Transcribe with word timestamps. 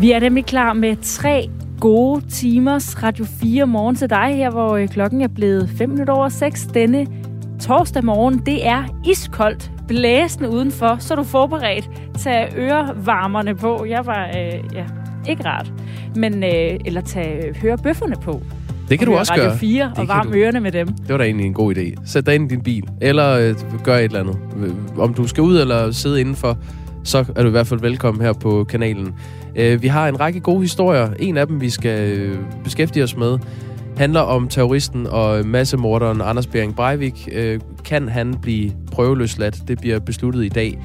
Vi 0.00 0.12
er 0.12 0.20
nemlig 0.20 0.44
klar 0.46 0.72
med 0.72 0.96
tre 1.02 1.50
gode 1.80 2.22
timers 2.30 3.02
Radio 3.02 3.24
4 3.40 3.66
morgen 3.66 3.96
til 3.96 4.10
dig 4.10 4.34
her, 4.36 4.50
hvor 4.50 4.76
øh, 4.76 4.88
klokken 4.88 5.20
er 5.20 5.28
blevet 5.28 5.70
5 5.78 5.88
minutter 5.90 6.14
over 6.14 6.28
6 6.28 6.66
denne 6.74 7.06
torsdag 7.60 8.04
morgen. 8.04 8.42
Det 8.46 8.66
er 8.66 8.84
iskoldt, 9.06 9.70
blæsende 9.88 10.50
udenfor, 10.50 10.96
så 10.98 11.14
er 11.14 11.16
du 11.16 11.24
forberedt. 11.24 11.90
Tag 12.18 12.52
ørevarmerne 12.56 13.54
på. 13.54 13.84
Jeg 13.88 14.06
var, 14.06 14.26
øh, 14.26 14.74
ja, 14.74 14.84
ikke 15.28 15.44
rart. 15.46 15.72
Men, 16.14 16.44
øh, 16.44 16.80
eller 16.84 17.00
tag 17.00 17.52
hørebøfferne 17.62 18.16
på. 18.22 18.42
Det 18.88 18.98
kan 18.98 19.08
du 19.08 19.14
også 19.14 19.32
Radio 19.32 19.44
gøre. 19.44 19.58
4 19.58 19.82
Det 19.84 19.90
og 19.90 19.96
kan 19.96 20.08
varm 20.08 20.26
du. 20.26 20.34
ørerne 20.38 20.60
med 20.60 20.72
dem. 20.72 20.86
Det 20.88 21.08
var 21.08 21.16
da 21.16 21.24
egentlig 21.24 21.46
en 21.46 21.54
god 21.54 21.74
idé. 21.76 21.94
Sæt 22.04 22.26
dig 22.26 22.34
ind 22.34 22.52
i 22.52 22.54
din 22.54 22.62
bil, 22.62 22.84
eller 23.00 23.30
øh, 23.30 23.54
gør 23.84 23.96
et 23.96 24.04
eller 24.04 24.20
andet. 24.20 24.36
Øh, 24.58 24.98
Om 24.98 25.14
du 25.14 25.26
skal 25.26 25.42
ud 25.42 25.58
eller 25.60 25.90
sidde 25.90 26.20
indenfor, 26.20 26.58
så 27.04 27.24
er 27.36 27.42
du 27.42 27.48
i 27.48 27.50
hvert 27.50 27.66
fald 27.66 27.80
velkommen 27.80 28.24
her 28.24 28.32
på 28.32 28.64
kanalen. 28.64 29.14
Øh, 29.56 29.82
vi 29.82 29.88
har 29.88 30.08
en 30.08 30.20
række 30.20 30.40
gode 30.40 30.60
historier. 30.60 31.10
En 31.18 31.36
af 31.36 31.46
dem, 31.46 31.60
vi 31.60 31.70
skal 31.70 32.18
øh, 32.18 32.38
beskæftige 32.64 33.04
os 33.04 33.16
med, 33.16 33.38
handler 33.96 34.20
om 34.20 34.48
terroristen 34.48 35.06
og 35.06 35.46
massemorderen 35.46 36.20
Anders 36.20 36.46
Bering 36.46 36.76
Breivik. 36.76 37.28
Øh, 37.32 37.60
kan 37.84 38.08
han 38.08 38.34
blive 38.42 38.72
prøveløsladt? 38.92 39.68
Det 39.68 39.80
bliver 39.80 39.98
besluttet 39.98 40.44
i 40.44 40.48
dag. 40.48 40.78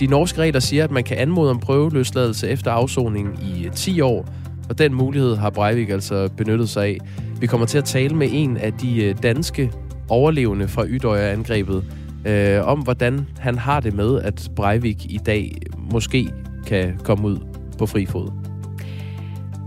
De 0.00 0.06
norske 0.06 0.40
regler 0.40 0.60
siger, 0.60 0.84
at 0.84 0.90
man 0.90 1.04
kan 1.04 1.16
anmode 1.16 1.50
om 1.50 1.60
prøveløsladelse 1.60 2.48
efter 2.48 2.70
afsoning 2.70 3.38
i 3.42 3.68
10 3.74 4.00
år, 4.00 4.28
og 4.68 4.78
den 4.78 4.94
mulighed 4.94 5.36
har 5.36 5.50
Breivik 5.50 5.90
altså 5.90 6.28
benyttet 6.36 6.68
sig 6.68 6.84
af. 6.84 6.98
Vi 7.40 7.46
kommer 7.46 7.66
til 7.66 7.78
at 7.78 7.84
tale 7.84 8.16
med 8.16 8.28
en 8.32 8.56
af 8.56 8.72
de 8.72 9.14
danske 9.22 9.72
overlevende 10.08 10.68
fra 10.68 10.86
Ydøjer-angrebet, 10.86 11.84
øh, 12.26 12.66
om 12.66 12.78
hvordan 12.80 13.26
han 13.38 13.58
har 13.58 13.80
det 13.80 13.94
med, 13.94 14.20
at 14.22 14.50
Breivik 14.56 15.06
i 15.12 15.18
dag 15.26 15.56
måske 15.92 16.30
kan 16.66 16.98
komme 17.02 17.28
ud 17.28 17.38
på 17.78 17.86
fri 17.86 18.06
fod. 18.06 18.28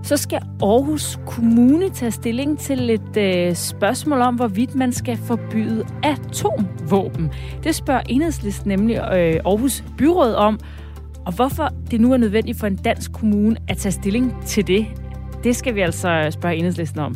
Så 0.03 0.17
skal 0.17 0.41
Aarhus 0.61 1.19
Kommune 1.25 1.89
tage 1.89 2.11
stilling 2.11 2.59
til 2.59 2.89
et 2.89 3.17
øh, 3.17 3.55
spørgsmål 3.55 4.21
om, 4.21 4.35
hvorvidt 4.35 4.75
man 4.75 4.93
skal 4.93 5.17
forbyde 5.17 5.85
atomvåben. 6.03 7.31
Det 7.63 7.75
spørger 7.75 8.01
enhedslisten 8.09 8.69
nemlig 8.69 8.95
øh, 8.95 9.39
Aarhus 9.45 9.83
Byråd 9.97 10.33
om, 10.33 10.59
og 11.25 11.33
hvorfor 11.35 11.69
det 11.91 12.01
nu 12.01 12.13
er 12.13 12.17
nødvendigt 12.17 12.59
for 12.59 12.67
en 12.67 12.75
dansk 12.75 13.11
kommune 13.11 13.55
at 13.67 13.77
tage 13.77 13.91
stilling 13.91 14.35
til 14.45 14.67
det. 14.67 14.85
Det 15.43 15.55
skal 15.55 15.75
vi 15.75 15.81
altså 15.81 16.27
spørge 16.31 16.55
enhedslisten 16.55 16.99
om. 16.99 17.15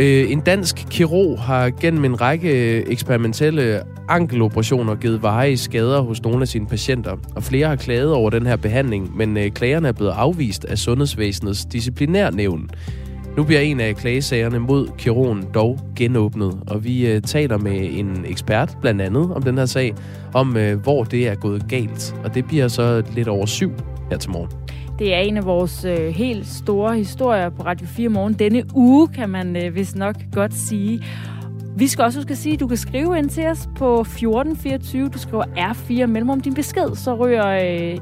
Øh, 0.00 0.30
en 0.30 0.40
dansk 0.40 0.86
kirurg 0.90 1.40
har 1.40 1.70
gennem 1.80 2.04
en 2.04 2.20
række 2.20 2.50
eksperimentelle 2.88 3.80
ankeloperationer 4.08 4.94
givet 4.94 5.22
varige 5.22 5.56
skader 5.56 6.00
hos 6.00 6.22
nogle 6.22 6.42
af 6.42 6.48
sine 6.48 6.66
patienter, 6.66 7.16
og 7.34 7.42
flere 7.42 7.68
har 7.68 7.76
klaget 7.76 8.12
over 8.12 8.30
den 8.30 8.46
her 8.46 8.56
behandling, 8.56 9.16
men 9.16 9.36
øh, 9.36 9.50
klagerne 9.50 9.88
er 9.88 9.92
blevet 9.92 10.10
afvist 10.10 10.64
af 10.64 10.78
Sundhedsvæsenets 10.78 11.64
disciplinærnævn. 11.64 12.70
Nu 13.36 13.44
bliver 13.44 13.60
en 13.60 13.80
af 13.80 13.96
klagesagerne 13.96 14.58
mod 14.58 14.88
kirurgen 14.98 15.44
dog 15.54 15.78
genåbnet, 15.96 16.58
og 16.66 16.84
vi 16.84 17.06
øh, 17.06 17.22
taler 17.22 17.58
med 17.58 17.88
en 17.92 18.24
ekspert 18.28 18.76
blandt 18.80 19.02
andet 19.02 19.34
om 19.34 19.42
den 19.42 19.58
her 19.58 19.66
sag, 19.66 19.94
om 20.34 20.56
øh, 20.56 20.78
hvor 20.78 21.04
det 21.04 21.28
er 21.28 21.34
gået 21.34 21.68
galt, 21.68 22.14
og 22.24 22.34
det 22.34 22.44
bliver 22.44 22.68
så 22.68 23.02
lidt 23.14 23.28
over 23.28 23.46
syv 23.46 23.72
her 24.10 24.18
til 24.18 24.30
morgen. 24.30 24.69
Det 25.00 25.14
er 25.14 25.18
en 25.18 25.36
af 25.36 25.44
vores 25.44 25.84
øh, 25.84 26.08
helt 26.08 26.46
store 26.46 26.96
historier 26.96 27.48
på 27.50 27.62
Radio 27.62 27.86
4 27.86 28.08
morgen. 28.08 28.32
Denne 28.32 28.62
uge, 28.74 29.08
kan 29.08 29.30
man 29.30 29.56
øh, 29.56 29.74
vist 29.74 29.96
nok 29.96 30.14
godt 30.32 30.54
sige. 30.54 31.04
Vi 31.76 31.86
skal 31.86 32.04
også 32.04 32.18
huske 32.18 32.30
at 32.30 32.38
sige, 32.38 32.54
at 32.54 32.60
du 32.60 32.66
kan 32.66 32.76
skrive 32.76 33.18
ind 33.18 33.28
til 33.28 33.46
os 33.46 33.68
på 33.76 34.00
1424. 34.00 35.08
Du 35.08 35.18
skriver 35.18 35.44
R4 35.44 36.06
mellemrum 36.06 36.40
din 36.40 36.54
besked, 36.54 36.94
så 36.94 37.14
rører 37.16 37.90
øh, 37.92 37.98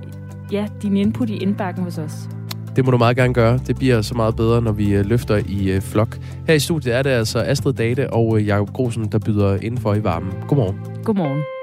ja, 0.53 0.67
din 0.83 0.97
input 0.97 1.31
i 1.31 1.37
indbakken 1.37 1.85
hos 1.85 1.99
os. 1.99 2.29
Det 2.77 2.85
må 2.85 2.91
du 2.91 2.99
meget 2.99 3.17
gerne 3.17 3.35
gøre. 3.35 3.59
Det 3.67 3.77
bliver 3.77 4.03
så 4.03 4.15
meget 4.15 4.37
bedre, 4.37 4.63
når 4.63 4.73
vi 4.73 4.95
øh, 4.95 5.07
løfter 5.07 5.43
i 5.49 5.71
øh, 5.71 5.81
flok. 5.81 6.19
Her 6.47 6.55
i 6.55 6.59
studiet 6.59 6.95
er 6.95 7.03
det 7.03 7.11
altså 7.11 7.39
Astrid 7.39 7.73
Date 7.73 8.13
og 8.13 8.39
øh, 8.39 8.47
Jakob 8.47 8.71
Grosen, 8.73 9.05
der 9.13 9.19
byder 9.19 9.59
indenfor 9.63 9.95
i 9.95 10.05
varmen. 10.05 10.33
Godmorgen. 10.49 10.81
Godmorgen. 11.05 11.58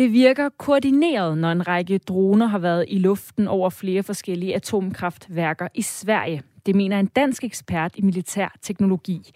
Det 0.00 0.12
virker 0.12 0.48
koordineret, 0.48 1.38
når 1.38 1.52
en 1.52 1.68
række 1.68 1.98
droner 1.98 2.46
har 2.46 2.58
været 2.58 2.84
i 2.88 2.98
luften 2.98 3.48
over 3.48 3.70
flere 3.70 4.02
forskellige 4.02 4.54
atomkraftværker 4.54 5.68
i 5.74 5.82
Sverige. 5.82 6.42
Det 6.66 6.74
mener 6.74 7.00
en 7.00 7.06
dansk 7.06 7.44
ekspert 7.44 7.92
i 7.96 8.02
militær 8.02 8.56
teknologi. 8.62 9.30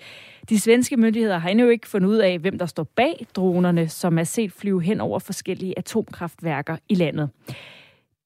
De 0.49 0.61
svenske 0.61 0.97
myndigheder 0.97 1.39
har 1.39 1.49
endnu 1.49 1.69
ikke 1.69 1.89
fundet 1.89 2.09
ud 2.09 2.17
af, 2.17 2.39
hvem 2.39 2.59
der 2.59 2.67
står 2.67 2.85
bag 2.85 3.27
dronerne, 3.35 3.89
som 3.89 4.19
er 4.19 4.25
set 4.25 4.53
flyve 4.53 4.83
hen 4.83 5.01
over 5.01 5.19
forskellige 5.19 5.79
atomkraftværker 5.79 6.77
i 6.89 6.95
landet. 6.95 7.31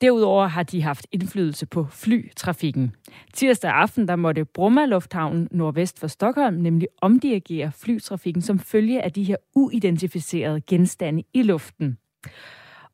Derudover 0.00 0.46
har 0.46 0.62
de 0.62 0.82
haft 0.82 1.06
indflydelse 1.12 1.66
på 1.66 1.86
flytrafikken. 1.90 2.92
Tirsdag 3.32 3.70
aften 3.70 4.08
der 4.08 4.16
måtte 4.16 4.44
Bromma 4.44 4.86
Lufthavn 4.86 5.48
nordvest 5.50 6.00
for 6.00 6.06
Stockholm 6.06 6.56
nemlig 6.56 6.88
omdirigere 7.00 7.72
flytrafikken 7.72 8.42
som 8.42 8.58
følge 8.58 9.02
af 9.02 9.12
de 9.12 9.24
her 9.24 9.36
uidentificerede 9.54 10.60
genstande 10.60 11.22
i 11.34 11.42
luften. 11.42 11.98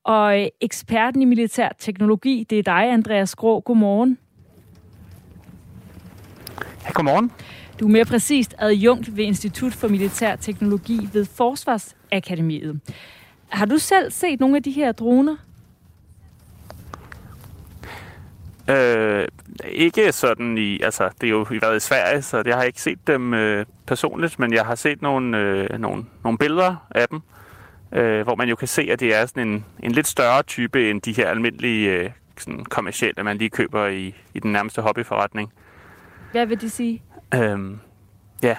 Og 0.04 0.50
eksperten 0.60 1.22
i 1.22 1.24
militær 1.24 1.68
teknologi, 1.78 2.46
det 2.50 2.58
er 2.58 2.62
dig, 2.62 2.92
Andreas 2.92 3.34
Grå. 3.34 3.60
Godmorgen. 3.60 4.18
Ja, 6.84 6.92
godmorgen. 6.92 7.32
Du 7.80 7.86
er 7.86 7.90
mere 7.90 8.04
præcist 8.04 8.54
adjunkt 8.58 9.16
ved 9.16 9.24
Institut 9.24 9.72
for 9.72 9.88
Militær 9.88 10.36
Teknologi 10.36 11.08
ved 11.12 11.24
Forsvarsakademiet. 11.24 12.80
Har 13.48 13.66
du 13.66 13.78
selv 13.78 14.10
set 14.10 14.40
nogle 14.40 14.56
af 14.56 14.62
de 14.62 14.70
her 14.70 14.92
droner? 14.92 15.36
Øh, 18.70 19.28
ikke 19.64 20.12
sådan 20.12 20.58
i, 20.58 20.80
altså 20.80 21.10
det 21.20 21.26
er 21.26 21.30
jo 21.30 21.46
i 21.50 21.58
været 21.62 21.76
i 21.76 21.80
Sverige, 21.80 22.22
så 22.22 22.42
jeg 22.46 22.56
har 22.56 22.62
ikke 22.62 22.82
set 22.82 23.06
dem 23.06 23.34
øh, 23.34 23.66
personligt, 23.86 24.38
men 24.38 24.52
jeg 24.52 24.66
har 24.66 24.74
set 24.74 25.02
nogle, 25.02 25.38
øh, 25.38 25.78
nogle, 25.78 26.04
nogle 26.24 26.38
billeder 26.38 26.86
af 26.90 27.08
dem, 27.08 27.20
øh, 27.92 28.22
hvor 28.22 28.34
man 28.34 28.48
jo 28.48 28.56
kan 28.56 28.68
se, 28.68 28.88
at 28.90 29.00
det 29.00 29.14
er 29.14 29.26
sådan 29.26 29.48
en, 29.48 29.64
en 29.82 29.92
lidt 29.92 30.06
større 30.06 30.42
type 30.42 30.90
end 30.90 31.02
de 31.02 31.12
her 31.12 31.28
almindelige 31.28 31.90
øh, 31.90 32.10
sådan 32.38 32.64
kommercielle, 32.64 33.22
man 33.22 33.38
lige 33.38 33.50
køber 33.50 33.86
i, 33.86 34.14
i 34.34 34.38
den 34.38 34.52
nærmeste 34.52 34.82
hobbyforretning. 34.82 35.52
Hvad 36.32 36.46
vil 36.46 36.60
de 36.60 36.70
sige? 36.70 37.02
Øhm, 37.34 37.78
ja, 38.42 38.56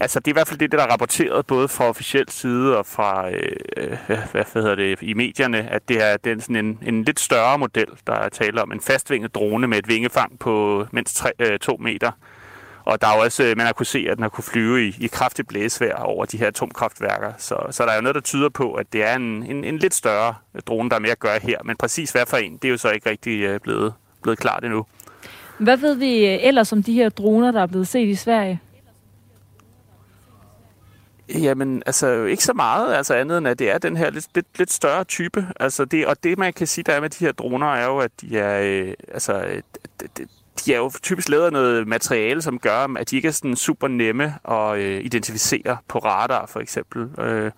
altså 0.00 0.20
det 0.20 0.26
er 0.26 0.32
i 0.32 0.38
hvert 0.38 0.48
fald 0.48 0.58
det, 0.58 0.72
der 0.72 0.78
er 0.82 0.92
rapporteret 0.92 1.46
både 1.46 1.68
fra 1.68 1.84
officiel 1.88 2.28
side 2.28 2.78
og 2.78 2.86
fra, 2.86 3.30
øh, 3.30 3.56
øh, 3.76 3.98
hvad, 4.06 4.18
hvad 4.32 4.44
hedder 4.52 4.74
det, 4.74 4.98
i 5.02 5.14
medierne, 5.14 5.58
at 5.58 5.88
det 5.88 6.04
er, 6.10 6.16
det 6.16 6.32
er 6.32 6.40
sådan 6.40 6.56
en, 6.56 6.78
en 6.82 7.04
lidt 7.04 7.20
større 7.20 7.58
model, 7.58 7.88
der 8.06 8.12
er 8.12 8.28
tale 8.28 8.62
om 8.62 8.72
en 8.72 8.80
fastvinget 8.80 9.34
drone 9.34 9.66
med 9.66 9.78
et 9.78 9.88
vingefang 9.88 10.38
på 10.38 10.86
mindst 10.92 11.16
3, 11.16 11.30
øh, 11.38 11.58
2 11.58 11.76
meter. 11.76 12.10
Og 12.88 13.00
der 13.00 13.06
er 13.06 13.16
jo 13.16 13.22
også, 13.22 13.44
øh, 13.44 13.56
man 13.56 13.66
har 13.66 13.72
kunne 13.72 13.86
se, 13.86 14.06
at 14.10 14.16
den 14.16 14.22
har 14.22 14.28
kunne 14.28 14.44
flyve 14.44 14.86
i, 14.86 14.96
i 15.00 15.06
kraftigt 15.06 15.48
blæsvær 15.48 15.94
over 15.94 16.24
de 16.24 16.38
her 16.38 16.46
atomkraftværker. 16.46 17.32
Så, 17.38 17.56
så 17.70 17.82
der 17.84 17.90
er 17.90 17.94
jo 17.94 18.00
noget, 18.00 18.14
der 18.14 18.20
tyder 18.20 18.48
på, 18.48 18.72
at 18.72 18.92
det 18.92 19.04
er 19.04 19.16
en, 19.16 19.42
en, 19.42 19.64
en 19.64 19.78
lidt 19.78 19.94
større 19.94 20.34
drone, 20.66 20.90
der 20.90 20.96
er 20.96 21.00
mere 21.00 21.12
at 21.12 21.18
gøre 21.18 21.38
her. 21.42 21.58
Men 21.64 21.76
præcis 21.76 22.10
hvad 22.10 22.26
for 22.26 22.36
en, 22.36 22.52
det 22.52 22.64
er 22.64 22.68
jo 22.68 22.76
så 22.76 22.90
ikke 22.90 23.10
rigtig 23.10 23.40
øh, 23.40 23.60
blevet, 23.60 23.94
blevet 24.22 24.38
klart 24.38 24.64
endnu. 24.64 24.86
Hvad 25.58 25.76
ved 25.76 25.94
vi 25.94 26.26
øh, 26.26 26.38
ellers 26.40 26.72
om 26.72 26.82
de 26.82 26.92
her 26.92 27.08
droner, 27.08 27.50
der 27.50 27.62
er 27.62 27.66
blevet 27.66 27.88
set 27.88 28.08
i 28.08 28.14
Sverige? 28.14 28.60
Jamen, 31.28 31.82
altså 31.86 32.24
ikke 32.24 32.44
så 32.44 32.52
meget, 32.52 32.94
altså 32.94 33.14
andet 33.14 33.38
end 33.38 33.48
at 33.48 33.58
det 33.58 33.70
er 33.70 33.78
den 33.78 33.96
her 33.96 34.10
lidt, 34.10 34.26
lidt, 34.34 34.46
lidt 34.58 34.72
større 34.72 35.04
type. 35.04 35.46
Altså 35.60 35.84
det, 35.84 36.06
og 36.06 36.24
det 36.24 36.38
man 36.38 36.52
kan 36.52 36.66
sige, 36.66 36.84
der 36.84 36.92
er 36.92 37.00
med 37.00 37.10
de 37.10 37.24
her 37.24 37.32
droner, 37.32 37.74
er 37.74 37.86
jo, 37.86 37.98
at 37.98 38.10
de 38.20 38.38
er, 38.38 38.60
øh, 38.62 38.94
altså, 39.12 39.42
øh, 39.42 39.62
de, 40.18 40.26
de 40.64 40.74
er 40.74 40.78
jo 40.78 40.90
typisk 41.02 41.28
lavet 41.28 41.44
af 41.44 41.52
noget 41.52 41.88
materiale, 41.88 42.42
som 42.42 42.58
gør, 42.58 42.96
at 42.98 43.10
de 43.10 43.16
ikke 43.16 43.28
er 43.28 43.32
sådan 43.32 43.56
super 43.56 43.88
nemme 43.88 44.34
at 44.50 44.78
øh, 44.78 45.04
identificere 45.04 45.76
på 45.88 45.98
radar, 45.98 46.46
for 46.46 46.60
eksempel. 46.60 47.20
Øh, 47.20 47.50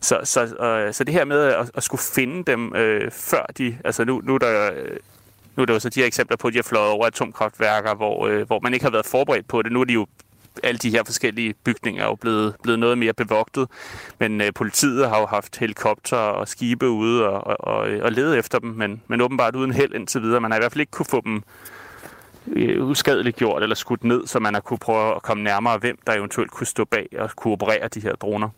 så, 0.00 0.20
så, 0.24 0.44
øh, 0.44 0.94
så 0.94 1.04
det 1.04 1.14
her 1.14 1.24
med 1.24 1.40
at, 1.40 1.70
at 1.74 1.82
skulle 1.82 2.00
finde 2.14 2.44
dem 2.44 2.74
øh, 2.76 3.10
før 3.10 3.46
de, 3.58 3.78
altså 3.84 4.04
nu, 4.04 4.20
nu 4.24 4.34
er 4.34 4.38
der... 4.38 4.72
Øh, 4.72 4.96
nu 5.56 5.62
er 5.62 5.66
der 5.66 5.74
jo 5.74 5.80
så 5.80 5.88
de 5.88 6.00
her 6.00 6.06
eksempler 6.06 6.36
på, 6.36 6.48
at 6.48 6.52
de 6.52 6.58
har 6.58 6.62
fløjet 6.62 6.90
over 6.90 7.06
atomkraftværker, 7.06 7.94
hvor, 7.94 8.26
øh, 8.26 8.46
hvor 8.46 8.60
man 8.60 8.74
ikke 8.74 8.84
har 8.84 8.90
været 8.90 9.06
forberedt 9.06 9.48
på 9.48 9.62
det. 9.62 9.72
Nu 9.72 9.80
er 9.80 9.84
de 9.84 9.92
jo 9.92 10.06
alle 10.62 10.78
de 10.78 10.90
her 10.90 11.04
forskellige 11.04 11.54
bygninger 11.64 12.02
er 12.02 12.06
jo 12.06 12.14
blevet, 12.14 12.54
blevet 12.62 12.78
noget 12.78 12.98
mere 12.98 13.12
bevogtet. 13.12 13.68
Men 14.18 14.40
øh, 14.40 14.52
politiet 14.54 15.08
har 15.08 15.20
jo 15.20 15.26
haft 15.26 15.56
helikopter 15.56 16.16
og 16.16 16.48
skibe 16.48 16.88
ude 16.88 17.28
og, 17.28 17.46
og, 17.46 17.74
og, 17.74 17.88
øh, 17.88 18.04
og 18.04 18.12
lede 18.12 18.38
efter 18.38 18.58
dem, 18.58 18.70
men, 18.70 19.02
men 19.06 19.20
åbenbart 19.20 19.56
uden 19.56 19.72
held 19.72 19.94
indtil 19.94 20.22
videre. 20.22 20.40
Man 20.40 20.50
har 20.50 20.58
i 20.58 20.62
hvert 20.62 20.72
fald 20.72 20.80
ikke 20.80 20.90
kunne 20.90 21.06
få 21.06 21.20
dem 21.20 21.42
øh, 22.52 22.86
uskadeligt 22.86 23.36
gjort 23.36 23.62
eller 23.62 23.76
skudt 23.76 24.04
ned, 24.04 24.26
så 24.26 24.38
man 24.38 24.54
har 24.54 24.60
kunne 24.60 24.78
prøve 24.78 25.14
at 25.16 25.22
komme 25.22 25.42
nærmere, 25.42 25.78
hvem 25.78 25.98
der 26.06 26.12
eventuelt 26.12 26.50
kunne 26.50 26.66
stå 26.66 26.84
bag 26.84 27.06
og 27.18 27.30
kunne 27.36 27.52
operere 27.52 27.88
de 27.88 28.00
her 28.00 28.14
droner. 28.14 28.48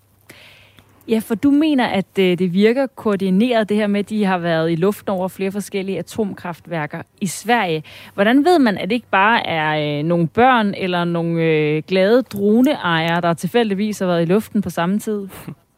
Ja, 1.08 1.18
for 1.18 1.34
du 1.34 1.50
mener, 1.50 1.86
at 1.86 2.18
øh, 2.18 2.38
det 2.38 2.52
virker 2.52 2.86
koordineret, 2.86 3.68
det 3.68 3.76
her 3.76 3.86
med, 3.86 4.00
at 4.00 4.08
de 4.08 4.24
har 4.24 4.38
været 4.38 4.72
i 4.72 4.74
luften 4.74 5.08
over 5.08 5.28
flere 5.28 5.52
forskellige 5.52 5.98
atomkraftværker 5.98 7.02
i 7.20 7.26
Sverige. 7.26 7.82
Hvordan 8.14 8.44
ved 8.44 8.58
man, 8.58 8.78
at 8.78 8.90
det 8.90 8.94
ikke 8.94 9.10
bare 9.10 9.46
er 9.46 9.98
øh, 9.98 10.04
nogle 10.04 10.28
børn 10.28 10.74
eller 10.76 11.04
nogle 11.04 11.42
øh, 11.42 11.82
glade 11.88 12.22
droneejere, 12.22 13.20
der 13.20 13.34
tilfældigvis 13.34 13.98
har 13.98 14.06
været 14.06 14.22
i 14.22 14.24
luften 14.24 14.62
på 14.62 14.70
samme 14.70 14.98
tid? 14.98 15.28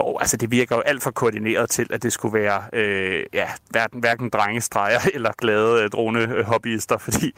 Jo, 0.00 0.18
altså 0.18 0.36
det 0.36 0.50
virker 0.50 0.76
jo 0.76 0.82
alt 0.82 1.02
for 1.02 1.10
koordineret 1.10 1.70
til, 1.70 1.86
at 1.90 2.02
det 2.02 2.12
skulle 2.12 2.38
være 2.38 2.62
øh, 2.72 3.24
ja, 3.32 3.48
hverken, 3.70 4.00
hverken 4.00 4.30
drengestreger 4.30 4.98
eller 5.14 5.32
glade 5.38 5.82
øh, 5.82 5.90
dronehobbyister, 5.90 6.94
øh, 6.94 7.00
fordi 7.00 7.34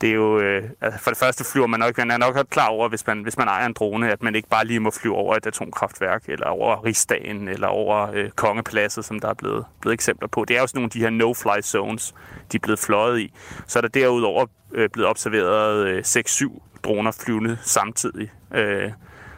det 0.00 0.10
er 0.10 0.14
jo, 0.14 0.40
øh, 0.40 0.70
altså 0.80 1.00
for 1.00 1.10
det 1.10 1.18
første 1.18 1.44
flyver 1.44 1.66
man 1.66 1.80
nok, 1.80 1.98
man 1.98 2.10
er 2.10 2.16
nok 2.16 2.46
klar 2.50 2.68
over, 2.68 2.88
hvis 2.88 3.06
man, 3.06 3.22
hvis 3.22 3.38
man 3.38 3.48
ejer 3.48 3.66
en 3.66 3.72
drone, 3.72 4.12
at 4.12 4.22
man 4.22 4.34
ikke 4.34 4.48
bare 4.48 4.64
lige 4.64 4.80
må 4.80 4.90
flyve 4.90 5.14
over 5.14 5.36
et 5.36 5.46
atomkraftværk, 5.46 6.24
eller 6.28 6.46
over 6.46 6.84
Rigsdagen, 6.84 7.48
eller 7.48 7.66
over 7.66 8.10
øh, 8.14 8.30
Kongepladset, 8.30 9.04
som 9.04 9.20
der 9.20 9.28
er 9.28 9.34
blevet, 9.34 9.64
blevet 9.80 9.94
eksempler 9.94 10.28
på. 10.28 10.44
Det 10.44 10.56
er 10.56 10.60
jo 10.60 10.66
sådan 10.66 10.78
nogle 10.78 10.86
af 10.86 10.90
de 10.90 10.98
her 10.98 11.10
no-fly 11.10 11.60
zones, 11.60 12.14
de 12.52 12.56
er 12.56 12.60
blevet 12.62 12.78
fløjet 12.78 13.20
i. 13.20 13.32
Så 13.66 13.78
er 13.78 13.80
der 13.80 13.88
derudover 13.88 14.46
øh, 14.74 14.90
blevet 14.90 15.10
observeret 15.10 15.86
øh, 15.86 16.04
6-7 16.06 16.60
droner 16.84 17.10
flyvende 17.10 17.58
samtidig. 17.62 18.32
Øh, 18.54 18.92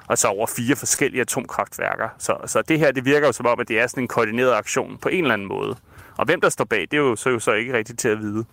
og 0.08 0.18
så 0.18 0.28
over 0.28 0.46
fire 0.46 0.76
forskellige 0.76 1.20
atomkraftværker. 1.20 2.08
Så, 2.18 2.36
så 2.46 2.62
det 2.68 2.78
her, 2.78 2.92
det 2.92 3.04
virker 3.04 3.26
jo 3.26 3.32
som 3.32 3.46
om, 3.46 3.60
at 3.60 3.68
det 3.68 3.80
er 3.80 3.86
sådan 3.86 4.04
en 4.04 4.08
koordineret 4.08 4.52
aktion 4.52 4.98
på 5.02 5.08
en 5.08 5.24
eller 5.24 5.34
anden 5.34 5.48
måde. 5.48 5.76
Og 6.16 6.24
hvem 6.24 6.40
der 6.40 6.48
står 6.48 6.64
bag, 6.64 6.80
det 6.80 6.92
er 6.92 7.00
jo 7.00 7.16
så, 7.16 7.30
jo 7.30 7.38
så 7.38 7.52
ikke 7.52 7.72
rigtigt 7.72 7.98
til 7.98 8.08
at 8.08 8.18
vide. 8.18 8.44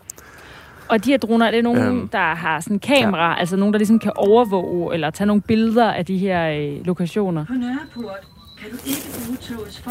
Og 0.87 1.05
de 1.05 1.11
her 1.11 1.17
droner, 1.17 1.45
er 1.45 1.51
det 1.51 1.63
nogen, 1.63 1.81
øhm, 1.81 2.07
der 2.07 2.35
har 2.35 2.59
sådan 2.59 2.79
kamera, 2.79 3.31
ja. 3.31 3.39
altså 3.39 3.55
nogen, 3.55 3.73
der 3.73 3.77
ligesom 3.77 3.99
kan 3.99 4.11
overvåge 4.15 4.93
eller 4.93 5.09
tage 5.09 5.27
nogle 5.27 5.41
billeder 5.41 5.91
af 5.91 6.05
de 6.05 6.17
her 6.17 6.49
øh, 6.49 6.85
lokationer? 6.85 7.45
På 7.45 7.53
Nørreport 7.53 8.27
kan 8.61 8.71
du 8.71 8.77
ikke 8.85 9.01
bruge 9.25 9.37
togets 9.37 9.83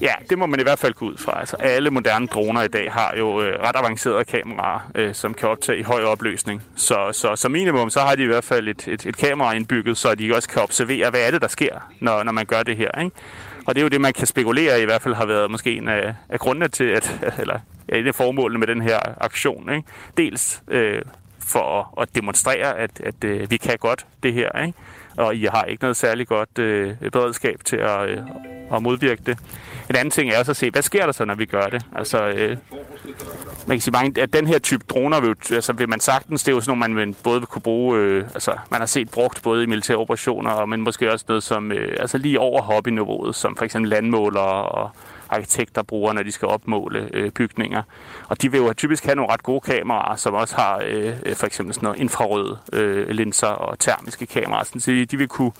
Ja, 0.00 0.12
det 0.30 0.38
må 0.38 0.46
man 0.46 0.60
i 0.60 0.62
hvert 0.62 0.78
fald 0.78 0.94
gå 0.94 1.06
ud 1.06 1.16
fra. 1.16 1.40
Altså, 1.40 1.56
alle 1.56 1.90
moderne 1.90 2.26
droner 2.26 2.62
i 2.62 2.68
dag 2.68 2.92
har 2.92 3.14
jo 3.18 3.42
øh, 3.42 3.60
ret 3.62 3.76
avancerede 3.76 4.24
kameraer, 4.24 4.90
øh, 4.94 5.14
som 5.14 5.34
kan 5.34 5.48
optage 5.48 5.78
i 5.78 5.82
høj 5.82 6.02
opløsning. 6.02 6.62
Så, 6.76 7.10
så 7.12 7.36
som 7.36 7.52
minimum, 7.52 7.90
så 7.90 8.00
har 8.00 8.14
de 8.14 8.22
i 8.22 8.26
hvert 8.26 8.44
fald 8.44 8.68
et, 8.68 8.88
et, 8.88 9.06
et 9.06 9.16
kamera 9.16 9.52
indbygget, 9.52 9.98
så 9.98 10.14
de 10.14 10.34
også 10.34 10.48
kan 10.48 10.62
observere, 10.62 11.10
hvad 11.10 11.20
er 11.26 11.30
det, 11.30 11.42
der 11.42 11.48
sker, 11.48 11.90
når, 12.00 12.22
når 12.22 12.32
man 12.32 12.46
gør 12.46 12.62
det 12.62 12.76
her. 12.76 13.00
Ikke? 13.00 13.16
Og 13.66 13.74
det 13.74 13.80
er 13.80 13.82
jo 13.82 13.88
det, 13.88 14.00
man 14.00 14.12
kan 14.12 14.26
spekulere 14.26 14.78
i, 14.78 14.82
i 14.82 14.84
hvert 14.84 15.02
fald 15.02 15.14
har 15.14 15.26
været 15.26 15.50
måske 15.50 15.76
en 15.76 15.88
af, 15.88 16.14
af 16.28 16.40
grundene 16.40 16.68
til, 16.68 16.84
at, 16.84 17.20
eller 17.40 17.58
ja, 17.88 17.96
det 17.96 18.06
af 18.06 18.14
formålene 18.14 18.58
med 18.58 18.66
den 18.66 18.82
her 18.82 18.98
aktion. 19.20 19.70
Ikke? 19.70 19.88
Dels 20.16 20.62
øh, 20.68 21.02
for 21.38 22.00
at 22.00 22.08
demonstrere, 22.14 22.78
at, 22.78 23.00
at 23.00 23.24
øh, 23.24 23.50
vi 23.50 23.56
kan 23.56 23.78
godt 23.78 24.06
det 24.22 24.32
her, 24.32 24.62
ikke? 24.66 24.78
Og 25.16 25.36
I 25.36 25.44
har 25.44 25.64
ikke 25.64 25.82
noget 25.82 25.96
særligt 25.96 26.28
godt 26.28 26.58
øh, 26.58 26.94
beredskab 27.12 27.60
til 27.64 27.76
at, 27.76 28.08
øh, 28.08 28.18
at 28.72 28.82
modvirke 28.82 29.22
det. 29.26 29.38
En 29.90 29.96
anden 29.96 30.10
ting 30.10 30.30
er 30.30 30.38
også 30.38 30.52
at 30.52 30.56
se, 30.56 30.70
hvad 30.70 30.82
sker 30.82 31.04
der 31.04 31.12
så, 31.12 31.24
når 31.24 31.34
vi 31.34 31.46
gør 31.46 31.66
det? 31.66 31.82
Altså, 31.96 32.28
øh, 32.28 32.56
man 33.66 33.76
kan 33.76 33.80
sige, 33.80 33.92
mange, 33.92 34.22
at 34.22 34.32
den 34.32 34.46
her 34.46 34.58
type 34.58 34.84
droner 34.88 35.20
vil, 35.20 35.36
altså, 35.50 35.72
vil 35.72 35.88
man 35.88 36.00
sagtens, 36.00 36.42
det 36.42 36.52
er 36.52 36.54
jo 36.56 36.60
sådan 36.60 36.78
nogle, 36.78 36.94
man 36.94 37.16
både 37.24 37.40
vil 37.40 37.46
kunne 37.46 37.62
bruge, 37.62 37.98
øh, 37.98 38.24
altså 38.34 38.56
man 38.70 38.80
har 38.80 38.86
set 38.86 39.10
brugt 39.10 39.42
både 39.42 39.62
i 39.62 39.66
militære 39.66 39.96
operationer, 39.96 40.66
men 40.66 40.80
måske 40.80 41.12
også 41.12 41.24
noget 41.28 41.42
som, 41.42 41.72
øh, 41.72 41.96
altså 42.00 42.18
lige 42.18 42.40
over 42.40 42.62
hobbyniveauet, 42.62 43.34
som 43.34 43.56
for 43.56 43.64
eksempel 43.64 43.90
landmålere 43.90 44.64
og 44.64 44.90
arkitekter 45.34 45.82
bruger, 45.82 46.12
når 46.12 46.22
de 46.22 46.32
skal 46.32 46.48
opmåle 46.48 47.08
øh, 47.12 47.30
bygninger. 47.30 47.82
Og 48.28 48.42
de 48.42 48.52
vil 48.52 48.58
jo 48.58 48.72
typisk 48.72 49.04
have 49.04 49.14
nogle 49.14 49.32
ret 49.32 49.42
gode 49.42 49.60
kameraer, 49.60 50.16
som 50.16 50.34
også 50.34 50.56
har 50.56 50.82
øh, 50.86 51.12
øh 51.26 51.36
for 51.36 51.46
eksempel 51.46 51.74
sådan 51.74 51.86
noget 51.86 52.00
infrarøde 52.00 52.58
øh, 52.72 53.08
linser 53.08 53.46
og 53.46 53.78
termiske 53.78 54.26
kameraer. 54.26 54.64
Så 54.64 54.90
de, 54.90 55.06
de 55.06 55.16
vil 55.16 55.28
kunne 55.28 55.52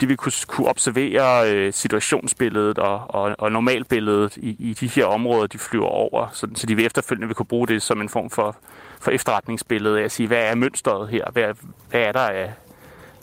de 0.00 0.06
vil 0.06 0.16
kunne, 0.16 0.32
kunne 0.46 0.68
observere 0.68 1.52
øh, 1.52 1.72
situationsbilledet 1.72 2.78
og, 2.78 3.04
og, 3.08 3.36
og 3.38 3.52
normalbilledet 3.52 4.36
i, 4.36 4.56
i 4.58 4.74
de 4.74 4.86
her 4.86 5.04
områder, 5.04 5.46
de 5.46 5.58
flyver 5.58 5.86
over, 5.86 6.28
så, 6.32 6.46
så 6.54 6.66
de 6.66 6.74
vil 6.76 6.86
efterfølgende 6.86 7.26
vil 7.26 7.36
kunne 7.36 7.46
bruge 7.46 7.68
det 7.68 7.82
som 7.82 8.00
en 8.00 8.08
form 8.08 8.30
for, 8.30 8.56
for 9.00 9.10
efterretningsbillede 9.10 10.00
af 10.00 10.04
at 10.04 10.12
sige, 10.12 10.26
hvad 10.26 10.38
er 10.38 10.54
mønstret 10.54 11.08
her? 11.08 11.30
Hvad, 11.32 11.54
hvad 11.90 12.00
er 12.00 12.12
der 12.12 12.20
af, 12.20 12.52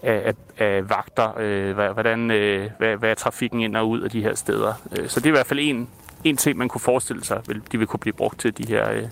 af, 0.04 0.34
af, 0.58 0.90
vagter? 0.90 1.40
Øh, 1.40 1.94
hvordan, 1.94 2.32
øh, 2.32 2.70
hvad, 2.78 2.96
hvad 2.96 3.10
er 3.10 3.16
trafikken 3.16 3.62
ind 3.62 3.78
og 3.78 3.90
ud 3.90 4.02
af 4.02 4.10
de 4.10 4.22
her 4.22 4.36
steder? 4.36 4.74
Øh, 5.00 5.10
så 5.10 5.20
det 5.20 5.26
er 5.26 5.30
i 5.30 5.32
hvert 5.32 5.48
fald 5.48 5.60
en, 5.62 5.88
en 6.24 6.38
ting, 6.38 6.58
man 6.58 6.68
kunne 6.68 6.82
forestille 6.82 7.24
sig, 7.24 7.42
vil, 7.48 7.62
de 7.72 7.78
vil 7.78 7.88
kunne 7.88 8.00
blive 8.00 8.14
brugt 8.14 8.40
til 8.40 8.58
de 8.58 8.68
her, 8.68 8.92
øh, 8.92 9.04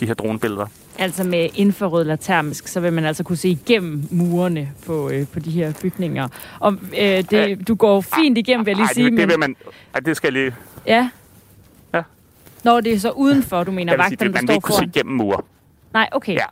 de 0.00 0.06
her 0.06 0.14
dronebilleder. 0.14 0.66
Altså 0.98 1.24
med 1.24 1.48
infrarød 1.54 2.00
eller 2.00 2.16
termisk, 2.16 2.68
så 2.68 2.80
vil 2.80 2.92
man 2.92 3.04
altså 3.04 3.24
kunne 3.24 3.36
se 3.36 3.48
igennem 3.48 4.08
murene 4.10 4.68
på, 4.86 5.10
øh, 5.10 5.26
på 5.26 5.40
de 5.40 5.50
her 5.50 5.72
bygninger. 5.82 6.28
Og 6.60 6.72
øh, 6.72 7.24
det, 7.30 7.68
du 7.68 7.74
går 7.74 8.00
fint 8.00 8.38
igennem, 8.38 8.66
vil 8.66 8.70
jeg 8.70 8.76
lige 8.76 8.86
ej, 8.86 8.92
sige. 8.94 9.10
Det, 9.10 9.18
det 9.18 9.28
vil 9.28 9.38
man, 9.38 9.56
ej, 9.94 10.00
det 10.00 10.16
skal 10.16 10.34
jeg 10.34 10.42
lige... 10.42 10.56
Ja. 10.86 11.10
Ja. 11.94 12.02
Når 12.64 12.80
det 12.80 12.92
er 12.92 12.98
så 12.98 13.10
udenfor, 13.10 13.64
du 13.64 13.70
mener, 13.70 13.96
vagterne, 13.96 14.32
der 14.32 14.38
står 14.38 14.42
Man 14.42 14.48
vil 14.48 14.54
ikke 14.54 14.62
kunne 14.62 14.74
se 14.74 14.84
igennem 14.84 15.16
mure. 15.16 15.42
Nej, 15.92 16.08
okay. 16.12 16.34
Ja. 16.34 16.44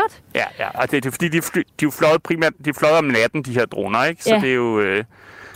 Godt. 0.00 0.22
Ja, 0.34 0.44
ja. 0.58 0.68
Og 0.80 0.90
det, 0.90 1.02
det 1.02 1.06
er 1.06 1.10
fordi, 1.10 1.28
de, 1.28 1.42
fly, 1.42 1.62
de 1.80 1.86
er 1.86 1.90
fløjet 1.90 2.22
primært 2.22 2.52
de 2.64 2.70
er 2.70 2.98
om 2.98 3.04
natten, 3.04 3.42
de 3.42 3.52
her 3.52 3.66
droner, 3.66 4.04
ikke? 4.04 4.24
Så 4.24 4.34
ja. 4.34 4.40
det 4.40 4.50
er 4.50 4.54
jo... 4.54 4.80
Øh, 4.80 5.04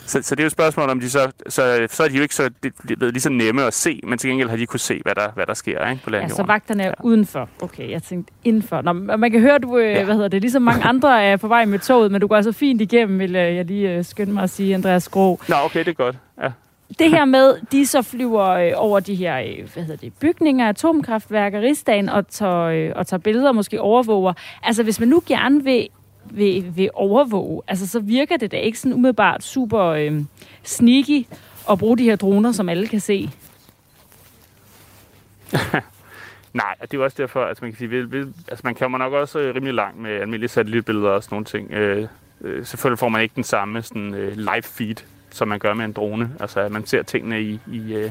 så, 0.06 0.22
så 0.22 0.34
det 0.34 0.40
er 0.40 0.44
jo 0.44 0.46
et 0.46 0.52
spørgsmål, 0.52 0.90
om 0.90 1.00
de 1.00 1.10
så, 1.10 1.30
så, 1.48 1.86
så 1.90 2.04
er 2.04 2.08
de 2.08 2.16
jo 2.16 2.22
ikke 2.22 2.34
så, 2.34 2.42
er 2.42 3.10
lige 3.10 3.20
så 3.20 3.30
nemme 3.30 3.64
at 3.64 3.74
se, 3.74 4.00
men 4.04 4.18
til 4.18 4.30
gengæld 4.30 4.48
har 4.48 4.56
de 4.56 4.66
kunne 4.66 4.80
se, 4.80 5.00
hvad 5.02 5.14
der, 5.14 5.32
hvad 5.34 5.46
der 5.46 5.54
sker 5.54 5.88
ikke, 5.90 6.02
på 6.04 6.10
landjorden. 6.10 6.30
Ja, 6.30 6.36
så 6.36 6.42
vagterne 6.42 6.82
er 6.82 6.86
ja. 6.86 6.92
udenfor. 7.02 7.48
Okay, 7.60 7.90
jeg 7.90 8.02
tænkte 8.02 8.32
indenfor. 8.44 8.82
Nå, 8.82 8.92
man 8.92 9.30
kan 9.30 9.40
høre, 9.40 9.58
du, 9.58 9.78
øh, 9.78 9.92
ja. 9.92 10.04
hvad 10.04 10.14
hedder 10.14 10.28
det, 10.28 10.40
ligesom 10.40 10.62
mange 10.62 10.84
andre 10.84 11.24
er 11.24 11.36
på 11.36 11.48
vej 11.48 11.64
med 11.64 11.78
toget, 11.78 12.12
men 12.12 12.20
du 12.20 12.26
går 12.26 12.36
altså 12.36 12.52
fint 12.52 12.80
igennem, 12.80 13.18
vil 13.18 13.36
øh, 13.36 13.56
jeg 13.56 13.64
lige 13.64 13.90
øh, 13.90 14.04
skynde 14.04 14.32
mig 14.32 14.42
at 14.42 14.50
sige, 14.50 14.74
Andreas 14.74 15.08
Grå. 15.08 15.40
Nå, 15.48 15.54
okay, 15.64 15.80
det 15.80 15.88
er 15.88 15.92
godt. 15.92 16.16
Det 16.98 17.10
her 17.10 17.24
med, 17.24 17.54
de 17.72 17.86
så 17.86 18.02
flyver 18.02 18.48
øh, 18.48 18.72
over 18.76 19.00
de 19.00 19.14
her 19.14 19.38
øh, 19.38 19.72
hvad 19.74 19.82
hedder 19.82 19.96
det, 19.96 20.12
bygninger, 20.20 20.68
atomkraftværker, 20.68 21.60
rigsdagen 21.60 22.08
og 22.08 22.28
tager, 22.28 22.62
øh, 22.62 22.92
og 22.96 23.06
tager 23.06 23.18
billeder, 23.18 23.52
måske 23.52 23.80
overvåger. 23.80 24.32
Altså, 24.62 24.82
hvis 24.82 25.00
man 25.00 25.08
nu 25.08 25.22
gerne 25.26 25.64
vil 25.64 25.88
vil, 26.24 26.76
vil 26.76 26.90
overvåge, 26.94 27.62
altså 27.68 27.88
så 27.88 28.00
virker 28.00 28.36
det 28.36 28.52
da 28.52 28.56
ikke 28.56 28.78
sådan 28.78 28.92
umiddelbart 28.92 29.44
super 29.44 29.80
øh, 29.84 30.20
sneaky 30.62 31.26
at 31.70 31.78
bruge 31.78 31.98
de 31.98 32.04
her 32.04 32.16
droner, 32.16 32.52
som 32.52 32.68
alle 32.68 32.86
kan 32.86 33.00
se. 33.00 33.30
Nej, 36.54 36.74
det 36.82 36.94
er 36.94 36.98
jo 36.98 37.04
også 37.04 37.16
derfor, 37.20 37.44
at 37.44 37.62
man 37.62 37.70
kan 37.70 37.78
sige, 37.78 37.88
vi, 37.88 38.02
vi, 38.02 38.18
altså 38.48 38.60
man 38.64 38.74
kommer 38.74 38.98
nok 38.98 39.12
også 39.12 39.38
øh, 39.38 39.54
rimelig 39.54 39.74
langt 39.74 39.98
med 40.00 40.10
almindelige 40.10 40.48
satellitbilleder 40.48 41.10
og 41.10 41.22
sådan 41.22 41.34
nogle 41.34 41.44
ting. 41.44 41.72
Øh, 41.72 42.08
øh, 42.40 42.66
selvfølgelig 42.66 42.98
får 42.98 43.08
man 43.08 43.22
ikke 43.22 43.34
den 43.34 43.44
samme 43.44 43.82
sådan, 43.82 44.14
øh, 44.14 44.36
live 44.36 44.62
feed, 44.62 44.96
som 45.32 45.49
man 45.49 45.58
gør 45.58 45.75
med 45.75 45.84
en 45.84 45.93
drone. 45.93 46.31
Altså 46.40 46.61
at 46.61 46.73
man 46.73 46.87
ser 46.87 47.02
tingene 47.02 47.42
i, 47.42 47.61
i, 47.66 47.95
øh, 47.95 48.11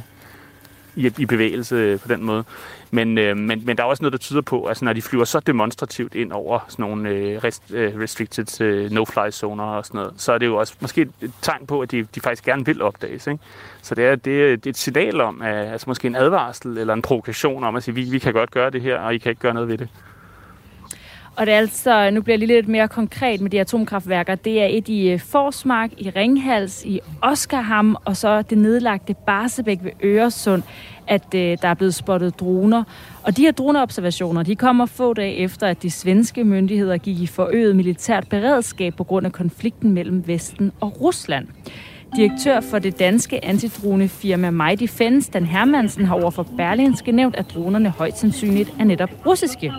i, 0.96 1.12
i 1.18 1.26
bevægelse 1.26 1.98
på 1.98 2.08
den 2.08 2.24
måde. 2.24 2.44
Men, 2.92 3.18
øh, 3.18 3.38
men, 3.38 3.66
men 3.66 3.78
der 3.78 3.84
er 3.84 3.88
også 3.88 4.04
noget, 4.04 4.14
der 4.14 4.20
tyder 4.20 4.42
på, 4.42 4.64
at 4.64 4.70
altså, 4.70 4.86
når 4.86 4.94
de 4.94 5.02
flyver 5.02 5.26
så 5.26 5.40
demonstrativt 5.40 6.16
ind 6.16 6.32
over 6.32 6.60
sådan 6.68 6.84
nogle 6.84 7.10
øh, 7.10 7.44
rest, 7.44 7.64
øh, 7.72 8.00
restricted 8.00 8.62
øh, 8.62 8.92
no-fly-zoner 8.92 9.64
og 9.64 9.86
sådan 9.86 9.98
noget, 9.98 10.14
så 10.18 10.34
er 10.34 10.38
det 10.38 10.46
jo 10.46 10.56
også 10.56 10.74
måske 10.80 11.02
et 11.02 11.32
tegn 11.42 11.68
på, 11.68 11.82
at 11.82 11.92
de, 11.92 12.04
de 12.04 12.22
faktisk 12.22 12.46
gerne 12.46 12.66
vil 12.66 12.82
opdages. 12.82 13.28
Ikke? 13.28 13.44
Så 13.82 13.96
det 13.96 14.06
er, 14.06 14.16
det, 14.16 14.26
det 14.64 14.66
er 14.66 14.70
et 14.70 14.78
signal 14.78 15.22
om, 15.22 15.42
at, 15.42 15.68
altså 15.72 15.90
måske 15.90 16.08
en 16.08 16.16
advarsel 16.16 16.78
eller 16.78 16.94
en 16.94 17.02
provokation 17.02 17.64
om 17.64 17.76
at 17.76 17.84
sige, 17.84 17.96
vi, 17.96 18.04
vi 18.04 18.20
kan 18.20 18.34
godt 18.34 18.52
gøre 18.52 18.70
det 18.70 18.82
her, 18.82 19.00
og 19.00 19.16
I 19.16 19.18
kan 19.18 19.30
ikke 19.30 19.42
gøre 19.42 19.54
noget 19.54 19.70
ved 19.70 19.78
det. 19.78 19.90
Og 21.36 21.46
det 21.46 21.54
er 21.54 21.58
altså, 21.58 22.10
nu 22.10 22.22
bliver 22.22 22.34
jeg 22.34 22.40
lige 22.40 22.56
lidt 22.56 22.68
mere 22.68 22.88
konkret 22.88 23.42
med 23.42 23.50
de 23.50 23.60
atomkraftværker. 23.60 24.36
Det 24.36 24.62
er 24.62 24.68
et 24.70 24.88
i 24.88 25.10
øh, 25.10 25.20
Forsmark, 25.20 25.92
i 25.98 26.10
Ringhals, 26.10 26.86
i 26.86 27.00
Oskarham, 27.22 27.98
og 28.06 28.18
så 28.18 28.42
det 28.42 28.58
nedlagte 28.58 29.16
Barsebæk 29.26 29.80
ved 29.84 29.92
Øresund, 30.04 30.64
at 31.08 31.36
øh, 31.36 31.58
der 31.62 31.68
er 31.68 31.74
blevet 31.74 31.96
spottet 31.96 32.40
droner. 32.40 32.84
Og 33.24 33.38
de 33.38 33.42
her 33.42 33.52
droneobservationer, 33.52 34.44
de 34.44 34.56
kommer 34.56 34.86
få 34.86 35.14
dage 35.14 35.36
efter, 35.36 35.68
at 35.68 35.84
de 35.84 35.92
svenske 35.92 36.44
myndigheder 36.44 36.98
gik 36.98 37.20
i 37.20 37.28
forøget 37.28 37.76
militært 37.76 38.30
beredskab 38.30 38.96
på 38.96 39.04
grund 39.04 39.26
af 39.26 39.32
konflikten 39.32 39.92
mellem 39.92 40.28
Vesten 40.28 40.72
og 40.80 41.02
Rusland. 41.02 41.48
Direktør 42.16 42.60
for 42.62 42.80
det 42.80 43.00
danske 43.00 43.46
antidronefirma 43.46 44.50
My 44.50 44.76
Defense, 44.80 45.32
Dan 45.32 45.46
Hermansen, 45.46 46.06
har 46.06 46.16
overfor 46.22 46.44
Berlinske 46.58 47.12
nævnt, 47.12 47.36
at 47.36 47.54
dronerne 47.56 47.90
højst 47.90 48.18
sandsynligt 48.18 48.74
er 48.80 48.84
netop 48.84 49.10
russiske. 49.26 49.74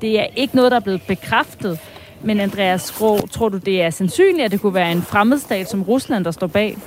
Det 0.00 0.20
er 0.20 0.26
ikke 0.36 0.56
noget, 0.56 0.70
der 0.70 0.76
er 0.76 0.80
blevet 0.80 1.02
bekræftet, 1.02 1.78
men 2.22 2.40
Andreas 2.40 2.82
Skrå, 2.82 3.18
tror 3.26 3.48
du, 3.48 3.58
det 3.58 3.82
er 3.82 3.90
sandsynligt, 3.90 4.44
at 4.44 4.50
det 4.50 4.60
kunne 4.60 4.74
være 4.74 4.92
en 4.92 5.02
fremmedstat 5.02 5.70
som 5.70 5.82
Rusland, 5.82 6.24
der 6.24 6.30
står 6.30 6.46
bag? 6.46 6.78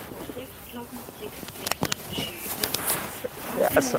Ja, 3.59 3.65
altså. 3.75 3.97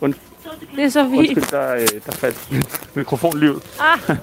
Und, 0.00 0.14
det 0.76 0.84
er 0.84 0.88
så 0.88 1.04
fint. 1.04 1.18
Undskyld, 1.18 1.50
der, 1.50 1.74
øh, 1.74 1.88
der 2.06 2.12
faldt 2.12 2.66
mikrofonlivet. 2.94 3.62
Ah. 3.80 4.16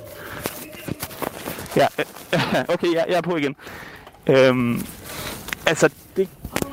Ja, 1.75 1.87
okay, 2.73 2.93
jeg, 2.93 3.05
jeg 3.09 3.17
er 3.17 3.21
på 3.21 3.37
igen. 3.37 3.55
Øhm, 4.27 4.85
altså, 5.65 5.89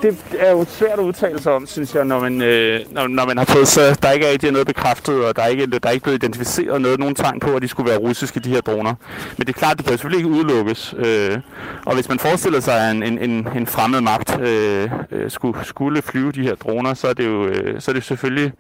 det, 0.02 0.18
er 0.38 0.50
jo 0.50 0.64
svært 0.68 0.98
at 0.98 1.04
udtale 1.04 1.40
sig 1.42 1.52
om, 1.52 1.66
synes 1.66 1.94
jeg, 1.94 2.04
når 2.04 2.20
man, 2.20 2.42
øh, 2.42 2.80
når, 2.90 3.06
når 3.06 3.26
man 3.26 3.38
har 3.38 3.44
fået 3.44 3.68
så 3.68 3.98
der 4.02 4.10
ikke 4.10 4.26
er 4.26 4.32
rigtig 4.32 4.52
noget 4.52 4.66
bekræftet, 4.66 5.24
og 5.24 5.36
der 5.36 5.42
er 5.42 5.46
ikke, 5.46 5.66
der 5.66 5.78
er 5.82 5.90
ikke 5.90 6.02
blevet 6.02 6.22
identificeret 6.22 6.80
noget, 6.80 6.98
nogen 6.98 7.14
tegn 7.14 7.40
på, 7.40 7.50
at 7.56 7.62
de 7.62 7.68
skulle 7.68 7.90
være 7.90 7.98
russiske, 7.98 8.40
de 8.40 8.50
her 8.50 8.60
droner. 8.60 8.94
Men 9.36 9.46
det 9.46 9.48
er 9.48 9.58
klart, 9.58 9.76
det 9.76 9.84
kan 9.84 9.92
selvfølgelig 9.92 10.26
ikke 10.26 10.38
udelukkes. 10.38 10.94
Øh, 10.98 11.38
og 11.86 11.94
hvis 11.94 12.08
man 12.08 12.18
forestiller 12.18 12.60
sig, 12.60 12.88
at 12.88 12.96
en, 12.96 13.02
en, 13.02 13.18
en, 13.18 13.48
en 13.56 13.66
fremmed 13.66 14.00
magt 14.00 14.40
øh, 14.40 14.90
øh 15.10 15.30
skulle, 15.30 15.64
skulle 15.64 16.02
flyve 16.02 16.32
de 16.32 16.42
her 16.42 16.54
droner, 16.54 16.94
så 16.94 17.08
er 17.08 17.12
det 17.12 17.26
jo 17.26 17.46
øh, 17.46 17.80
så 17.80 17.90
er 17.90 17.92
det 17.92 18.04
selvfølgelig 18.04 18.52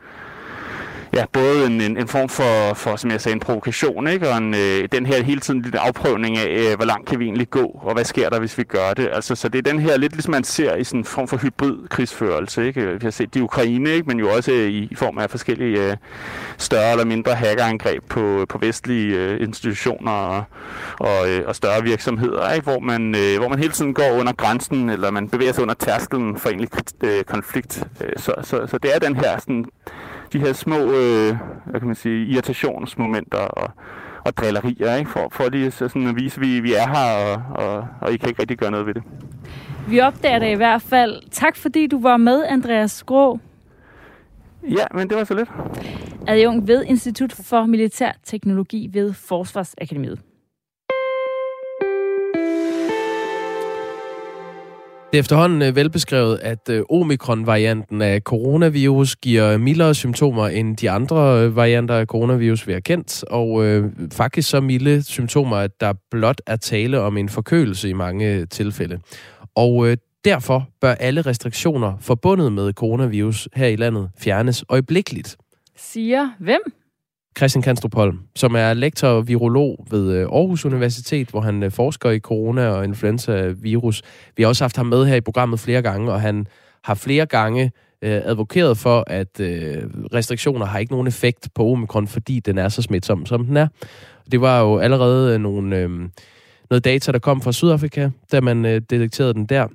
ja, 1.14 1.24
både 1.32 1.66
en, 1.66 1.80
en, 1.80 1.96
en 1.96 2.08
form 2.08 2.28
for, 2.28 2.74
for, 2.74 2.96
som 2.96 3.10
jeg 3.10 3.20
sagde, 3.20 3.34
en 3.34 3.40
provokation, 3.40 4.08
ikke? 4.08 4.28
og 4.28 4.38
en, 4.38 4.54
øh, 4.54 4.88
den 4.92 5.06
her 5.06 5.22
hele 5.22 5.40
tiden 5.40 5.62
lidt 5.62 5.74
afprøvning 5.74 6.38
af, 6.38 6.46
øh, 6.48 6.76
hvor 6.76 6.84
langt 6.84 7.08
kan 7.08 7.18
vi 7.18 7.24
egentlig 7.24 7.50
gå, 7.50 7.80
og 7.82 7.94
hvad 7.94 8.04
sker 8.04 8.28
der, 8.28 8.38
hvis 8.38 8.58
vi 8.58 8.62
gør 8.62 8.92
det. 8.96 9.08
Altså, 9.12 9.34
så 9.34 9.48
det 9.48 9.58
er 9.58 9.72
den 9.72 9.80
her 9.80 9.96
lidt, 9.96 10.12
ligesom 10.12 10.30
man 10.30 10.44
ser 10.44 10.76
i 10.76 10.84
sådan 10.84 11.00
en 11.00 11.04
form 11.04 11.28
for 11.28 11.36
hybrid 11.36 11.88
krigsførelse. 11.88 12.66
Ikke? 12.66 12.86
Vi 12.86 12.98
har 13.02 13.10
set 13.10 13.34
det 13.34 13.40
i 13.40 13.42
Ukraine, 13.42 13.90
ikke? 13.90 14.08
men 14.08 14.18
jo 14.18 14.30
også 14.32 14.52
øh, 14.52 14.68
i, 14.68 14.88
i 14.90 14.94
form 14.94 15.18
af 15.18 15.30
forskellige 15.30 15.90
øh, 15.90 15.96
større 16.58 16.90
eller 16.90 17.04
mindre 17.04 17.34
hackerangreb 17.34 18.02
på, 18.08 18.46
på 18.48 18.58
vestlige 18.58 19.16
øh, 19.16 19.40
institutioner 19.40 20.12
og, 20.12 20.44
og, 20.98 21.30
øh, 21.30 21.42
og 21.46 21.56
større 21.56 21.82
virksomheder, 21.82 22.52
ikke? 22.52 22.64
Hvor, 22.64 22.80
man, 22.80 23.14
øh, 23.14 23.38
hvor 23.38 23.48
man 23.48 23.58
hele 23.58 23.72
tiden 23.72 23.94
går 23.94 24.10
under 24.20 24.32
grænsen, 24.32 24.90
eller 24.90 25.10
man 25.10 25.28
bevæger 25.28 25.52
sig 25.52 25.62
under 25.62 25.74
tærskelen 25.74 26.38
for 26.38 26.48
egentlig 26.48 26.68
øh, 27.04 27.24
konflikt. 27.24 27.84
Øh, 28.00 28.12
så, 28.16 28.34
så, 28.42 28.66
så 28.66 28.78
det 28.78 28.94
er 28.94 28.98
den 28.98 29.16
her 29.16 29.38
sådan, 29.38 29.64
de 30.32 30.38
her 30.38 30.52
små 30.52 30.76
øh, 30.76 31.36
hvad 31.64 31.80
kan 31.80 31.86
man 31.86 31.94
sige, 31.94 32.26
irritationsmomenter 32.26 33.38
og, 33.38 33.70
og 34.24 34.36
drillerier, 34.36 34.96
ikke? 34.96 35.10
For, 35.10 35.28
for 35.32 35.48
lige 35.48 35.70
så 35.70 35.88
sådan 35.88 36.08
at 36.08 36.16
vise, 36.16 36.36
at 36.36 36.46
vi, 36.46 36.60
vi 36.60 36.74
er 36.74 36.88
her, 36.88 37.26
og, 37.26 37.66
og, 37.66 37.86
og 38.00 38.12
I 38.12 38.16
kan 38.16 38.28
ikke 38.28 38.40
rigtig 38.42 38.58
gøre 38.58 38.70
noget 38.70 38.86
ved 38.86 38.94
det. 38.94 39.02
Vi 39.88 40.00
opdager 40.00 40.38
det 40.38 40.50
i 40.50 40.54
hvert 40.54 40.82
fald. 40.82 41.22
Tak 41.30 41.56
fordi 41.56 41.86
du 41.86 42.00
var 42.00 42.16
med, 42.16 42.44
Andreas 42.44 43.02
Grå. 43.02 43.38
Ja, 44.62 44.84
men 44.94 45.08
det 45.08 45.16
var 45.16 45.24
så 45.24 45.34
lidt. 45.34 45.50
Adjunkt 46.26 46.68
ved 46.68 46.84
Institut 46.84 47.32
for 47.32 47.66
Militær 47.66 48.12
Teknologi 48.24 48.90
ved 48.92 49.12
Forsvarsakademiet. 49.12 50.20
Det 55.10 55.16
er 55.16 55.20
efterhånden 55.20 55.62
øh, 55.62 55.76
velbeskrevet, 55.76 56.38
at 56.42 56.68
øh, 56.68 56.82
omikron-varianten 56.90 58.02
af 58.02 58.20
coronavirus 58.20 59.16
giver 59.16 59.58
mildere 59.58 59.94
symptomer 59.94 60.48
end 60.48 60.76
de 60.76 60.90
andre 60.90 61.44
øh, 61.44 61.56
varianter 61.56 61.94
af 61.94 62.06
coronavirus, 62.06 62.66
vi 62.66 62.72
har 62.72 62.80
kendt, 62.80 63.24
og 63.24 63.64
øh, 63.64 63.84
faktisk 64.12 64.50
så 64.50 64.60
milde 64.60 65.02
symptomer, 65.02 65.56
at 65.56 65.80
der 65.80 65.92
blot 66.10 66.40
er 66.46 66.56
tale 66.56 67.00
om 67.00 67.16
en 67.16 67.28
forkølelse 67.28 67.88
i 67.88 67.92
mange 67.92 68.46
tilfælde. 68.46 68.98
Og 69.54 69.88
øh, 69.88 69.96
derfor 70.24 70.68
bør 70.80 70.92
alle 70.92 71.22
restriktioner 71.22 71.96
forbundet 72.00 72.52
med 72.52 72.72
coronavirus 72.72 73.48
her 73.54 73.66
i 73.66 73.76
landet 73.76 74.10
fjernes 74.18 74.64
øjeblikkeligt. 74.68 75.36
Siger 75.76 76.30
hvem? 76.38 76.60
Christian 77.38 77.62
Kanstrup 77.62 77.94
Holm, 77.94 78.18
som 78.36 78.54
er 78.54 78.74
lektor 78.74 79.08
og 79.08 79.28
virolog 79.28 79.86
ved 79.90 80.12
øh, 80.12 80.22
Aarhus 80.22 80.64
Universitet, 80.64 81.28
hvor 81.28 81.40
han 81.40 81.62
øh, 81.62 81.70
forsker 81.70 82.10
i 82.10 82.18
corona 82.18 82.68
og 82.68 82.84
influenza-virus. 82.84 84.02
Vi 84.36 84.42
har 84.42 84.48
også 84.48 84.64
haft 84.64 84.76
ham 84.76 84.86
med 84.86 85.06
her 85.06 85.16
i 85.16 85.20
programmet 85.20 85.60
flere 85.60 85.82
gange, 85.82 86.12
og 86.12 86.20
han 86.20 86.46
har 86.84 86.94
flere 86.94 87.26
gange 87.26 87.72
øh, 88.02 88.20
advokeret 88.24 88.78
for, 88.78 89.04
at 89.06 89.40
øh, 89.40 89.82
restriktioner 90.14 90.66
har 90.66 90.78
ikke 90.78 90.92
nogen 90.92 91.06
effekt 91.06 91.48
på 91.54 91.72
omikron, 91.72 92.06
fordi 92.06 92.40
den 92.40 92.58
er 92.58 92.68
så 92.68 92.82
smitsom, 92.82 93.26
som 93.26 93.46
den 93.46 93.56
er. 93.56 93.68
Det 94.32 94.40
var 94.40 94.60
jo 94.60 94.78
allerede 94.78 95.34
øh, 95.34 95.40
nogle, 95.40 95.76
øh, 95.76 95.90
noget 96.70 96.84
data, 96.84 97.12
der 97.12 97.18
kom 97.18 97.42
fra 97.42 97.52
Sydafrika, 97.52 98.10
da 98.32 98.40
man 98.40 98.64
øh, 98.64 98.80
detekterede 98.90 99.34
den 99.34 99.46
der. 99.46 99.66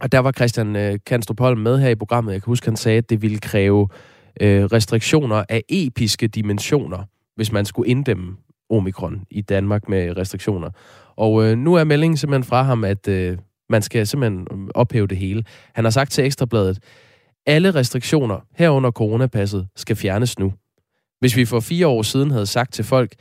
Og 0.00 0.12
der 0.12 0.18
var 0.18 0.32
Christian 0.32 0.76
øh, 0.76 0.98
Kanstrup 1.06 1.40
Holm 1.40 1.58
med 1.60 1.78
her 1.78 1.88
i 1.88 1.94
programmet. 1.94 2.32
Jeg 2.32 2.42
kan 2.42 2.50
huske, 2.50 2.66
han 2.66 2.76
sagde, 2.76 2.98
at 2.98 3.10
det 3.10 3.22
ville 3.22 3.38
kræve 3.38 3.88
øh, 3.92 4.09
øh, 4.40 4.64
restriktioner 4.64 5.44
af 5.48 5.62
episke 5.68 6.28
dimensioner, 6.28 7.04
hvis 7.36 7.52
man 7.52 7.64
skulle 7.64 7.90
inddæmme 7.90 8.36
omikron 8.70 9.24
i 9.30 9.40
Danmark 9.40 9.88
med 9.88 10.16
restriktioner. 10.16 10.70
Og 11.16 11.44
øh, 11.44 11.58
nu 11.58 11.74
er 11.74 11.84
meldingen 11.84 12.16
simpelthen 12.16 12.44
fra 12.44 12.62
ham, 12.62 12.84
at 12.84 13.08
øh, 13.08 13.38
man 13.68 13.82
skal 13.82 14.06
simpelthen 14.06 14.46
øh, 14.52 14.68
ophæve 14.74 15.06
det 15.06 15.18
hele. 15.18 15.44
Han 15.74 15.84
har 15.84 15.90
sagt 15.90 16.10
til 16.10 16.24
Ekstrabladet, 16.24 16.78
alle 17.46 17.70
restriktioner 17.70 18.46
herunder 18.56 18.90
coronapasset 18.90 19.68
skal 19.76 19.96
fjernes 19.96 20.38
nu. 20.38 20.52
Hvis 21.20 21.36
vi 21.36 21.44
for 21.44 21.60
fire 21.60 21.86
år 21.86 22.02
siden 22.02 22.30
havde 22.30 22.46
sagt 22.46 22.72
til 22.72 22.84
folk, 22.84 23.14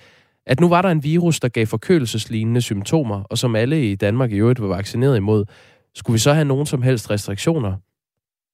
at 0.45 0.59
nu 0.59 0.69
var 0.69 0.81
der 0.81 0.89
en 0.89 1.03
virus, 1.03 1.39
der 1.39 1.47
gav 1.47 1.65
forkølelseslignende 1.65 2.61
symptomer, 2.61 3.23
og 3.23 3.37
som 3.37 3.55
alle 3.55 3.91
i 3.91 3.95
Danmark 3.95 4.31
i 4.31 4.35
øvrigt 4.35 4.61
var 4.61 4.67
vaccineret 4.67 5.17
imod, 5.17 5.45
skulle 5.95 6.15
vi 6.15 6.19
så 6.19 6.33
have 6.33 6.45
nogen 6.45 6.65
som 6.65 6.81
helst 6.81 7.09
restriktioner? 7.09 7.75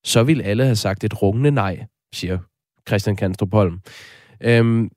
Så 0.03 0.23
ville 0.23 0.43
alle 0.43 0.63
have 0.63 0.75
sagt 0.75 1.03
et 1.03 1.21
rungende 1.21 1.51
nej 1.51 1.85
siger 2.13 2.37
Christian 2.87 3.15
Kanstrup 3.15 3.53
Holm. 3.53 3.79
Øhm, 4.41 4.89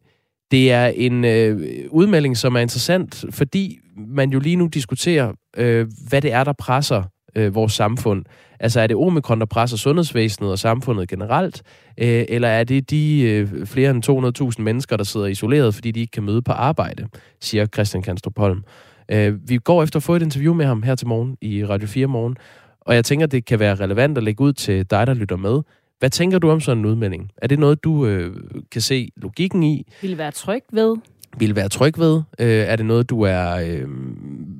det 0.50 0.73
er 0.73 0.87
en 0.87 1.25
øh, 1.25 1.85
udmelding, 1.90 2.37
som 2.37 2.57
er 2.57 2.61
interessant, 2.61 3.25
fordi 3.30 3.78
man 3.97 4.30
jo 4.30 4.38
lige 4.38 4.57
nu 4.57 4.66
diskuterer, 4.66 5.33
øh, 5.57 5.87
hvad 6.09 6.23
det 6.23 6.33
er, 6.33 6.45
der 6.45 6.52
presser 6.52 7.02
øh, 7.37 7.54
vores 7.54 7.73
samfund. 7.73 8.25
Altså 8.61 8.80
er 8.80 8.87
det 8.87 8.97
omikron, 8.97 9.40
der 9.40 9.47
presser 9.47 9.76
sundhedsvæsenet 9.76 10.50
og 10.50 10.59
samfundet 10.59 11.09
generelt, 11.09 11.62
øh, 11.99 12.25
eller 12.28 12.49
er 12.49 12.64
det 12.64 12.90
de 12.90 13.21
øh, 13.21 13.66
flere 13.66 13.90
end 13.90 14.54
200.000 14.59 14.62
mennesker, 14.62 14.97
der 14.97 15.04
sidder 15.04 15.26
isoleret, 15.26 15.75
fordi 15.75 15.90
de 15.90 16.00
ikke 16.00 16.11
kan 16.11 16.23
møde 16.23 16.42
på 16.42 16.52
arbejde, 16.52 17.07
siger 17.40 17.66
Christian 17.66 18.02
Kanstrup 18.02 18.38
Holm. 18.38 18.64
Øh, 19.11 19.49
vi 19.49 19.57
går 19.57 19.83
efter 19.83 19.97
at 19.97 20.02
få 20.02 20.14
et 20.14 20.23
interview 20.23 20.54
med 20.54 20.66
ham 20.66 20.83
her 20.83 20.95
til 20.95 21.07
morgen 21.09 21.37
i 21.40 21.64
Radio 21.64 21.88
4 21.88 22.07
morgen, 22.07 22.37
og 22.80 22.95
jeg 22.95 23.04
tænker, 23.04 23.26
det 23.26 23.45
kan 23.45 23.59
være 23.59 23.75
relevant 23.75 24.18
at 24.18 24.25
lægge 24.25 24.45
ud 24.45 24.52
til 24.52 24.90
dig, 24.90 25.07
der 25.07 25.14
lytter 25.14 25.37
med. 25.37 25.61
Hvad 25.99 26.11
tænker 26.11 26.38
du 26.38 26.50
om 26.50 26.61
sådan 26.61 26.78
en 26.78 26.85
udmelding? 26.87 27.31
Er 27.37 27.47
det 27.47 27.59
noget, 27.59 27.85
du 27.85 28.07
øh, 28.07 28.37
kan 28.73 28.81
se 28.81 29.09
logikken 29.17 29.62
i? 29.62 29.87
Vil 30.02 30.19
være 30.19 30.31
tryg 30.31 30.62
ved? 30.73 30.97
Vil 31.38 31.57
være 31.57 31.69
tryg 31.69 31.99
ved? 31.99 32.23
Øh, 32.38 32.47
er 32.49 32.76
det 32.76 32.87
noget, 32.87 33.11
du 33.11 33.23
er 33.23 33.55
øh, 33.55 33.88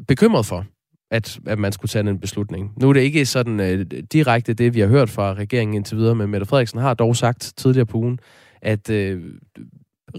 bekymret 0.09 0.47
for? 0.47 0.65
At, 1.11 1.39
at 1.47 1.59
man 1.59 1.73
skulle 1.73 1.89
tage 1.89 2.11
en 2.11 2.19
beslutning. 2.19 2.73
Nu 2.77 2.89
er 2.89 2.93
det 2.93 3.01
ikke 3.01 3.27
sådan 3.27 3.61
øh, 3.61 3.87
direkte 4.13 4.55
det, 4.55 4.75
vi 4.75 4.81
har 4.81 4.87
hørt 4.87 5.11
fra 5.11 5.35
regeringen 5.35 5.75
indtil 5.75 5.97
videre, 5.97 6.15
men 6.15 6.31
Mette 6.31 6.47
Frederiksen 6.47 6.81
har 6.81 6.95
dog 6.95 7.17
sagt 7.17 7.53
tidligere 7.57 7.87
på 7.87 7.99
ugen, 7.99 8.19
at 8.63 8.91
øh, 8.91 9.23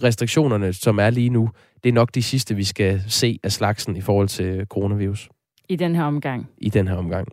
restriktionerne, 0.03 0.73
som 0.73 0.99
er 0.99 1.09
lige 1.09 1.29
nu, 1.29 1.49
det 1.83 1.89
er 1.89 1.93
nok 1.93 2.15
de 2.15 2.23
sidste, 2.23 2.55
vi 2.55 2.63
skal 2.63 3.01
se 3.07 3.39
af 3.43 3.51
slagsen 3.51 3.95
i 3.95 4.01
forhold 4.01 4.27
til 4.27 4.65
coronavirus. 4.69 5.29
I 5.69 5.75
den 5.75 5.95
her 5.95 6.03
omgang? 6.03 6.49
I 6.57 6.69
den 6.69 6.87
her 6.87 6.95
omgang. 6.95 7.27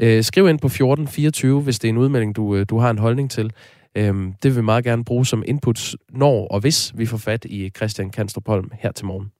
Øh, 0.00 0.24
skriv 0.24 0.48
ind 0.48 0.58
på 0.58 0.66
1424, 0.66 1.60
hvis 1.60 1.78
det 1.78 1.88
er 1.88 1.92
en 1.92 1.98
udmelding, 1.98 2.36
du, 2.36 2.56
øh, 2.56 2.66
du 2.70 2.78
har 2.78 2.90
en 2.90 2.98
holdning 2.98 3.30
til. 3.30 3.52
Øh, 3.94 4.14
det 4.42 4.44
vil 4.44 4.56
vi 4.56 4.62
meget 4.62 4.84
gerne 4.84 5.04
bruge 5.04 5.26
som 5.26 5.42
input, 5.46 5.96
når 6.10 6.46
og 6.46 6.60
hvis 6.60 6.92
vi 6.96 7.06
får 7.06 7.16
fat 7.18 7.44
i 7.44 7.70
Christian 7.76 8.10
Kanstrup 8.10 8.46
Holm 8.46 8.70
her 8.80 8.92
til 8.92 9.06
morgen. 9.06 9.30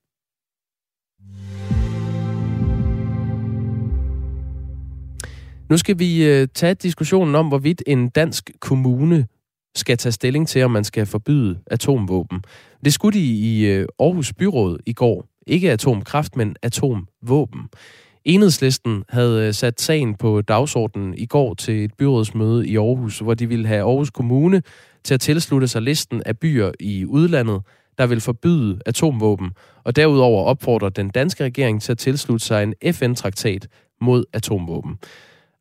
Nu 5.70 5.76
skal 5.76 5.98
vi 5.98 6.24
øh, 6.24 6.48
tage 6.54 6.74
diskussionen 6.74 7.34
om, 7.34 7.48
hvorvidt 7.48 7.82
en 7.86 8.08
dansk 8.08 8.50
kommune 8.60 9.26
skal 9.74 9.98
tage 9.98 10.12
stilling 10.12 10.48
til, 10.48 10.64
om 10.64 10.70
man 10.70 10.84
skal 10.84 11.06
forbyde 11.06 11.58
atomvåben. 11.66 12.44
Det 12.84 12.92
skulle 12.92 13.18
de 13.18 13.24
i 13.24 13.66
øh, 13.66 13.86
Aarhus 13.98 14.32
Byråd 14.32 14.78
i 14.86 14.92
går. 14.92 15.26
Ikke 15.46 15.72
atomkraft, 15.72 16.36
men 16.36 16.56
atomvåben. 16.62 17.68
Enhedslisten 18.28 19.04
havde 19.08 19.46
øh, 19.46 19.54
sat 19.54 19.80
sagen 19.80 20.14
på 20.14 20.40
dagsordenen 20.42 21.14
i 21.14 21.26
går 21.26 21.54
til 21.54 21.84
et 21.84 21.94
byrådsmøde 21.94 22.68
i 22.68 22.76
Aarhus, 22.76 23.18
hvor 23.18 23.34
de 23.34 23.48
ville 23.48 23.66
have 23.66 23.80
Aarhus 23.80 24.10
Kommune 24.10 24.62
til 25.04 25.14
at 25.14 25.20
tilslutte 25.20 25.68
sig 25.68 25.82
listen 25.82 26.22
af 26.26 26.38
byer 26.38 26.72
i 26.80 27.04
udlandet, 27.04 27.62
der 27.98 28.06
vil 28.06 28.20
forbyde 28.20 28.78
atomvåben, 28.86 29.50
og 29.84 29.96
derudover 29.96 30.44
opfordrer 30.44 30.88
den 30.88 31.10
danske 31.10 31.44
regering 31.44 31.82
til 31.82 31.92
at 31.92 31.98
tilslutte 31.98 32.46
sig 32.46 32.62
en 32.62 32.94
FN-traktat 32.94 33.66
mod 34.00 34.24
atomvåben. 34.32 34.98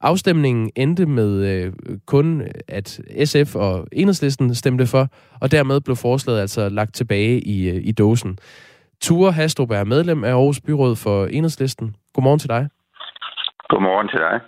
Afstemningen 0.01 0.71
endte 0.75 1.05
med 1.05 1.31
øh, 1.45 1.73
kun, 2.05 2.41
at 2.67 3.01
SF 3.25 3.55
og 3.55 3.87
Enhedslisten 3.91 4.55
stemte 4.55 4.87
for, 4.87 5.09
og 5.39 5.51
dermed 5.51 5.81
blev 5.81 5.95
forslaget 5.95 6.41
altså 6.41 6.69
lagt 6.69 6.95
tilbage 6.95 7.41
i, 7.41 7.69
øh, 7.69 7.81
i 7.83 7.91
dåsen. 7.91 8.39
Ture 9.01 9.31
Hastrup 9.31 9.71
er 9.71 9.83
medlem 9.83 10.23
af 10.23 10.29
Aarhus 10.29 10.61
Byråd 10.61 10.95
for 10.95 11.25
Enhedslisten. 11.25 11.95
Godmorgen 12.17 12.39
til 12.39 12.49
dig. 12.49 12.69
Godmorgen 13.69 14.07
til 14.07 14.19
dig. 14.19 14.39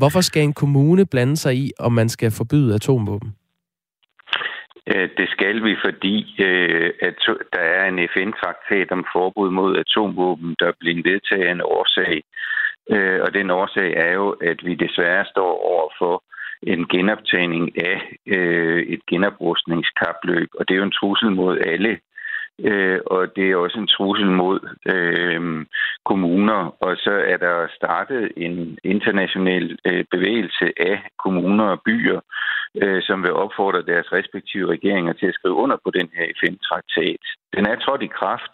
Hvorfor 0.00 0.20
skal 0.20 0.42
en 0.42 0.54
kommune 0.62 1.06
blande 1.06 1.36
sig 1.36 1.54
i, 1.56 1.72
om 1.78 1.92
man 1.92 2.08
skal 2.08 2.30
forbyde 2.30 2.74
atomvåben? 2.74 3.30
Øh, 4.90 5.08
det 5.18 5.28
skal 5.28 5.64
vi, 5.64 5.76
fordi 5.84 6.16
øh, 6.48 6.90
at 7.02 7.18
der 7.52 7.64
er 7.78 7.84
en 7.88 7.98
FN-traktat 8.14 8.92
om 8.92 9.04
forbud 9.12 9.50
mod 9.50 9.76
atomvåben, 9.76 10.56
der 10.58 10.66
er 10.66 10.78
blevet 10.80 11.04
vedtaget 11.04 11.50
en 11.50 11.60
årsag. 11.60 12.22
Øh, 12.90 13.20
og 13.24 13.34
den 13.34 13.50
årsag 13.50 13.90
er 14.06 14.12
jo, 14.12 14.28
at 14.30 14.58
vi 14.64 14.74
desværre 14.74 15.24
står 15.24 15.52
over 15.72 15.88
for 15.98 16.24
en 16.62 16.86
genoptagning 16.88 17.64
af 17.90 17.98
et 18.94 19.02
genoprustningskapløb, 19.10 20.48
og 20.58 20.68
det 20.68 20.74
er 20.74 20.78
jo 20.78 20.90
en 20.90 20.98
trussel 21.00 21.30
mod 21.30 21.58
alle 21.58 21.98
øh, 22.58 23.00
og 23.06 23.36
det 23.36 23.50
er 23.50 23.56
også 23.56 23.78
en 23.78 23.86
trussel 23.86 24.30
mod 24.30 24.60
øh, 24.94 25.66
kommuner. 26.04 26.76
Og 26.80 26.96
så 26.96 27.14
er 27.32 27.36
der 27.36 27.66
startet 27.76 28.32
en 28.36 28.78
international 28.84 29.78
øh, 29.86 30.04
bevægelse 30.10 30.66
af 30.76 30.96
kommuner 31.24 31.64
og 31.64 31.82
byer, 31.86 32.20
øh, 32.82 33.02
som 33.02 33.22
vil 33.22 33.32
opfordre 33.32 33.82
deres 33.82 34.12
respektive 34.12 34.70
regeringer 34.70 35.12
til 35.12 35.26
at 35.26 35.34
skrive 35.34 35.54
under 35.54 35.76
på 35.84 35.90
den 35.90 36.08
her 36.16 36.26
FN-traktat. 36.40 37.22
Den 37.56 37.66
er 37.66 37.76
trådt 37.76 38.02
i 38.02 38.16
kraft, 38.20 38.52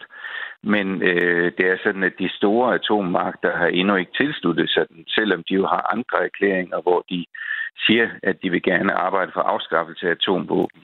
men 0.63 1.01
øh, 1.01 1.51
det 1.57 1.65
er 1.67 1.77
sådan, 1.83 2.03
at 2.03 2.19
de 2.19 2.29
store 2.29 2.73
atommagter 2.73 3.57
har 3.57 3.67
endnu 3.67 3.95
ikke 3.95 4.17
tilsluttet 4.21 4.69
sig 4.69 4.85
den, 4.89 5.05
selvom 5.07 5.43
de 5.49 5.53
jo 5.53 5.65
har 5.65 5.91
andre 5.95 6.23
erklæringer, 6.23 6.81
hvor 6.81 7.05
de 7.09 7.25
siger, 7.85 8.09
at 8.23 8.35
de 8.43 8.49
vil 8.49 8.63
gerne 8.63 8.93
arbejde 8.93 9.31
for 9.33 9.41
afskaffelse 9.41 10.07
af 10.07 10.11
atomvåben. 10.11 10.81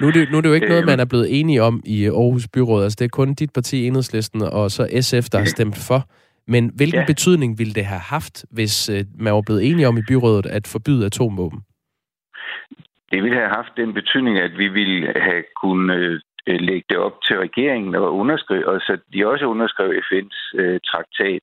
Nu 0.00 0.06
er, 0.08 0.12
det, 0.12 0.30
nu 0.30 0.36
er 0.36 0.40
det 0.40 0.48
jo 0.48 0.54
ikke 0.54 0.66
øh, 0.66 0.70
noget, 0.70 0.86
man 0.86 1.00
er 1.00 1.04
blevet 1.04 1.40
enige 1.40 1.62
om 1.62 1.82
i 1.84 2.06
Aarhus 2.06 2.48
Byråd. 2.48 2.82
Altså, 2.82 2.96
det 2.98 3.04
er 3.04 3.08
kun 3.08 3.34
dit 3.34 3.52
parti, 3.52 3.86
Enhedslisten, 3.86 4.42
og 4.42 4.70
så 4.70 4.82
SF, 5.00 5.30
der 5.32 5.38
har 5.38 5.44
stemt 5.44 5.78
for. 5.88 6.08
Men 6.48 6.70
hvilken 6.76 7.00
ja. 7.00 7.06
betydning 7.06 7.58
ville 7.58 7.74
det 7.74 7.84
have 7.84 8.00
haft, 8.00 8.44
hvis 8.50 8.88
øh, 8.88 9.04
man 9.18 9.32
var 9.34 9.42
blevet 9.46 9.70
enige 9.70 9.88
om 9.88 9.98
i 9.98 10.02
byrådet 10.08 10.46
at 10.46 10.66
forbyde 10.66 11.06
atomvåben? 11.06 11.60
Det 13.12 13.22
ville 13.22 13.38
have 13.38 13.48
haft 13.48 13.72
den 13.76 13.94
betydning, 13.94 14.38
at 14.38 14.50
vi 14.58 14.68
ville 14.68 15.12
have 15.20 15.42
kunnet 15.62 15.96
øh, 15.96 16.20
lægge 16.46 16.84
det 16.88 16.98
op 16.98 17.22
til 17.26 17.38
regeringen 17.38 17.94
og 17.94 18.14
underskrive, 18.16 18.68
og 18.68 18.80
så 18.80 18.98
de 19.12 19.26
også 19.26 19.44
underskrev 19.44 19.90
FN's 19.90 20.40
øh, 20.54 20.80
traktat. 20.90 21.42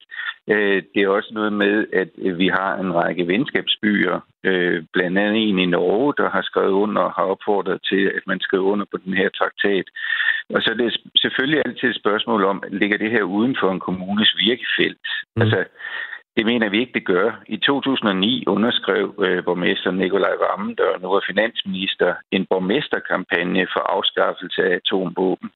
Øh, 0.49 0.83
det 0.93 1.01
er 1.03 1.07
også 1.07 1.31
noget 1.33 1.53
med, 1.53 1.85
at 1.93 2.09
øh, 2.17 2.37
vi 2.37 2.47
har 2.47 2.75
en 2.75 2.95
række 2.95 3.27
venskabsbyer, 3.27 4.19
øh, 4.43 4.83
blandt 4.93 5.17
andet 5.17 5.49
en 5.49 5.59
i 5.59 5.65
Norge, 5.65 6.13
der 6.17 6.29
har 6.29 6.41
skrevet 6.41 6.71
under 6.71 7.01
og 7.01 7.11
har 7.11 7.23
opfordret 7.23 7.79
til, 7.89 8.11
at 8.17 8.23
man 8.27 8.39
skriver 8.39 8.63
under 8.63 8.85
på 8.91 8.97
den 9.05 9.13
her 9.13 9.29
traktat. 9.29 9.87
Og 10.49 10.61
så 10.61 10.69
er 10.71 10.75
det 10.75 10.97
selvfølgelig 11.15 11.61
altid 11.65 11.89
et 11.89 11.95
spørgsmål 11.95 12.43
om, 12.43 12.63
ligger 12.69 12.97
det 12.97 13.11
her 13.11 13.23
uden 13.23 13.55
for 13.59 13.71
en 13.71 13.79
kommunes 13.79 14.35
virkefelt? 14.47 15.07
Mm. 15.35 15.41
Altså, 15.41 15.63
det 16.37 16.45
mener 16.45 16.69
vi 16.69 16.79
ikke, 16.79 16.93
det 16.93 17.05
gør. 17.05 17.41
I 17.47 17.57
2009 17.57 18.43
underskrev 18.47 19.15
øh, 19.25 19.43
borgmester 19.43 19.91
Nikolaj 19.91 20.35
Vammen, 20.43 20.75
der 20.75 20.99
nu 21.01 21.07
er 21.11 21.21
finansminister, 21.27 22.15
en 22.31 22.45
borgmesterkampagne 22.45 23.67
for 23.73 23.79
afskaffelse 23.79 24.63
af 24.63 24.75
atomvåben, 24.75 25.49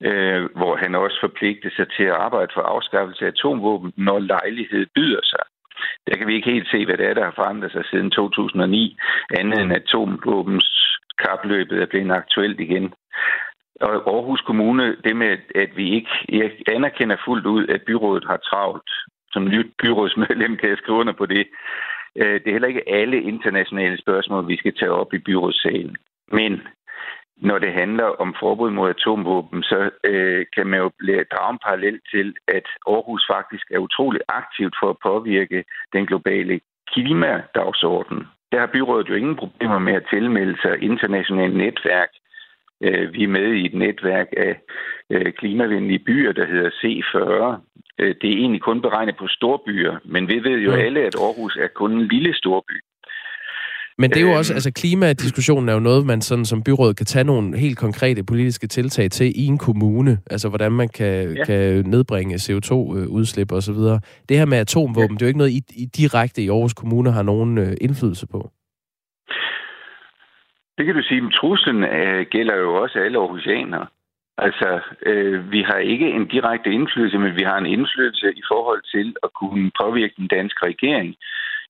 øh, 0.00 0.44
hvor 0.58 0.76
han 0.76 0.94
også 0.94 1.18
forpligtede 1.20 1.74
sig 1.74 1.86
til 1.96 2.04
at 2.04 2.20
arbejde 2.26 2.52
for 2.54 2.60
afskaffelse 2.60 3.24
af 3.24 3.28
atomvåben, 3.28 3.92
når 3.96 4.18
lejlighed 4.18 4.86
byder 4.94 5.24
sig. 5.24 5.44
Der 6.06 6.16
kan 6.16 6.26
vi 6.26 6.34
ikke 6.34 6.50
helt 6.50 6.68
se, 6.70 6.84
hvad 6.86 6.96
det 6.96 7.06
er, 7.06 7.14
der 7.14 7.24
har 7.24 7.36
forandret 7.36 7.72
sig 7.72 7.84
siden 7.90 8.10
2009, 8.10 8.96
andet 9.38 9.60
end 9.60 9.72
atomvåbens 9.72 10.98
kapløbet 11.18 11.82
er 11.82 11.86
blevet 11.86 12.12
aktuelt 12.12 12.60
igen. 12.60 12.92
Og 13.80 13.94
Aarhus 14.12 14.40
Kommune, 14.40 14.96
det 15.04 15.16
med, 15.16 15.38
at 15.54 15.70
vi 15.76 15.94
ikke 15.94 16.10
jeg 16.28 16.50
anerkender 16.68 17.16
fuldt 17.24 17.46
ud, 17.46 17.66
at 17.68 17.82
byrådet 17.86 18.24
har 18.24 18.36
travlt 18.36 18.90
som 19.32 19.44
nyt 19.44 19.72
byrådsmedlem 19.82 20.56
kan 20.56 20.68
jeg 20.68 20.78
skrive 20.78 20.98
under 20.98 21.12
på 21.12 21.26
det. 21.26 21.46
Øh, 22.16 22.34
det 22.40 22.46
er 22.46 22.52
heller 22.52 22.68
ikke 22.68 22.88
alle 22.88 23.22
internationale 23.22 23.98
spørgsmål, 23.98 24.48
vi 24.48 24.56
skal 24.56 24.74
tage 24.76 24.90
op 24.90 25.14
i 25.14 25.18
byrådssalen. 25.18 25.96
Men 26.32 26.62
når 27.36 27.58
det 27.58 27.72
handler 27.72 28.04
om 28.04 28.34
forbud 28.40 28.70
mod 28.70 28.90
atomvåben, 28.90 29.62
så 29.62 29.90
øh, 30.04 30.46
kan 30.56 30.66
man 30.66 30.80
jo 30.80 30.90
drage 31.32 31.52
en 31.52 31.58
parallel 31.66 32.00
til, 32.12 32.34
at 32.48 32.66
Aarhus 32.86 33.24
faktisk 33.34 33.66
er 33.70 33.78
utrolig 33.78 34.20
aktivt 34.28 34.74
for 34.80 34.90
at 34.90 35.02
påvirke 35.02 35.64
den 35.92 36.06
globale 36.06 36.60
klimadagsorden. 36.92 38.26
Der 38.52 38.60
har 38.60 38.66
byrådet 38.66 39.08
jo 39.08 39.14
ingen 39.14 39.36
problemer 39.36 39.78
med 39.78 39.92
at 39.92 40.06
tilmelde 40.10 40.56
sig 40.62 40.82
internationale 40.82 41.58
netværk. 41.58 42.08
Øh, 42.82 43.14
vi 43.14 43.24
er 43.24 43.28
med 43.28 43.52
i 43.52 43.66
et 43.66 43.74
netværk 43.74 44.26
af 44.36 44.56
øh, 45.10 45.32
klimavenlige 45.32 45.98
byer, 45.98 46.32
der 46.32 46.46
hedder 46.46 46.70
C40, 46.70 47.60
Øh, 47.98 48.14
det 48.20 48.30
er 48.30 48.36
egentlig 48.42 48.62
kun 48.62 48.82
beregnet 48.82 49.14
på 49.18 49.26
storbyer, 49.28 49.94
men 50.04 50.28
vi 50.28 50.34
ved 50.34 50.58
jo 50.58 50.72
ja. 50.72 50.78
alle, 50.78 51.00
at 51.00 51.14
Aarhus 51.14 51.56
er 51.56 51.68
kun 51.74 51.92
en 51.92 52.08
lille 52.08 52.34
storby. 52.34 52.76
Men 53.98 54.10
det 54.10 54.16
er 54.16 54.26
jo 54.26 54.32
også, 54.32 54.52
øhm. 54.52 54.56
altså 54.56 54.72
klimadiskussionen 54.72 55.68
er 55.68 55.72
jo 55.72 55.80
noget, 55.80 56.06
man 56.06 56.20
sådan 56.20 56.44
som 56.44 56.62
byråd 56.62 56.94
kan 56.94 57.06
tage 57.06 57.24
nogle 57.24 57.58
helt 57.58 57.78
konkrete 57.78 58.24
politiske 58.24 58.66
tiltag 58.66 59.10
til 59.10 59.32
i 59.40 59.46
en 59.46 59.58
kommune. 59.58 60.18
Altså 60.30 60.48
hvordan 60.48 60.72
man 60.72 60.88
kan, 60.88 61.36
ja. 61.36 61.44
kan 61.44 61.84
nedbringe 61.86 62.34
CO2-udslip 62.34 63.52
osv. 63.52 63.74
Det 64.28 64.38
her 64.38 64.44
med 64.44 64.58
atomvåben, 64.58 65.10
ja. 65.10 65.14
det 65.14 65.22
er 65.22 65.26
jo 65.26 65.28
ikke 65.28 65.38
noget, 65.38 65.50
I, 65.50 65.62
I 65.76 65.84
direkte 65.84 66.42
i 66.42 66.48
Aarhus 66.48 66.74
Kommune 66.74 67.12
har 67.12 67.22
nogen 67.22 67.58
øh, 67.58 67.72
indflydelse 67.80 68.26
på. 68.26 68.50
Det 70.78 70.86
kan 70.86 70.94
du 70.94 71.02
sige, 71.02 71.20
men 71.20 71.32
truslen 71.32 71.84
øh, 71.84 72.26
gælder 72.30 72.56
jo 72.56 72.74
også 72.82 72.98
alle 72.98 73.18
aarhusianere. 73.18 73.86
Altså, 74.38 74.80
øh, 75.06 75.52
vi 75.52 75.62
har 75.62 75.78
ikke 75.78 76.10
en 76.10 76.28
direkte 76.28 76.70
indflydelse, 76.70 77.18
men 77.18 77.36
vi 77.36 77.42
har 77.42 77.58
en 77.58 77.66
indflydelse 77.66 78.32
i 78.32 78.42
forhold 78.48 78.82
til 78.94 79.14
at 79.22 79.30
kunne 79.40 79.70
påvirke 79.82 80.14
den 80.16 80.28
danske 80.28 80.66
regering. 80.66 81.16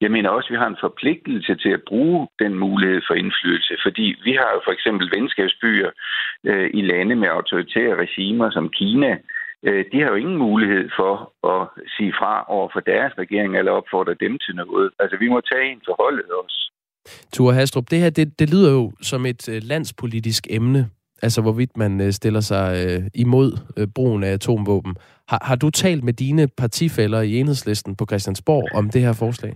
Jeg 0.01 0.11
mener 0.11 0.31
også, 0.31 0.47
at 0.47 0.53
vi 0.53 0.57
har 0.63 0.67
en 0.67 0.85
forpligtelse 0.87 1.55
til 1.55 1.69
at 1.69 1.83
bruge 1.89 2.29
den 2.39 2.55
mulighed 2.55 3.01
for 3.07 3.15
indflydelse, 3.15 3.75
fordi 3.83 4.07
vi 4.25 4.33
har 4.33 4.51
jo 4.55 4.61
for 4.65 4.73
eksempel 4.73 5.11
venskabsbyer 5.17 5.91
øh, 6.45 6.71
i 6.75 6.83
lande 6.83 7.15
med 7.15 7.29
autoritære 7.29 8.01
regimer 8.05 8.51
som 8.51 8.69
Kina. 8.69 9.19
Øh, 9.67 9.85
de 9.93 10.01
har 10.01 10.09
jo 10.09 10.15
ingen 10.15 10.37
mulighed 10.37 10.91
for 10.99 11.15
at 11.53 11.69
sige 11.97 12.13
fra 12.19 12.45
over 12.49 12.69
for 12.73 12.81
deres 12.81 13.13
regering 13.19 13.59
eller 13.59 13.73
opfordre 13.73 14.15
dem 14.15 14.39
til 14.39 14.55
noget. 14.55 14.91
Altså, 14.99 15.17
vi 15.17 15.29
må 15.29 15.41
tage 15.41 15.73
en 15.73 15.83
forholdet 15.87 16.31
også. 16.45 16.62
Ture 17.33 17.55
Hastrup, 17.55 17.91
det 17.91 17.99
her, 17.99 18.11
det, 18.11 18.39
det 18.39 18.51
lyder 18.51 18.73
jo 18.73 18.93
som 19.03 19.27
et 19.27 19.49
øh, 19.49 19.63
landspolitisk 19.63 20.47
emne 20.51 20.91
altså 21.23 21.43
hvorvidt 21.43 21.77
man 21.77 22.01
øh, 22.01 22.11
stiller 22.11 22.41
sig 22.41 22.67
øh, 22.87 23.03
imod 23.15 23.51
øh, 23.79 23.89
brugen 23.95 24.25
af 24.25 24.33
atomvåben. 24.33 24.95
Har, 25.29 25.41
har 25.45 25.57
du 25.57 25.71
talt 25.71 26.05
med 26.05 26.13
dine 26.13 26.49
partifælder 26.59 27.21
i 27.21 27.37
enhedslisten 27.37 27.97
på 27.97 28.05
Christiansborg 28.11 28.65
om 28.79 28.91
det 28.91 29.01
her 29.03 29.13
forslag? 29.13 29.53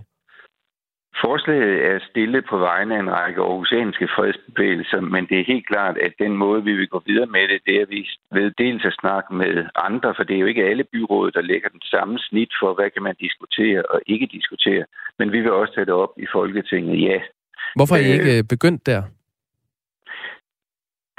Forslaget 1.25 1.85
er 1.91 1.99
stillet 2.09 2.45
på 2.49 2.57
vegne 2.57 2.95
af 2.95 2.99
en 2.99 3.11
række 3.11 3.41
aarhusianske 3.41 4.07
fredsbevægelser, 4.15 5.01
men 5.01 5.25
det 5.29 5.39
er 5.39 5.51
helt 5.53 5.67
klart, 5.67 5.97
at 5.97 6.13
den 6.19 6.37
måde, 6.37 6.63
vi 6.63 6.73
vil 6.73 6.87
gå 6.87 7.01
videre 7.05 7.25
med 7.25 7.47
det, 7.47 7.59
det 7.65 7.75
er, 7.77 7.81
at 7.81 7.89
vi 7.89 8.07
ved 8.31 8.51
dels 8.57 8.85
at 8.85 8.97
snakke 9.01 9.33
med 9.33 9.65
andre, 9.75 10.13
for 10.15 10.23
det 10.23 10.35
er 10.35 10.39
jo 10.39 10.45
ikke 10.45 10.69
alle 10.71 10.83
byråd, 10.83 11.31
der 11.31 11.41
lægger 11.41 11.69
den 11.69 11.81
samme 11.81 12.19
snit 12.19 12.51
for, 12.61 12.73
hvad 12.73 12.89
kan 12.89 13.03
man 13.03 13.15
diskutere 13.19 13.81
og 13.93 14.01
ikke 14.07 14.27
diskutere. 14.31 14.85
Men 15.19 15.31
vi 15.31 15.39
vil 15.41 15.51
også 15.51 15.73
tage 15.73 15.85
det 15.85 15.93
op 15.93 16.13
i 16.17 16.27
Folketinget, 16.33 17.01
ja. 17.09 17.19
Hvorfor 17.75 17.95
er 17.95 17.99
I 17.99 18.11
ikke 18.11 18.43
begyndt 18.43 18.85
der? 18.85 19.01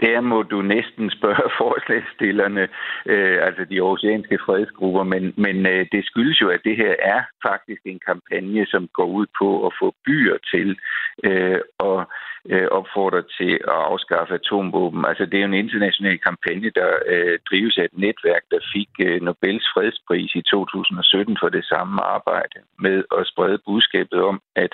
Der 0.02 0.20
må 0.20 0.42
du 0.42 0.62
næsten 0.62 1.10
spørge 1.10 1.50
forslagsstillerne, 1.60 2.68
øh, 3.06 3.38
altså 3.46 3.64
de 3.70 3.80
oceanske 3.80 4.38
fredsgrupper, 4.46 5.02
men, 5.02 5.34
men 5.36 5.66
øh, 5.66 5.86
det 5.92 6.06
skyldes 6.06 6.40
jo, 6.40 6.48
at 6.48 6.60
det 6.64 6.76
her 6.76 6.94
er 6.98 7.22
faktisk 7.48 7.80
en 7.84 8.00
kampagne, 8.06 8.66
som 8.66 8.88
går 8.94 9.06
ud 9.06 9.26
på 9.38 9.66
at 9.66 9.72
få 9.80 9.94
byer 10.06 10.36
til 10.52 10.78
øh, 11.24 11.60
og 11.78 12.08
øh, 12.52 12.68
opfordre 12.78 13.22
til 13.38 13.52
at 13.74 13.78
afskaffe 13.92 14.34
atomvåben. 14.34 15.04
Altså 15.04 15.24
det 15.26 15.34
er 15.34 15.44
jo 15.44 15.52
en 15.52 15.64
international 15.64 16.18
kampagne, 16.18 16.70
der 16.70 16.90
øh, 17.06 17.38
drives 17.50 17.78
af 17.78 17.84
et 17.84 17.98
netværk, 17.98 18.42
der 18.50 18.60
fik 18.74 18.90
øh, 19.00 19.22
Nobels 19.22 19.66
fredspris 19.74 20.34
i 20.34 20.42
2017 20.42 21.36
for 21.40 21.48
det 21.48 21.64
samme 21.64 22.02
arbejde 22.02 22.58
med 22.78 23.04
at 23.18 23.26
sprede 23.26 23.58
budskabet 23.66 24.20
om, 24.22 24.40
at 24.56 24.72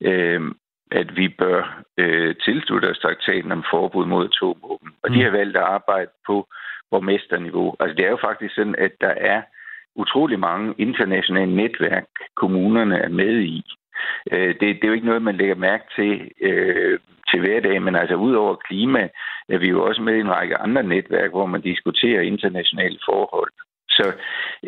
øh, 0.00 0.40
at 0.90 1.16
vi 1.16 1.28
bør 1.28 1.82
øh, 1.98 2.34
tilslutte 2.36 2.90
os 2.90 2.98
traktaten 2.98 3.52
om 3.52 3.64
forbud 3.70 4.06
mod 4.06 4.28
atomvåben. 4.28 4.90
Og 5.02 5.10
mm. 5.10 5.14
de 5.14 5.22
har 5.22 5.30
valgt 5.30 5.56
at 5.56 5.62
arbejde 5.62 6.10
på 6.26 6.46
borgmesterniveau. 6.90 7.76
Altså 7.80 7.94
det 7.96 8.04
er 8.06 8.10
jo 8.10 8.18
faktisk 8.24 8.54
sådan, 8.54 8.74
at 8.78 8.92
der 9.00 9.14
er 9.32 9.42
utrolig 9.96 10.38
mange 10.38 10.74
internationale 10.78 11.56
netværk, 11.56 12.06
kommunerne 12.34 12.98
er 12.98 13.08
med 13.08 13.40
i. 13.40 13.64
Øh, 14.32 14.48
det, 14.48 14.60
det 14.60 14.84
er 14.84 14.88
jo 14.88 14.94
ikke 14.94 15.06
noget, 15.06 15.22
man 15.22 15.36
lægger 15.36 15.54
mærke 15.54 15.84
til 15.96 16.30
øh, 16.40 16.98
til 17.30 17.40
hverdag, 17.40 17.82
men 17.82 17.96
altså 17.96 18.14
udover 18.14 18.54
klima 18.54 19.08
er 19.48 19.58
vi 19.58 19.68
jo 19.68 19.84
også 19.84 20.02
med 20.02 20.14
i 20.16 20.20
en 20.20 20.30
række 20.30 20.56
andre 20.56 20.82
netværk, 20.82 21.30
hvor 21.30 21.46
man 21.46 21.60
diskuterer 21.60 22.20
internationale 22.20 22.98
forhold. 23.04 23.52
Så 23.96 24.06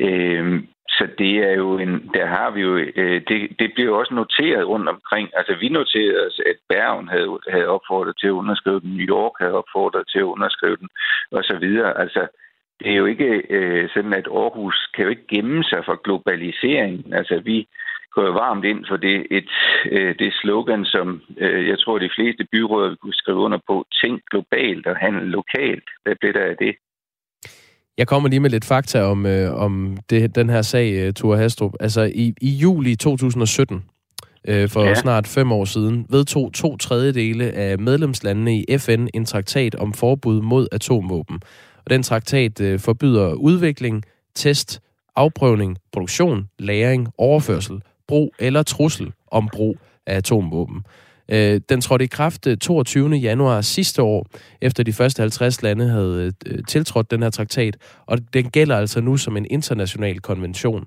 øh, 0.05 0.63
så 0.99 1.09
det 1.19 1.35
er 1.49 1.55
jo 1.63 1.79
en, 1.79 2.11
der 2.15 2.27
har 2.27 2.51
vi 2.51 2.61
jo, 2.61 2.77
øh, 2.77 3.21
det, 3.29 3.39
det 3.59 3.69
bliver 3.75 3.91
jo 3.91 3.99
også 3.99 4.15
noteret 4.15 4.69
rundt 4.69 4.89
omkring. 4.89 5.29
Altså 5.37 5.55
vi 5.61 5.69
noterede 5.69 6.27
os, 6.27 6.41
at 6.47 6.57
Bergen 6.69 7.09
havde, 7.09 7.39
havde 7.51 7.67
opfordret 7.77 8.15
til 8.19 8.27
at 8.27 8.39
underskrive 8.43 8.81
den, 8.81 8.97
New 8.97 9.07
York 9.17 9.33
havde 9.41 9.59
opfordret 9.63 10.05
til 10.13 10.19
at 10.19 10.31
underskrive 10.35 10.77
den, 10.77 10.89
og 11.31 11.45
så 11.45 11.57
videre. 11.61 12.01
Altså 12.01 12.27
det 12.81 12.91
er 12.93 12.97
jo 12.97 13.07
ikke 13.07 13.43
øh, 13.51 13.89
sådan, 13.95 14.13
at 14.13 14.27
Aarhus 14.27 14.91
kan 14.95 15.05
jo 15.05 15.11
ikke 15.11 15.27
gemme 15.35 15.65
sig 15.65 15.83
for 15.85 15.97
globalisering. 16.05 17.15
Altså 17.15 17.41
vi 17.45 17.69
går 18.15 18.25
jo 18.25 18.33
varmt 18.33 18.65
ind 18.65 18.85
for 18.89 18.97
det, 18.97 19.27
et, 19.31 19.51
øh, 19.91 20.15
det 20.19 20.35
slogan, 20.35 20.85
som 20.85 21.23
øh, 21.39 21.69
jeg 21.69 21.79
tror, 21.79 21.99
de 21.99 22.11
fleste 22.17 22.47
byråder 22.53 22.95
kunne 22.95 23.15
skrive 23.23 23.39
under 23.39 23.59
på. 23.67 23.87
Tænk 24.03 24.23
globalt 24.31 24.87
og 24.87 24.97
handle 24.97 25.27
lokalt. 25.39 25.89
Hvad 26.03 26.17
bliver 26.21 26.33
der 26.33 26.45
af 26.45 26.57
det? 26.57 26.75
Jeg 27.99 28.07
kommer 28.07 28.29
lige 28.29 28.41
med 28.41 28.51
lidt 28.51 28.65
fakta 28.65 29.03
om, 29.03 29.27
øh, 29.27 29.55
om 29.55 29.97
det, 30.11 30.35
den 30.35 30.51
her 30.51 30.63
sag, 30.63 30.93
øh, 30.93 31.13
Ture 31.13 31.39
Hastrup. 31.39 31.73
Altså 31.81 32.03
i, 32.15 32.35
i 32.41 32.51
juli 32.51 32.97
2017, 32.97 33.85
øh, 34.49 34.69
for 34.69 34.85
ja. 34.85 34.95
snart 34.95 35.27
fem 35.27 35.53
år 35.53 35.65
siden, 35.65 36.07
vedtog 36.09 36.53
to 36.53 36.77
tredjedele 36.77 37.53
af 37.53 37.79
medlemslandene 37.79 38.57
i 38.57 38.79
FN 38.79 39.07
en 39.15 39.25
traktat 39.25 39.75
om 39.75 39.93
forbud 39.93 40.41
mod 40.41 40.69
atomvåben. 40.73 41.41
Og 41.85 41.91
den 41.91 42.03
traktat 42.03 42.61
øh, 42.61 42.81
forbyder 42.81 43.33
udvikling, 43.33 44.05
test, 44.35 44.81
afprøvning, 45.17 45.77
produktion, 45.93 46.49
læring, 46.59 47.09
overførsel, 47.19 47.83
brug 48.09 48.35
eller 48.39 48.63
trussel 48.63 49.13
om 49.31 49.49
brug 49.53 49.79
af 50.07 50.17
atomvåben. 50.17 50.83
Øh, 51.31 51.61
den 51.69 51.81
trådte 51.81 52.05
i 52.05 52.09
kraft 52.09 52.47
22. 52.61 53.07
Øh, 53.17 53.25
januar 53.25 53.61
sidste 53.61 54.03
år, 54.03 54.27
efter 54.63 54.83
de 54.83 54.93
første 54.93 55.21
50 55.21 55.63
lande 55.63 55.89
havde 55.89 56.33
øh, 56.47 56.59
tiltrådt 56.69 57.11
den 57.11 57.23
her 57.23 57.31
traktat, 57.31 57.77
og 58.07 58.19
den 58.35 58.51
gælder 58.51 58.77
altså 58.77 59.01
nu 59.01 59.17
som 59.17 59.37
en 59.37 59.47
international 59.51 60.21
konvention. 60.21 60.87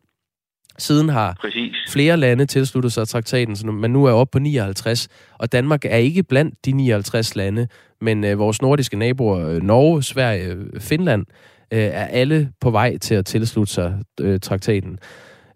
Siden 0.78 1.10
har 1.10 1.38
Præcis. 1.42 1.76
flere 1.90 2.18
lande 2.18 2.46
tilsluttet 2.46 2.94
sig 2.94 3.08
traktaten, 3.08 3.56
så 3.56 3.68
man 3.68 3.92
nu 3.92 4.06
er 4.06 4.12
oppe 4.12 4.32
på 4.32 4.40
59, 4.40 5.08
og 5.40 5.52
Danmark 5.52 5.86
er 5.86 5.98
ikke 5.98 6.24
blandt 6.24 6.66
de 6.66 6.72
59 6.72 7.36
lande, 7.36 7.68
men 8.02 8.24
øh, 8.24 8.40
vores 8.40 8.62
nordiske 8.62 8.98
naboer, 8.98 9.50
øh, 9.50 9.62
Norge, 9.62 10.04
Sverige, 10.04 10.58
Finland, 10.80 11.26
øh, 11.74 11.80
er 11.80 12.06
alle 12.06 12.52
på 12.62 12.72
vej 12.72 12.98
til 12.98 13.16
at 13.16 13.26
tilslutte 13.26 13.74
sig 13.74 14.00
øh, 14.22 14.40
traktaten. 14.40 15.00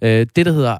Øh, 0.03 0.25
det, 0.35 0.45
der 0.45 0.51
hedder 0.51 0.77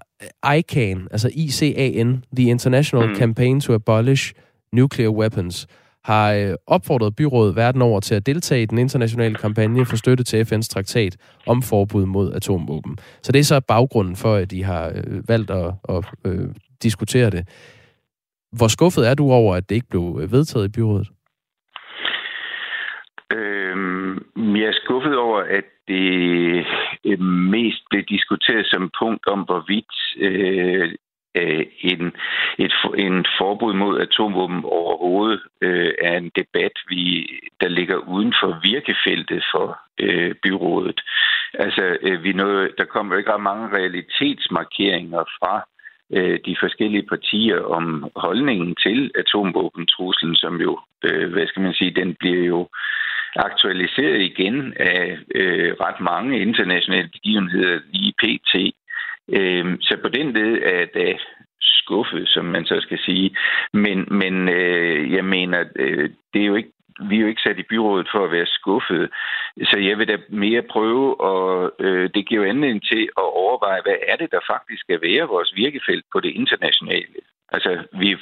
ICAN, 0.58 1.08
altså 1.12 1.30
ICAN, 1.34 2.24
The 2.38 2.50
International 2.50 3.10
mm. 3.10 3.16
Campaign 3.16 3.62
to 3.62 3.74
Abolish 3.74 4.34
Nuclear 4.72 5.10
Weapons, 5.10 5.68
har 6.06 6.34
øh, 6.34 6.54
opfordret 6.68 7.16
byrådet 7.16 7.56
verden 7.56 7.82
over 7.82 8.00
til 8.00 8.16
at 8.16 8.26
deltage 8.26 8.62
i 8.62 8.66
den 8.66 8.78
internationale 8.78 9.36
kampagne 9.36 9.86
for 9.86 9.96
støtte 9.96 10.24
til 10.24 10.44
FN's 10.44 10.70
traktat 10.70 11.18
om 11.48 11.62
forbud 11.62 12.06
mod 12.06 12.34
atomvåben. 12.34 12.98
Så 13.22 13.32
det 13.32 13.40
er 13.40 13.44
så 13.44 13.60
baggrunden 13.60 14.16
for, 14.16 14.36
at 14.36 14.52
de 14.52 14.64
har 14.64 14.88
øh, 14.88 15.30
valgt 15.30 15.52
at, 15.52 15.74
at 15.90 16.06
øh, 16.26 16.50
diskutere 16.84 17.30
det. 17.30 17.48
Hvor 18.58 18.68
skuffet 18.68 19.10
er 19.10 19.14
du 19.14 19.32
over, 19.32 19.56
at 19.56 19.70
det 19.70 19.76
ikke 19.76 19.90
blev 19.90 20.20
øh, 20.22 20.32
vedtaget 20.32 20.66
i 20.66 20.72
byrådet? 20.72 21.08
Øhm, 23.32 24.16
jeg 24.56 24.68
er 24.68 24.80
skuffet 24.84 25.18
over, 25.18 25.40
at 25.40 25.66
det 25.88 26.66
øh, 27.06 27.20
mest 27.22 27.82
blev 27.90 28.04
diskuteret 28.04 28.66
som 28.66 28.92
punkt 29.00 29.28
om, 29.28 29.40
hvorvidt 29.40 29.94
øh, 30.18 30.92
øh, 31.36 31.66
en, 31.82 32.14
et, 32.58 32.74
en 32.98 33.26
forbud 33.40 33.74
mod 33.74 34.00
atomvåben 34.00 34.62
overhovedet 34.66 35.42
øh, 35.62 35.94
er 36.02 36.18
en 36.18 36.32
debat, 36.36 36.76
vi, 36.90 37.28
der 37.62 37.68
ligger 37.68 37.96
uden 37.96 38.34
for 38.42 38.60
virkefeltet 38.64 39.44
for 39.54 39.80
øh, 40.00 40.36
byrådet. 40.44 41.02
Altså, 41.54 41.98
øh, 42.02 42.24
vi 42.24 42.34
nåede, 42.34 42.70
der 42.78 42.86
kommer 42.86 43.18
ikke 43.18 43.34
ret 43.34 43.42
mange 43.42 43.68
realitetsmarkeringer 43.78 45.24
fra 45.40 45.68
øh, 46.14 46.40
de 46.46 46.56
forskellige 46.60 47.08
partier 47.14 47.60
om 47.60 48.12
holdningen 48.16 48.76
til 48.76 49.12
atomvåbentruslen, 49.16 50.36
som 50.36 50.62
jo, 50.62 50.80
øh, 51.04 51.32
hvad 51.34 51.48
skal 51.48 51.62
man 51.62 51.74
sige, 51.74 51.92
den 51.92 52.16
bliver 52.20 52.46
jo 52.46 52.68
aktualiseret 53.36 54.22
igen 54.22 54.74
af 54.80 55.18
øh, 55.36 55.74
ret 55.74 56.00
mange 56.00 56.40
internationale 56.40 57.10
begivenheder 57.12 57.80
lige 57.94 58.14
pt. 58.22 58.54
Øh, 59.38 59.78
så 59.82 59.98
på 60.02 60.10
den 60.10 60.34
led 60.34 60.62
er 60.64 60.86
det 60.94 61.22
skuffet, 61.62 62.28
som 62.28 62.46
man 62.46 62.66
så 62.66 62.78
skal 62.82 63.00
sige. 63.00 63.36
Men, 63.74 64.08
men 64.12 64.50
øh, 64.50 65.14
jeg 65.14 65.26
mener, 65.26 65.66
øh, 65.76 66.10
det 66.34 66.42
er 66.42 66.46
jo 66.46 66.56
ikke 66.56 66.72
vi 67.10 67.16
er 67.16 67.22
jo 67.22 67.28
ikke 67.28 67.42
sat 67.42 67.60
i 67.60 67.70
byrådet 67.70 68.08
for 68.12 68.26
at 68.26 68.32
være 68.32 68.46
skuffet, 68.46 69.10
så 69.64 69.78
jeg 69.80 69.98
vil 69.98 70.08
da 70.08 70.18
mere 70.30 70.62
prøve, 70.62 71.22
og 71.22 71.72
øh, 71.80 72.10
det 72.16 72.28
giver 72.28 72.44
jo 72.44 72.50
anledning 72.50 72.84
til 72.84 73.04
at 73.18 73.28
overveje, 73.44 73.82
hvad 73.86 73.98
er 74.08 74.16
det, 74.16 74.32
der 74.32 74.40
faktisk 74.54 74.82
skal 74.82 75.00
være 75.02 75.28
vores 75.28 75.52
virkefelt 75.56 76.06
på 76.14 76.20
det 76.20 76.30
internationale. 76.30 77.20
Altså, 77.52 77.72
vi 78.00 78.16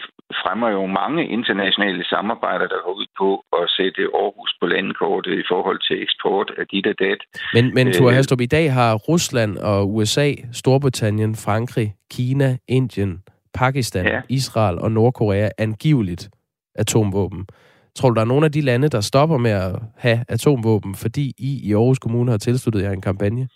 fremmer 0.44 0.70
jo 0.70 0.86
mange 0.86 1.28
internationale 1.28 2.04
samarbejder, 2.06 2.68
der 2.68 2.80
går 2.86 2.94
ud 2.94 3.06
på 3.18 3.30
at 3.60 3.70
sætte 3.78 4.02
Aarhus 4.02 4.52
på 4.62 4.66
landkortet 4.68 5.34
i 5.40 5.44
forhold 5.52 5.80
til 5.88 6.04
eksport 6.04 6.52
af 6.58 6.68
dit 6.68 6.88
og 6.88 6.96
dat. 7.00 7.20
Men, 7.54 7.74
men 7.74 7.94
Thor 7.94 8.10
øh, 8.10 8.16
Hastrup, 8.16 8.42
i 8.42 8.46
dag 8.46 8.74
har 8.74 8.96
Rusland 8.96 9.58
og 9.58 9.94
USA, 9.96 10.32
Storbritannien, 10.54 11.36
Frankrig, 11.36 11.94
Kina, 12.12 12.58
Indien, 12.68 13.24
Pakistan, 13.54 14.06
ja. 14.06 14.22
Israel 14.30 14.80
og 14.80 14.92
Nordkorea 14.92 15.50
angiveligt 15.58 16.30
atomvåben. 16.76 17.48
Tror 17.96 18.10
du, 18.10 18.16
der 18.16 18.22
er 18.22 18.26
nogle 18.26 18.46
af 18.46 18.52
de 18.52 18.62
lande, 18.62 18.90
der 18.90 19.02
stopper 19.02 19.38
med 19.38 19.52
at 19.52 19.82
have 19.98 20.20
atomvåben, 20.30 20.96
fordi 20.96 21.34
I 21.40 21.70
i 21.70 21.74
Aarhus 21.74 22.00
Kommune 22.00 22.32
har 22.32 22.38
tilsluttet 22.38 22.84
jer 22.84 22.92
en 22.92 23.02
kampagne? 23.02 23.48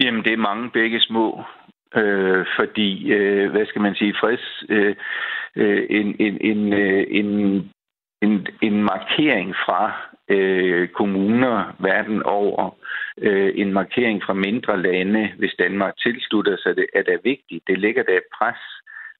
Jamen, 0.00 0.24
det 0.24 0.32
er 0.32 0.36
mange 0.36 0.70
begge 0.70 1.00
små. 1.00 1.44
Øh, 1.96 2.46
fordi, 2.56 3.12
øh, 3.12 3.50
hvad 3.50 3.66
skal 3.66 3.82
man 3.82 3.94
sige, 3.94 4.14
freds, 4.20 4.64
øh, 4.68 4.96
øh, 5.56 5.86
en, 5.90 6.16
en, 6.18 6.38
en, 6.40 6.72
øh, 6.72 7.06
en, 7.10 7.28
en, 8.22 8.46
en 8.62 8.82
markering 8.82 9.54
fra 9.54 9.92
øh, 10.28 10.88
kommuner 10.88 11.74
verden 11.78 12.22
over, 12.22 12.76
øh, 13.18 13.52
en 13.54 13.72
markering 13.72 14.22
fra 14.22 14.32
mindre 14.34 14.82
lande, 14.82 15.32
hvis 15.38 15.54
Danmark 15.58 15.94
tilslutter 16.02 16.56
sig 16.62 16.76
det, 16.76 16.86
er 16.94 17.02
det 17.02 17.20
vigtigt. 17.24 17.62
Det 17.66 17.78
ligger 17.78 18.02
der 18.02 18.16
et 18.16 18.30
pres. 18.38 18.56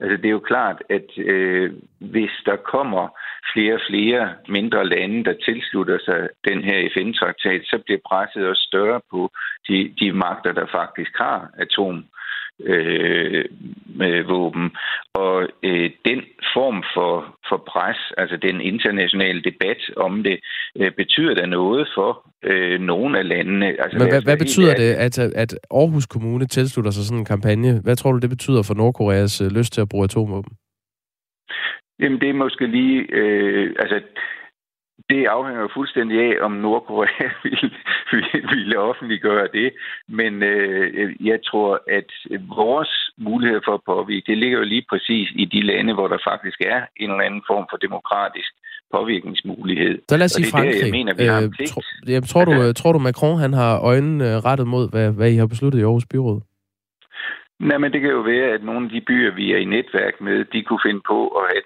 Altså 0.01 0.17
det 0.17 0.27
er 0.27 0.39
jo 0.39 0.49
klart, 0.53 0.83
at 0.89 1.09
øh, 1.19 1.73
hvis 1.99 2.31
der 2.47 2.57
kommer 2.57 3.19
flere 3.53 3.75
og 3.75 3.81
flere 3.91 4.35
mindre 4.49 4.87
lande, 4.89 5.25
der 5.25 5.35
tilslutter 5.45 5.99
sig 6.05 6.29
den 6.49 6.65
her 6.65 6.89
FN-traktat, 6.95 7.63
så 7.65 7.79
bliver 7.85 8.01
presset 8.09 8.49
også 8.49 8.63
større 8.63 9.01
på 9.11 9.31
de, 9.69 9.95
de 10.01 10.13
magter, 10.13 10.53
der 10.53 10.67
faktisk 10.67 11.13
har 11.17 11.51
atom 11.59 12.05
øh, 12.65 13.45
med 13.97 14.25
våben. 14.25 14.71
Og 15.15 15.49
øh, 15.63 15.91
den 16.05 16.21
form 16.55 16.85
for, 16.95 17.39
for 17.49 17.59
pres, 17.73 17.97
altså 18.17 18.37
den 18.37 18.61
internationale 18.61 19.43
debat 19.43 19.81
om 19.97 20.23
det, 20.23 20.37
øh, 20.77 20.93
betyder 20.93 21.35
da 21.35 21.47
noget 21.47 21.89
for 21.95 22.11
øh, 22.45 22.81
nogle 22.81 23.19
af 23.19 23.29
landene. 23.29 23.67
Altså, 23.67 23.99
Men 23.99 24.09
hvad, 24.09 24.23
hvad 24.23 24.39
betyder 24.39 24.75
det, 24.75 24.91
at, 24.95 25.19
at 25.19 25.59
Aarhus 25.71 26.07
Kommune 26.07 26.47
tilslutter 26.47 26.91
sig 26.91 27.05
sådan 27.05 27.19
en 27.19 27.33
kampagne? 27.35 27.81
Hvad 27.85 27.97
tror 27.97 28.13
du, 28.13 28.19
det 28.19 28.31
betyder 28.31 28.63
for 28.63 28.75
Nordkoreas 28.75 29.41
øh, 29.41 29.51
lyst 29.59 29.73
til 29.73 29.81
at 29.81 29.89
bruge 29.89 30.05
atomvåben? 30.05 30.53
Jamen, 32.01 32.21
det 32.21 32.29
er 32.29 32.35
måske 32.45 32.67
lige... 32.67 33.07
Øh, 33.13 33.75
altså, 33.79 34.01
det 35.11 35.27
afhænger 35.27 35.63
jo 35.63 35.69
fuldstændig 35.75 36.17
af, 36.21 36.35
om 36.41 36.53
Nordkorea 36.53 37.29
ville, 37.45 37.71
ville 38.53 38.79
offentliggøre 38.79 39.49
det. 39.53 39.73
Men 40.09 40.43
øh, 40.43 41.27
jeg 41.27 41.39
tror, 41.49 41.83
at 41.99 42.11
vores 42.57 43.11
mulighed 43.19 43.61
for 43.65 43.75
at 43.75 43.87
påvirke, 43.87 44.25
det 44.27 44.39
ligger 44.39 44.59
jo 44.59 44.65
lige 44.65 44.87
præcis 44.91 45.29
i 45.35 45.45
de 45.45 45.61
lande, 45.63 45.95
hvor 45.95 46.09
der 46.09 46.19
faktisk 46.31 46.61
er 46.61 46.81
en 46.97 47.11
eller 47.11 47.25
anden 47.25 47.43
form 47.47 47.67
for 47.71 47.77
demokratisk 47.77 48.53
påvirkningsmulighed. 48.95 49.99
Så 50.09 50.17
lad 50.17 50.25
os 50.25 50.31
sige 50.31 50.51
Frankrig. 50.51 50.75
Der, 50.75 50.87
jeg 50.87 50.91
mener, 50.99 51.15
vi 51.15 51.25
øh, 51.25 51.31
har 51.31 51.41
tro, 51.73 51.81
jeg, 52.07 52.23
tror, 52.23 52.45
du, 52.45 52.53
altså- 52.53 52.83
tror 52.83 52.93
du, 52.93 52.99
Macron 52.99 53.39
han 53.39 53.53
har 53.53 53.81
øjnene 53.81 54.41
rettet 54.41 54.67
mod, 54.67 54.91
hvad, 54.91 55.13
hvad 55.13 55.31
I 55.31 55.37
har 55.37 55.47
besluttet 55.47 55.79
i 55.79 55.83
Aarhus 55.83 56.07
Byråd? 56.11 56.41
Nej, 57.61 57.79
men 57.79 57.93
det 57.93 58.01
kan 58.01 58.11
jo 58.11 58.21
være, 58.21 58.49
at 58.55 58.63
nogle 58.65 58.85
af 58.87 58.91
de 58.91 59.01
byer, 59.01 59.35
vi 59.35 59.53
er 59.53 59.57
i 59.57 59.65
netværk 59.65 60.21
med, 60.21 60.45
de 60.45 60.63
kunne 60.63 60.85
finde 60.87 61.01
på 61.07 61.29
at, 61.29 61.65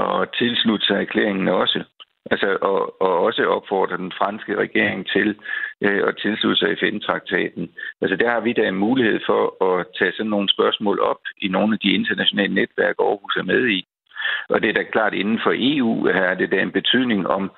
at 0.00 0.28
tilslutte 0.38 0.86
sig 0.86 0.96
erklæringen 0.96 1.48
også. 1.48 1.84
Altså, 2.32 2.58
og, 2.70 3.02
og 3.02 3.12
også 3.26 3.42
opfordre 3.56 3.96
den 3.96 4.12
franske 4.18 4.52
regering 4.64 5.06
til 5.14 5.28
øh, 5.84 6.02
at 6.08 6.14
tilslutte 6.22 6.60
sig 6.60 6.76
FN-traktaten. 6.80 7.64
Altså, 8.02 8.16
der 8.16 8.28
har 8.30 8.40
vi 8.40 8.52
da 8.52 8.64
en 8.68 8.82
mulighed 8.86 9.18
for 9.26 9.42
at 9.70 9.86
tage 9.98 10.12
sådan 10.12 10.30
nogle 10.30 10.48
spørgsmål 10.56 11.00
op 11.00 11.22
i 11.42 11.48
nogle 11.48 11.70
af 11.74 11.78
de 11.84 11.90
internationale 11.98 12.54
netværk, 12.54 12.96
Aarhus 12.98 13.36
er 13.36 13.42
med 13.52 13.62
i. 13.78 13.80
Og 14.48 14.62
det 14.62 14.68
er 14.68 14.72
da 14.72 14.82
klart, 14.92 15.14
inden 15.14 15.40
for 15.44 15.52
EU 15.54 16.06
her 16.06 16.26
er 16.32 16.34
det 16.34 16.50
da 16.50 16.56
en 16.62 16.72
betydning 16.72 17.26
om, 17.26 17.50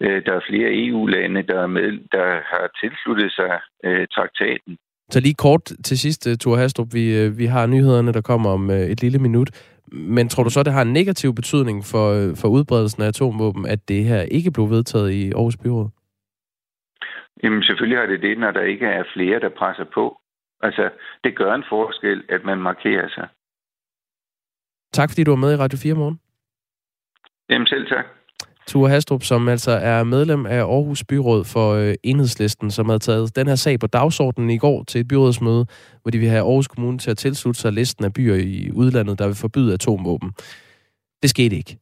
øh, 0.00 0.18
der 0.26 0.32
er 0.32 0.48
flere 0.50 0.70
EU-lande, 0.86 1.42
der, 1.42 1.60
er 1.60 1.66
med, 1.78 1.90
der 2.12 2.26
har 2.52 2.66
tilsluttet 2.80 3.32
sig 3.32 3.52
øh, 3.84 4.06
traktaten. 4.14 4.76
Så 5.10 5.20
lige 5.20 5.34
kort 5.34 5.64
til 5.84 5.98
sidst, 5.98 6.26
øh, 6.26 6.36
Thor 6.36 6.56
Hastrup, 6.56 6.88
vi, 6.92 7.04
øh, 7.20 7.38
vi 7.38 7.46
har 7.46 7.66
nyhederne, 7.66 8.12
der 8.12 8.20
kommer 8.20 8.50
om 8.50 8.70
øh, 8.70 8.80
et 8.80 9.00
lille 9.02 9.18
minut. 9.18 9.50
Men 9.92 10.28
tror 10.28 10.44
du 10.44 10.50
så, 10.50 10.62
det 10.62 10.72
har 10.72 10.82
en 10.82 10.92
negativ 10.92 11.34
betydning 11.34 11.84
for, 11.84 12.34
for 12.40 12.48
udbredelsen 12.48 13.02
af 13.02 13.06
atomvåben, 13.06 13.66
at 13.66 13.88
det 13.88 14.04
her 14.04 14.22
ikke 14.22 14.50
blev 14.50 14.70
vedtaget 14.70 15.10
i 15.10 15.32
Aarhus 15.32 15.56
Byråd? 15.56 15.88
Jamen 17.42 17.62
selvfølgelig 17.62 17.98
har 17.98 18.06
det 18.06 18.22
det, 18.22 18.38
når 18.38 18.50
der 18.50 18.62
ikke 18.62 18.86
er 18.86 19.04
flere, 19.14 19.40
der 19.40 19.48
presser 19.48 19.84
på. 19.94 20.20
Altså, 20.62 20.90
det 21.24 21.36
gør 21.36 21.54
en 21.54 21.64
forskel, 21.68 22.24
at 22.28 22.44
man 22.44 22.58
markerer 22.58 23.08
sig. 23.08 23.28
Tak 24.92 25.10
fordi 25.10 25.24
du 25.24 25.30
var 25.30 25.36
med 25.36 25.52
i 25.52 25.56
Radio 25.56 25.78
4 25.82 25.94
morgen. 25.94 26.20
Jamen 27.50 27.66
selv 27.66 27.86
tak. 27.88 28.06
Ture 28.70 28.90
Hastrup, 28.90 29.22
som 29.22 29.48
altså 29.48 29.70
er 29.70 30.04
medlem 30.04 30.46
af 30.46 30.58
Aarhus 30.58 31.04
Byråd 31.04 31.44
for 31.44 31.72
øh, 31.72 31.94
Enhedslisten, 32.02 32.70
som 32.70 32.86
havde 32.86 32.98
taget 32.98 33.36
den 33.36 33.46
her 33.46 33.54
sag 33.54 33.80
på 33.80 33.86
dagsordenen 33.86 34.50
i 34.50 34.58
går 34.58 34.84
til 34.84 35.00
et 35.00 35.08
byrådsmøde, 35.08 35.66
hvor 36.02 36.10
de 36.10 36.18
vil 36.18 36.28
have 36.28 36.40
Aarhus 36.40 36.68
Kommune 36.68 36.98
til 36.98 37.10
at 37.10 37.18
tilslutte 37.18 37.60
sig 37.60 37.72
listen 37.72 38.04
af 38.04 38.12
byer 38.12 38.34
i 38.34 38.70
udlandet, 38.72 39.18
der 39.18 39.26
vil 39.26 39.34
forbyde 39.34 39.74
atomvåben. 39.74 40.30
Det 41.22 41.30
skete 41.30 41.56
ikke. 41.56 41.78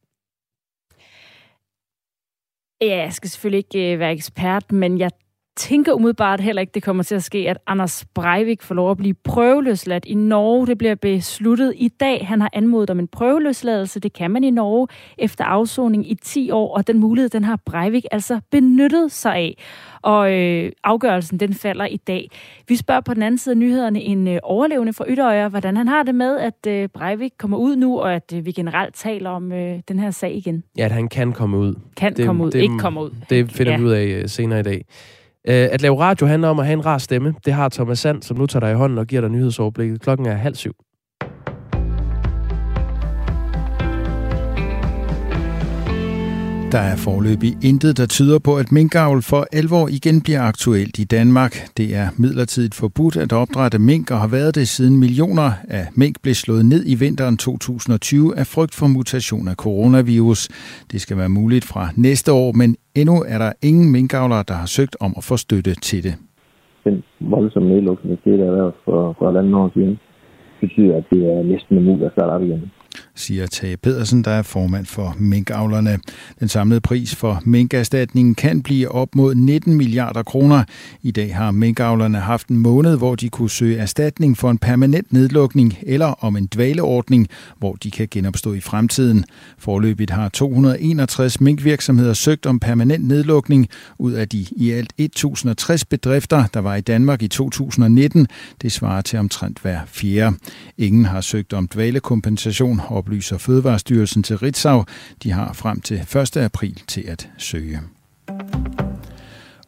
Ja, 2.81 2.97
jeg 2.97 3.13
skal 3.13 3.29
selvfølgelig 3.29 3.57
ikke 3.57 3.93
øh, 3.93 3.99
være 3.99 4.11
ekspert, 4.11 4.71
men 4.71 4.99
jeg 4.99 5.11
tænker 5.59 5.93
umiddelbart 5.93 6.41
heller 6.41 6.59
ikke, 6.59 6.71
det 6.73 6.83
kommer 6.83 7.03
til 7.03 7.15
at 7.15 7.23
ske, 7.23 7.49
at 7.49 7.57
Anders 7.67 8.05
Breivik 8.13 8.63
får 8.63 8.75
lov 8.75 8.91
at 8.91 8.97
blive 8.97 9.13
prøveløsladt 9.23 10.05
i 10.05 10.13
Norge. 10.13 10.67
Det 10.67 10.77
bliver 10.77 10.95
besluttet 10.95 11.73
i 11.75 11.87
dag. 11.87 12.27
Han 12.27 12.41
har 12.41 12.49
anmodet 12.53 12.89
om 12.89 12.99
en 12.99 13.07
prøveløsladelse. 13.07 13.99
Det 13.99 14.13
kan 14.13 14.31
man 14.31 14.43
i 14.43 14.49
Norge 14.49 14.87
efter 15.17 15.43
afsoning 15.43 16.11
i 16.11 16.15
10 16.15 16.51
år, 16.51 16.77
og 16.77 16.87
den 16.87 16.99
mulighed, 16.99 17.29
den 17.29 17.43
har 17.43 17.59
Breivik 17.65 18.05
altså 18.11 18.39
benyttet 18.51 19.11
sig 19.11 19.35
af. 19.35 19.57
Og 20.01 20.33
øh, 20.33 20.71
afgørelsen, 20.83 21.39
den 21.39 21.53
falder 21.53 21.85
i 21.85 21.97
dag. 21.97 22.29
Vi 22.67 22.75
spørger 22.75 23.01
på 23.01 23.13
den 23.13 23.21
anden 23.21 23.37
side 23.37 23.53
af 23.53 23.57
nyhederne 23.57 24.01
en 24.01 24.27
øh, 24.27 24.39
overlevende 24.43 24.93
fra 24.93 25.05
Ytterøjer, 25.07 25.49
hvordan 25.49 25.77
han 25.77 25.87
har 25.87 26.03
det 26.03 26.15
med, 26.15 26.39
at 26.39 26.67
øh, 26.67 26.89
Breivik 26.89 27.31
kommer 27.37 27.57
ud 27.57 27.75
nu, 27.75 27.99
og 27.99 28.13
at 28.13 28.33
øh, 28.35 28.45
vi 28.45 28.51
generelt 28.51 28.95
taler 28.95 29.29
om 29.29 29.51
øh, 29.51 29.79
den 29.87 29.99
her 29.99 30.11
sag 30.11 30.35
igen. 30.35 30.63
Ja, 30.77 30.85
at 30.85 30.91
han 30.91 31.07
kan 31.07 31.33
komme 31.33 31.57
ud. 31.57 31.75
Kan 31.97 32.13
det, 32.13 32.25
komme 32.25 32.43
ud, 32.43 32.51
det, 32.51 32.61
ikke 32.61 32.77
komme 32.77 33.01
ud. 33.01 33.11
Det 33.29 33.51
finder 33.51 33.71
ja. 33.71 33.77
vi 33.77 33.83
ud 33.83 33.91
af 33.91 34.05
øh, 34.05 34.29
senere 34.29 34.59
i 34.59 34.63
dag. 34.63 34.85
Øh, 35.49 35.67
at 35.71 35.81
lave 35.81 35.99
radio 35.99 36.27
handler 36.27 36.47
om 36.47 36.59
at 36.59 36.65
have 36.65 36.73
en 36.73 36.85
rar 36.85 36.97
stemme. 36.97 37.33
Det 37.45 37.53
har 37.53 37.69
Thomas 37.69 37.99
Sand, 37.99 38.21
som 38.23 38.37
nu 38.37 38.45
tager 38.45 38.65
dig 38.65 38.71
i 38.71 38.75
hånden 38.75 38.97
og 38.97 39.07
giver 39.07 39.21
dig 39.21 39.29
nyhedsoverblikket. 39.29 40.01
Klokken 40.01 40.27
er 40.27 40.35
halv 40.35 40.55
syv. 40.55 40.73
Der 46.71 46.83
er 46.93 46.97
forløbig 47.07 47.53
intet, 47.69 47.97
der 47.99 48.07
tyder 48.17 48.39
på, 48.47 48.51
at 48.61 48.71
minkavl 48.77 49.21
for 49.31 49.41
alvor 49.59 49.85
igen 49.97 50.17
bliver 50.25 50.43
aktuelt 50.51 50.95
i 51.03 51.05
Danmark. 51.17 51.53
Det 51.79 51.87
er 52.01 52.07
midlertidigt 52.23 52.75
forbudt 52.81 53.15
at 53.25 53.31
opdrætte 53.41 53.79
mink 53.89 54.05
og 54.13 54.19
har 54.23 54.31
været 54.37 54.55
det 54.55 54.67
siden 54.75 54.95
millioner 55.03 55.49
af 55.77 55.85
mink 56.01 56.15
blev 56.23 56.35
slået 56.43 56.65
ned 56.73 56.81
i 56.93 56.95
vinteren 57.03 57.37
2020 57.37 58.37
af 58.41 58.45
frygt 58.55 58.75
for 58.79 58.87
mutation 58.97 59.47
af 59.53 59.57
coronavirus. 59.65 60.41
Det 60.91 60.99
skal 61.01 61.17
være 61.21 61.35
muligt 61.39 61.65
fra 61.71 61.83
næste 62.07 62.29
år, 62.41 62.49
men 62.61 62.69
endnu 63.01 63.15
er 63.33 63.37
der 63.45 63.51
ingen 63.69 63.91
minkavlere, 63.91 64.43
der 64.47 64.57
har 64.61 64.69
søgt 64.77 64.95
om 65.05 65.11
at 65.19 65.23
få 65.29 65.35
støtte 65.45 65.73
til 65.87 66.03
det. 66.07 66.15
Den 66.87 67.03
voldsomme 67.33 67.69
nedlukning, 67.69 68.19
det 68.25 68.39
der 68.39 68.49
er 68.63 68.71
for, 68.85 69.15
for 69.17 69.25
et 69.31 69.37
andet 69.37 69.55
år 69.61 69.71
siden, 69.73 69.95
betyder, 70.61 70.93
at 70.97 71.05
det 71.11 71.21
er 71.33 71.43
næsten 71.43 71.77
umuligt 71.77 72.05
at 72.05 72.11
starte 72.15 72.31
op 72.37 72.43
igen 72.43 72.63
siger 73.19 73.47
Tage 73.47 73.77
Pedersen, 73.77 74.23
der 74.23 74.31
er 74.31 74.41
formand 74.41 74.85
for 74.85 75.15
minkavlerne. 75.19 75.99
Den 76.39 76.47
samlede 76.47 76.81
pris 76.81 77.15
for 77.15 77.41
minkerstatningen 77.45 78.35
kan 78.35 78.63
blive 78.63 78.91
op 78.91 79.15
mod 79.15 79.35
19 79.35 79.73
milliarder 79.73 80.23
kroner. 80.23 80.63
I 81.03 81.11
dag 81.11 81.35
har 81.35 81.51
minkavlerne 81.51 82.19
haft 82.19 82.47
en 82.47 82.57
måned, 82.57 82.97
hvor 82.97 83.15
de 83.15 83.29
kunne 83.29 83.49
søge 83.49 83.77
erstatning 83.77 84.37
for 84.37 84.51
en 84.51 84.57
permanent 84.57 85.13
nedlukning 85.13 85.77
eller 85.81 86.05
om 86.05 86.35
en 86.35 86.47
dvaleordning, 86.53 87.27
hvor 87.57 87.73
de 87.73 87.91
kan 87.91 88.07
genopstå 88.11 88.53
i 88.53 88.59
fremtiden. 88.59 89.25
Forløbigt 89.57 90.11
har 90.11 90.29
261 90.29 91.41
minkvirksomheder 91.41 92.13
søgt 92.13 92.45
om 92.45 92.59
permanent 92.59 93.07
nedlukning 93.07 93.67
ud 93.97 94.11
af 94.11 94.29
de 94.29 94.45
i 94.51 94.71
alt 94.71 94.93
1060 94.97 95.85
bedrifter, 95.85 96.45
der 96.53 96.59
var 96.59 96.75
i 96.75 96.81
Danmark 96.81 97.21
i 97.21 97.27
2019. 97.27 98.27
Det 98.61 98.71
svarer 98.71 99.01
til 99.01 99.19
omtrent 99.19 99.59
hver 99.59 99.79
fjerde. 99.87 100.35
Ingen 100.77 101.05
har 101.05 101.21
søgt 101.21 101.53
om 101.53 101.67
dvalekompensation, 101.67 102.79
oplyser 103.09 103.37
Fødevarestyrelsen 103.37 104.23
til 104.23 104.37
Ritzau. 104.37 104.85
De 105.23 105.31
har 105.31 105.53
frem 105.53 105.81
til 105.81 105.97
1. 106.15 106.37
april 106.37 106.81
til 106.87 107.03
at 107.07 107.29
søge. 107.37 107.79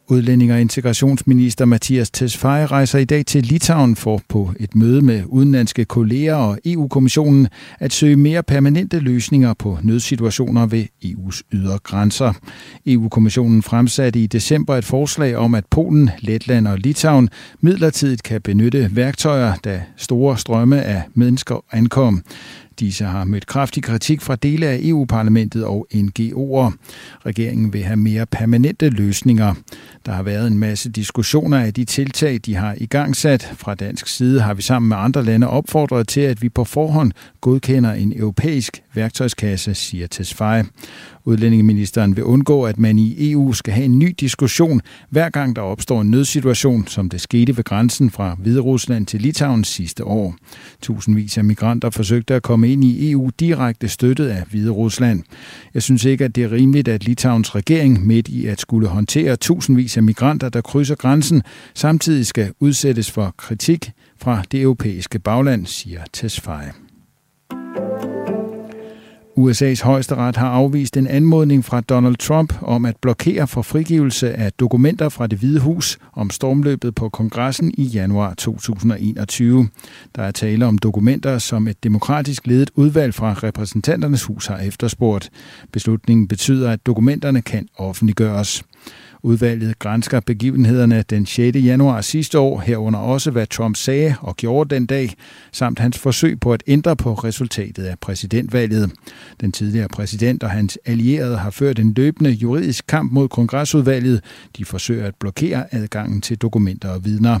Udlænding 0.08 0.52
og 0.52 0.60
integrationsminister 0.60 1.64
Mathias 1.64 2.10
Tesfaye 2.10 2.66
rejser 2.66 2.98
i 2.98 3.04
dag 3.04 3.26
til 3.26 3.42
Litauen 3.42 3.96
for 3.96 4.22
på 4.28 4.52
et 4.60 4.74
møde 4.74 5.02
med 5.02 5.22
udenlandske 5.26 5.84
kolleger 5.84 6.34
og 6.34 6.58
EU-kommissionen 6.64 7.48
at 7.78 7.92
søge 7.92 8.16
mere 8.16 8.42
permanente 8.42 8.98
løsninger 8.98 9.54
på 9.54 9.78
nødsituationer 9.82 10.66
ved 10.66 10.84
EU's 11.04 11.40
ydre 11.52 11.78
grænser. 11.78 12.32
EU-kommissionen 12.86 13.62
fremsatte 13.62 14.20
i 14.20 14.26
december 14.26 14.76
et 14.76 14.84
forslag 14.84 15.36
om, 15.36 15.54
at 15.54 15.64
Polen, 15.70 16.10
Letland 16.20 16.68
og 16.68 16.78
Litauen 16.78 17.28
midlertidigt 17.60 18.22
kan 18.22 18.42
benytte 18.42 18.90
værktøjer, 18.92 19.54
da 19.64 19.82
store 19.96 20.38
strømme 20.38 20.82
af 20.82 21.02
mennesker 21.14 21.64
ankom. 21.72 22.22
Disse 22.80 23.04
har 23.04 23.24
mødt 23.24 23.46
kraftig 23.46 23.82
kritik 23.82 24.20
fra 24.20 24.36
dele 24.36 24.66
af 24.66 24.78
EU-parlamentet 24.82 25.64
og 25.64 25.86
NGO'er. 25.94 26.72
Regeringen 27.26 27.72
vil 27.72 27.82
have 27.82 27.96
mere 27.96 28.26
permanente 28.26 28.88
løsninger. 28.88 29.54
Der 30.06 30.12
har 30.12 30.22
været 30.22 30.46
en 30.46 30.58
masse 30.58 30.90
diskussioner 30.90 31.58
af 31.58 31.74
de 31.74 31.84
tiltag, 31.84 32.40
de 32.46 32.54
har 32.54 32.74
i 32.78 32.86
gang 32.86 33.16
sat. 33.16 33.52
Fra 33.56 33.74
dansk 33.74 34.06
side 34.06 34.40
har 34.40 34.54
vi 34.54 34.62
sammen 34.62 34.88
med 34.88 34.96
andre 34.96 35.24
lande 35.24 35.48
opfordret 35.48 36.08
til, 36.08 36.20
at 36.20 36.42
vi 36.42 36.48
på 36.48 36.64
forhånd 36.64 37.12
godkender 37.40 37.92
en 37.92 38.12
europæisk 38.16 38.82
værktøjskasse, 38.94 39.74
siger 39.74 40.06
Tesfaye. 40.06 40.64
Udlændingeministeren 41.24 42.16
vil 42.16 42.24
undgå, 42.24 42.64
at 42.64 42.78
man 42.78 42.98
i 42.98 43.32
EU 43.32 43.52
skal 43.52 43.74
have 43.74 43.84
en 43.84 43.98
ny 43.98 44.14
diskussion, 44.20 44.80
hver 45.10 45.30
gang 45.30 45.56
der 45.56 45.62
opstår 45.62 46.00
en 46.00 46.10
nødsituation, 46.10 46.86
som 46.86 47.08
det 47.08 47.20
skete 47.20 47.56
ved 47.56 47.64
grænsen 47.64 48.10
fra 48.10 48.36
Hviderusland 48.38 49.06
til 49.06 49.20
Litauen 49.20 49.64
sidste 49.64 50.04
år. 50.04 50.34
Tusindvis 50.82 51.38
af 51.38 51.44
migranter 51.44 51.90
forsøgte 51.90 52.34
at 52.34 52.42
komme 52.42 52.72
ind 52.72 52.84
i 52.84 53.10
EU 53.10 53.30
direkte 53.40 53.88
støttet 53.88 54.28
af 54.28 54.44
Hviderusland. 54.50 55.22
Jeg 55.74 55.82
synes 55.82 56.04
ikke, 56.04 56.24
at 56.24 56.36
det 56.36 56.44
er 56.44 56.52
rimeligt, 56.52 56.88
at 56.88 57.04
Litauens 57.04 57.54
regering 57.54 58.06
midt 58.06 58.28
i 58.28 58.46
at 58.46 58.60
skulle 58.60 58.88
håndtere 58.88 59.36
tusindvis 59.36 59.96
af 59.96 60.02
migranter, 60.02 60.48
der 60.48 60.60
krydser 60.60 60.94
grænsen, 60.94 61.42
samtidig 61.74 62.26
skal 62.26 62.52
udsættes 62.60 63.10
for 63.10 63.34
kritik 63.36 63.90
fra 64.18 64.42
det 64.52 64.62
europæiske 64.62 65.18
bagland, 65.18 65.66
siger 65.66 66.00
Tesfaye. 66.12 66.81
USA's 69.38 69.84
højesteret 69.84 70.36
har 70.36 70.48
afvist 70.48 70.96
en 70.96 71.06
anmodning 71.06 71.64
fra 71.64 71.80
Donald 71.80 72.16
Trump 72.16 72.54
om 72.62 72.84
at 72.84 72.96
blokere 72.96 73.46
for 73.46 73.62
frigivelse 73.62 74.32
af 74.34 74.52
dokumenter 74.52 75.08
fra 75.08 75.26
det 75.26 75.38
hvide 75.38 75.60
hus 75.60 75.98
om 76.12 76.30
stormløbet 76.30 76.94
på 76.94 77.08
kongressen 77.08 77.74
i 77.78 77.82
januar 77.82 78.34
2021. 78.34 79.68
Der 80.14 80.22
er 80.22 80.30
tale 80.30 80.66
om 80.66 80.78
dokumenter, 80.78 81.38
som 81.38 81.68
et 81.68 81.84
demokratisk 81.84 82.46
ledet 82.46 82.70
udvalg 82.74 83.14
fra 83.14 83.32
repræsentanternes 83.32 84.24
hus 84.24 84.46
har 84.46 84.58
efterspurgt. 84.58 85.30
Beslutningen 85.72 86.28
betyder, 86.28 86.70
at 86.70 86.86
dokumenterne 86.86 87.42
kan 87.42 87.68
offentliggøres. 87.76 88.64
Udvalget 89.24 89.78
grænsker 89.78 90.20
begivenhederne 90.20 91.04
den 91.10 91.26
6. 91.26 91.56
januar 91.56 92.00
sidste 92.00 92.38
år, 92.38 92.60
herunder 92.60 92.98
også 92.98 93.30
hvad 93.30 93.46
Trump 93.46 93.76
sagde 93.76 94.14
og 94.20 94.36
gjorde 94.36 94.74
den 94.74 94.86
dag, 94.86 95.14
samt 95.52 95.78
hans 95.78 95.98
forsøg 95.98 96.40
på 96.40 96.52
at 96.52 96.62
ændre 96.66 96.96
på 96.96 97.14
resultatet 97.14 97.84
af 97.84 97.98
præsidentvalget. 97.98 98.90
Den 99.40 99.52
tidligere 99.52 99.88
præsident 99.88 100.42
og 100.42 100.50
hans 100.50 100.78
allierede 100.84 101.36
har 101.36 101.50
ført 101.50 101.78
en 101.78 101.92
løbende 101.96 102.30
juridisk 102.30 102.86
kamp 102.86 103.12
mod 103.12 103.28
kongresudvalget. 103.28 104.24
De 104.56 104.64
forsøger 104.64 105.06
at 105.06 105.14
blokere 105.14 105.74
adgangen 105.74 106.20
til 106.20 106.38
dokumenter 106.38 106.88
og 106.88 107.04
vidner. 107.04 107.38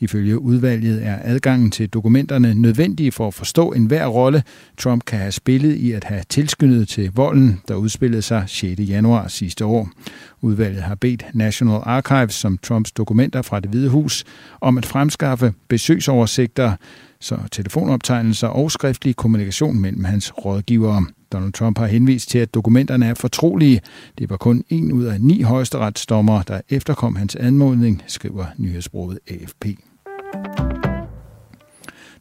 Ifølge 0.00 0.38
udvalget 0.38 1.06
er 1.06 1.18
adgangen 1.22 1.70
til 1.70 1.88
dokumenterne 1.88 2.54
nødvendige 2.54 3.12
for 3.12 3.26
at 3.26 3.34
forstå 3.34 3.72
enhver 3.72 4.06
rolle, 4.06 4.42
Trump 4.78 5.04
kan 5.04 5.18
have 5.18 5.32
spillet 5.32 5.74
i 5.74 5.92
at 5.92 6.04
have 6.04 6.22
tilskyndet 6.28 6.88
til 6.88 7.10
volden, 7.14 7.60
der 7.68 7.74
udspillede 7.74 8.22
sig 8.22 8.44
6. 8.46 8.80
januar 8.80 9.28
sidste 9.28 9.64
år. 9.64 9.90
Udvalget 10.42 10.82
har 10.82 10.94
bedt 10.94 11.19
National 11.34 11.80
Archives, 11.82 12.34
som 12.34 12.58
Trumps 12.58 12.92
dokumenter 12.92 13.42
fra 13.42 13.60
det 13.60 13.70
Hvide 13.70 13.88
Hus, 13.88 14.24
om 14.60 14.78
at 14.78 14.86
fremskaffe 14.86 15.52
besøgsoversigter, 15.68 16.72
så 17.20 17.36
telefonoptegnelser 17.52 18.48
og 18.48 18.70
skriftlig 18.70 19.16
kommunikation 19.16 19.78
mellem 19.78 20.04
hans 20.04 20.32
rådgivere. 20.44 21.06
Donald 21.32 21.52
Trump 21.52 21.78
har 21.78 21.86
henvist 21.86 22.28
til, 22.28 22.38
at 22.38 22.54
dokumenterne 22.54 23.06
er 23.06 23.14
fortrolige. 23.14 23.80
Det 24.18 24.30
var 24.30 24.36
kun 24.36 24.64
en 24.68 24.92
ud 24.92 25.04
af 25.04 25.20
ni 25.20 25.42
højesteretsdommer, 25.42 26.42
der 26.42 26.60
efterkom 26.68 27.16
hans 27.16 27.36
anmodning, 27.36 28.02
skriver 28.06 28.46
nyhedsbruget 28.56 29.18
AFP. 29.28 29.66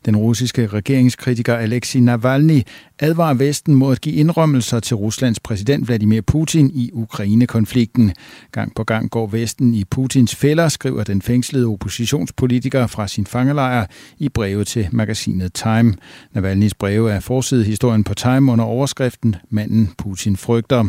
Den 0.05 0.15
russiske 0.15 0.67
regeringskritiker 0.67 1.55
Alexei 1.55 2.01
Navalny 2.01 2.61
advarer 2.99 3.33
Vesten 3.33 3.75
mod 3.75 3.91
at 3.91 4.01
give 4.01 4.15
indrømmelser 4.15 4.79
til 4.79 4.95
Ruslands 4.95 5.39
præsident 5.39 5.87
Vladimir 5.87 6.21
Putin 6.21 6.71
i 6.73 6.89
Ukraine-konflikten. 6.93 8.13
Gang 8.51 8.75
på 8.75 8.83
gang 8.83 9.11
går 9.11 9.27
Vesten 9.27 9.75
i 9.75 9.83
Putins 9.83 10.35
fælder, 10.35 10.67
skriver 10.67 11.03
den 11.03 11.21
fængslede 11.21 11.65
oppositionspolitiker 11.65 12.87
fra 12.87 13.07
sin 13.07 13.25
fangelejr 13.25 13.85
i 14.17 14.29
breve 14.29 14.63
til 14.63 14.87
magasinet 14.91 15.53
Time. 15.53 15.93
Navalny's 16.37 16.71
breve 16.79 17.11
er 17.11 17.19
forsidet 17.19 17.65
historien 17.65 18.03
på 18.03 18.13
Time 18.13 18.51
under 18.51 18.65
overskriften 18.65 19.35
Manden 19.49 19.89
Putin 19.97 20.37
frygter. 20.37 20.85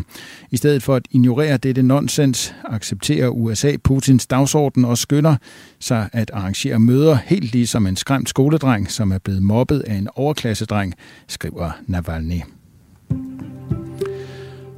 I 0.51 0.57
stedet 0.57 0.83
for 0.83 0.95
at 0.95 1.07
ignorere 1.11 1.57
dette 1.57 1.83
nonsens, 1.83 2.53
accepterer 2.65 3.29
USA 3.29 3.71
Putins 3.83 4.27
dagsorden 4.27 4.85
og 4.85 4.97
skynder 4.97 5.35
sig 5.79 6.09
at 6.13 6.31
arrangere 6.33 6.79
møder 6.79 7.17
helt 7.25 7.51
ligesom 7.51 7.87
en 7.87 7.95
skræmt 7.95 8.29
skoledreng, 8.29 8.91
som 9.01 9.11
er 9.11 9.17
blevet 9.17 9.43
mobbet 9.43 9.79
af 9.79 9.95
en 9.95 10.07
overklassedreng, 10.15 10.93
skriver 11.27 11.71
Navalny. 11.87 12.41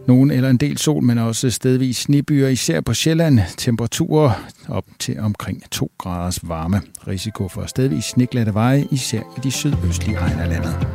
Nogen 0.07 0.31
eller 0.31 0.49
en 0.49 0.57
del 0.57 0.77
sol, 0.77 1.03
men 1.03 1.17
også 1.17 1.49
stedvis 1.49 1.97
snibyer, 1.97 2.47
især 2.47 2.81
på 2.81 2.93
Sjælland. 2.93 3.39
Temperaturer 3.57 4.31
op 4.69 4.86
til 4.99 5.19
omkring 5.19 5.71
2 5.71 5.91
graders 5.97 6.47
varme. 6.47 6.81
Risiko 7.07 7.47
for 7.47 7.65
stedvis 7.65 8.03
sneglatte 8.03 8.53
veje, 8.53 8.88
især 8.91 9.19
i 9.19 9.39
de 9.43 9.51
sydøstlige 9.51 10.17
egne 10.17 10.41
af 10.41 10.49
landet. 10.49 10.88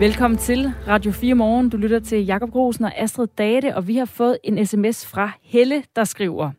Velkommen 0.00 0.38
til 0.38 0.72
Radio 0.88 1.12
4 1.12 1.34
Morgen. 1.34 1.68
Du 1.68 1.76
lytter 1.76 2.00
til 2.00 2.24
Jakob 2.24 2.50
Grosen 2.50 2.84
og 2.84 2.98
Astrid 2.98 3.28
Date, 3.38 3.76
og 3.76 3.88
vi 3.88 3.96
har 3.96 4.04
fået 4.04 4.38
en 4.44 4.66
sms 4.66 5.06
fra 5.06 5.30
Helle, 5.42 5.82
der 5.96 6.04
skriver, 6.04 6.50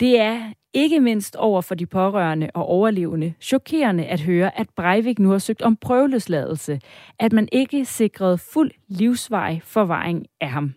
det 0.00 0.20
er 0.20 0.52
ikke 0.74 1.00
mindst 1.00 1.36
over 1.36 1.60
for 1.60 1.74
de 1.74 1.86
pårørende 1.86 2.50
og 2.54 2.66
overlevende 2.66 3.34
chokerende 3.40 4.04
at 4.04 4.20
høre, 4.20 4.58
at 4.58 4.66
Breivik 4.76 5.18
nu 5.18 5.30
har 5.30 5.38
søgt 5.38 5.62
om 5.62 5.76
prøveløsladelse, 5.76 6.80
at 7.18 7.32
man 7.32 7.48
ikke 7.52 7.84
sikrede 7.84 8.38
fuld 8.38 8.70
livsvej 8.88 9.60
forvaring 9.64 10.26
af 10.40 10.50
ham. 10.50 10.74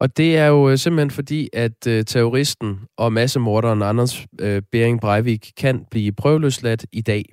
Og 0.00 0.16
det 0.16 0.36
er 0.36 0.46
jo 0.46 0.70
øh, 0.70 0.78
simpelthen 0.78 1.10
fordi, 1.10 1.48
at 1.52 1.86
øh, 1.86 2.04
terroristen 2.04 2.80
og 2.98 3.12
massemorderen 3.12 3.82
Anders 3.82 4.26
øh, 4.40 4.62
Bering 4.72 5.00
Breivik 5.00 5.52
kan 5.56 5.84
blive 5.90 6.12
prøveløsladt 6.12 6.86
i 6.92 7.00
dag. 7.00 7.24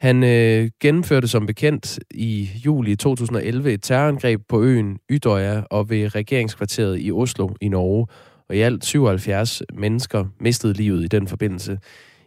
Han 0.00 0.24
øh, 0.24 0.70
gennemførte 0.80 1.28
som 1.28 1.46
bekendt 1.46 1.98
i 2.10 2.50
juli 2.66 2.96
2011 2.96 3.72
et 3.72 3.82
terrorangreb 3.82 4.40
på 4.48 4.62
øen 4.62 4.98
Ydøya 5.10 5.62
og 5.70 5.90
ved 5.90 6.14
regeringskvarteret 6.14 7.00
i 7.00 7.12
Oslo 7.12 7.48
i 7.60 7.68
Norge, 7.68 8.06
og 8.48 8.56
i 8.56 8.60
alt 8.60 8.84
77 8.84 9.62
mennesker 9.74 10.24
mistede 10.40 10.72
livet 10.72 11.04
i 11.04 11.08
den 11.08 11.28
forbindelse. 11.28 11.78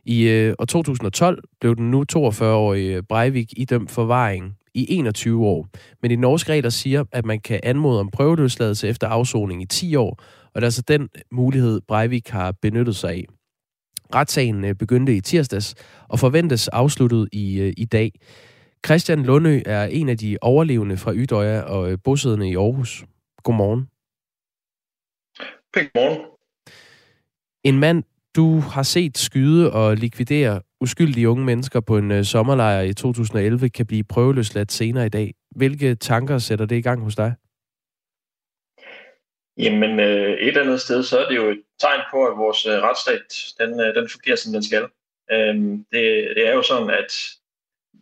I 0.06 0.24
øh, 0.24 0.54
år 0.60 0.66
2012 0.66 1.44
blev 1.60 1.76
den 1.76 1.92
nu 1.92 2.04
42-årige 2.16 3.04
Breivik 3.04 3.54
idømt 3.58 3.92
forvaring 3.92 4.56
i 4.74 4.86
21 4.90 5.46
år. 5.46 5.68
Men 6.02 6.12
de 6.12 6.16
norske 6.16 6.52
regler 6.52 6.70
siger, 6.70 7.04
at 7.12 7.26
man 7.26 7.40
kan 7.40 7.60
anmode 7.64 8.00
om 8.00 8.10
prøveløsladelse 8.10 8.88
efter 8.88 9.08
afsoning 9.08 9.62
i 9.62 9.66
10 9.66 9.96
år, 9.96 10.24
og 10.44 10.56
det 10.56 10.62
er 10.62 10.68
altså 10.68 10.82
den 10.88 11.10
mulighed, 11.32 11.82
Breivik 11.88 12.30
har 12.30 12.54
benyttet 12.62 12.96
sig 12.96 13.10
af. 13.10 13.26
Retssagen 14.16 14.64
øh, 14.64 14.76
begyndte 14.76 15.16
i 15.16 15.22
tirsdags 15.22 15.76
og 16.08 16.20
forventes 16.20 16.68
afsluttet 16.68 17.30
i, 17.32 17.60
øh, 17.60 17.74
i 17.78 17.86
dag. 17.86 18.12
Christian 18.86 19.24
Lundø 19.24 19.62
er 19.66 19.84
en 19.84 20.10
af 20.10 20.18
de 20.18 20.38
overlevende 20.42 20.98
fra 20.98 21.14
Ydøja 21.14 21.62
og 21.62 21.92
øh, 21.92 21.98
bosiddende 22.04 22.50
i 22.50 22.56
Aarhus. 22.56 23.06
Godmorgen. 23.44 23.91
Godmorgen. 25.74 26.22
En 27.64 27.80
mand, 27.80 28.04
du 28.36 28.60
har 28.60 28.84
set 28.84 29.18
skyde 29.18 29.74
og 29.74 29.96
likvidere 29.96 30.62
uskyldige 30.82 31.30
unge 31.30 31.46
mennesker 31.46 31.80
på 31.80 31.98
en 31.98 32.26
sommerlejr 32.26 32.82
i 32.82 32.94
2011, 32.94 33.70
kan 33.70 33.86
blive 33.86 34.04
prøveløsladt 34.04 34.72
senere 34.72 35.06
i 35.06 35.10
dag. 35.10 35.34
Hvilke 35.56 35.96
tanker 35.96 36.38
sætter 36.38 36.66
det 36.66 36.76
i 36.76 36.82
gang 36.82 37.04
hos 37.04 37.16
dig? 37.16 37.34
Jamen, 39.58 40.00
øh, 40.00 40.32
et 40.32 40.48
eller 40.48 40.62
andet 40.62 40.82
sted, 40.82 41.04
så 41.04 41.20
er 41.20 41.30
det 41.30 41.36
jo 41.36 41.50
et 41.50 41.62
tegn 41.80 42.02
på, 42.12 42.26
at 42.26 42.38
vores 42.38 42.66
øh, 42.66 42.74
retsstat, 42.74 43.28
den, 43.60 43.80
øh, 43.80 43.96
den 43.96 44.10
fungerer, 44.10 44.36
som 44.36 44.54
den 44.54 44.64
skal. 44.64 44.84
Øh, 45.32 45.56
det, 45.92 46.04
det 46.36 46.48
er 46.48 46.54
jo 46.54 46.62
sådan, 46.62 46.90
at 46.90 47.12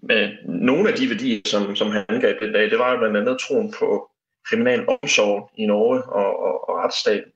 med 0.03 0.29
nogle 0.45 0.89
af 0.89 0.95
de 0.95 1.09
værdier, 1.09 1.41
som, 1.45 1.75
som 1.75 1.91
han 1.91 2.05
angreb 2.09 2.41
i 2.41 2.51
dag, 2.51 2.71
det 2.71 2.79
var 2.79 2.91
jo 2.91 2.97
blandt 2.97 3.17
andet 3.17 3.39
troen 3.39 3.73
på 3.79 4.09
kriminal 4.45 4.85
omsorg 4.89 5.51
i 5.55 5.65
Norge 5.65 6.03
og, 6.03 6.39
og, 6.39 6.69
og 6.69 6.75
retsstaten. 6.77 7.31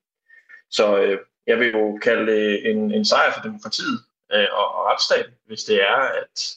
Så 0.73 1.01
øh, 1.01 1.19
jeg 1.47 1.59
vil 1.59 1.71
jo 1.71 1.99
kalde 2.01 2.31
det 2.31 2.69
en, 2.71 2.91
en 2.91 3.05
sejr 3.05 3.33
for 3.33 3.41
demokratiet 3.41 3.99
øh, 4.33 4.47
og, 4.51 4.75
og 4.75 4.85
retsstaten, 4.85 5.33
hvis 5.45 5.63
det 5.63 5.81
er, 5.81 5.95
at 5.95 6.55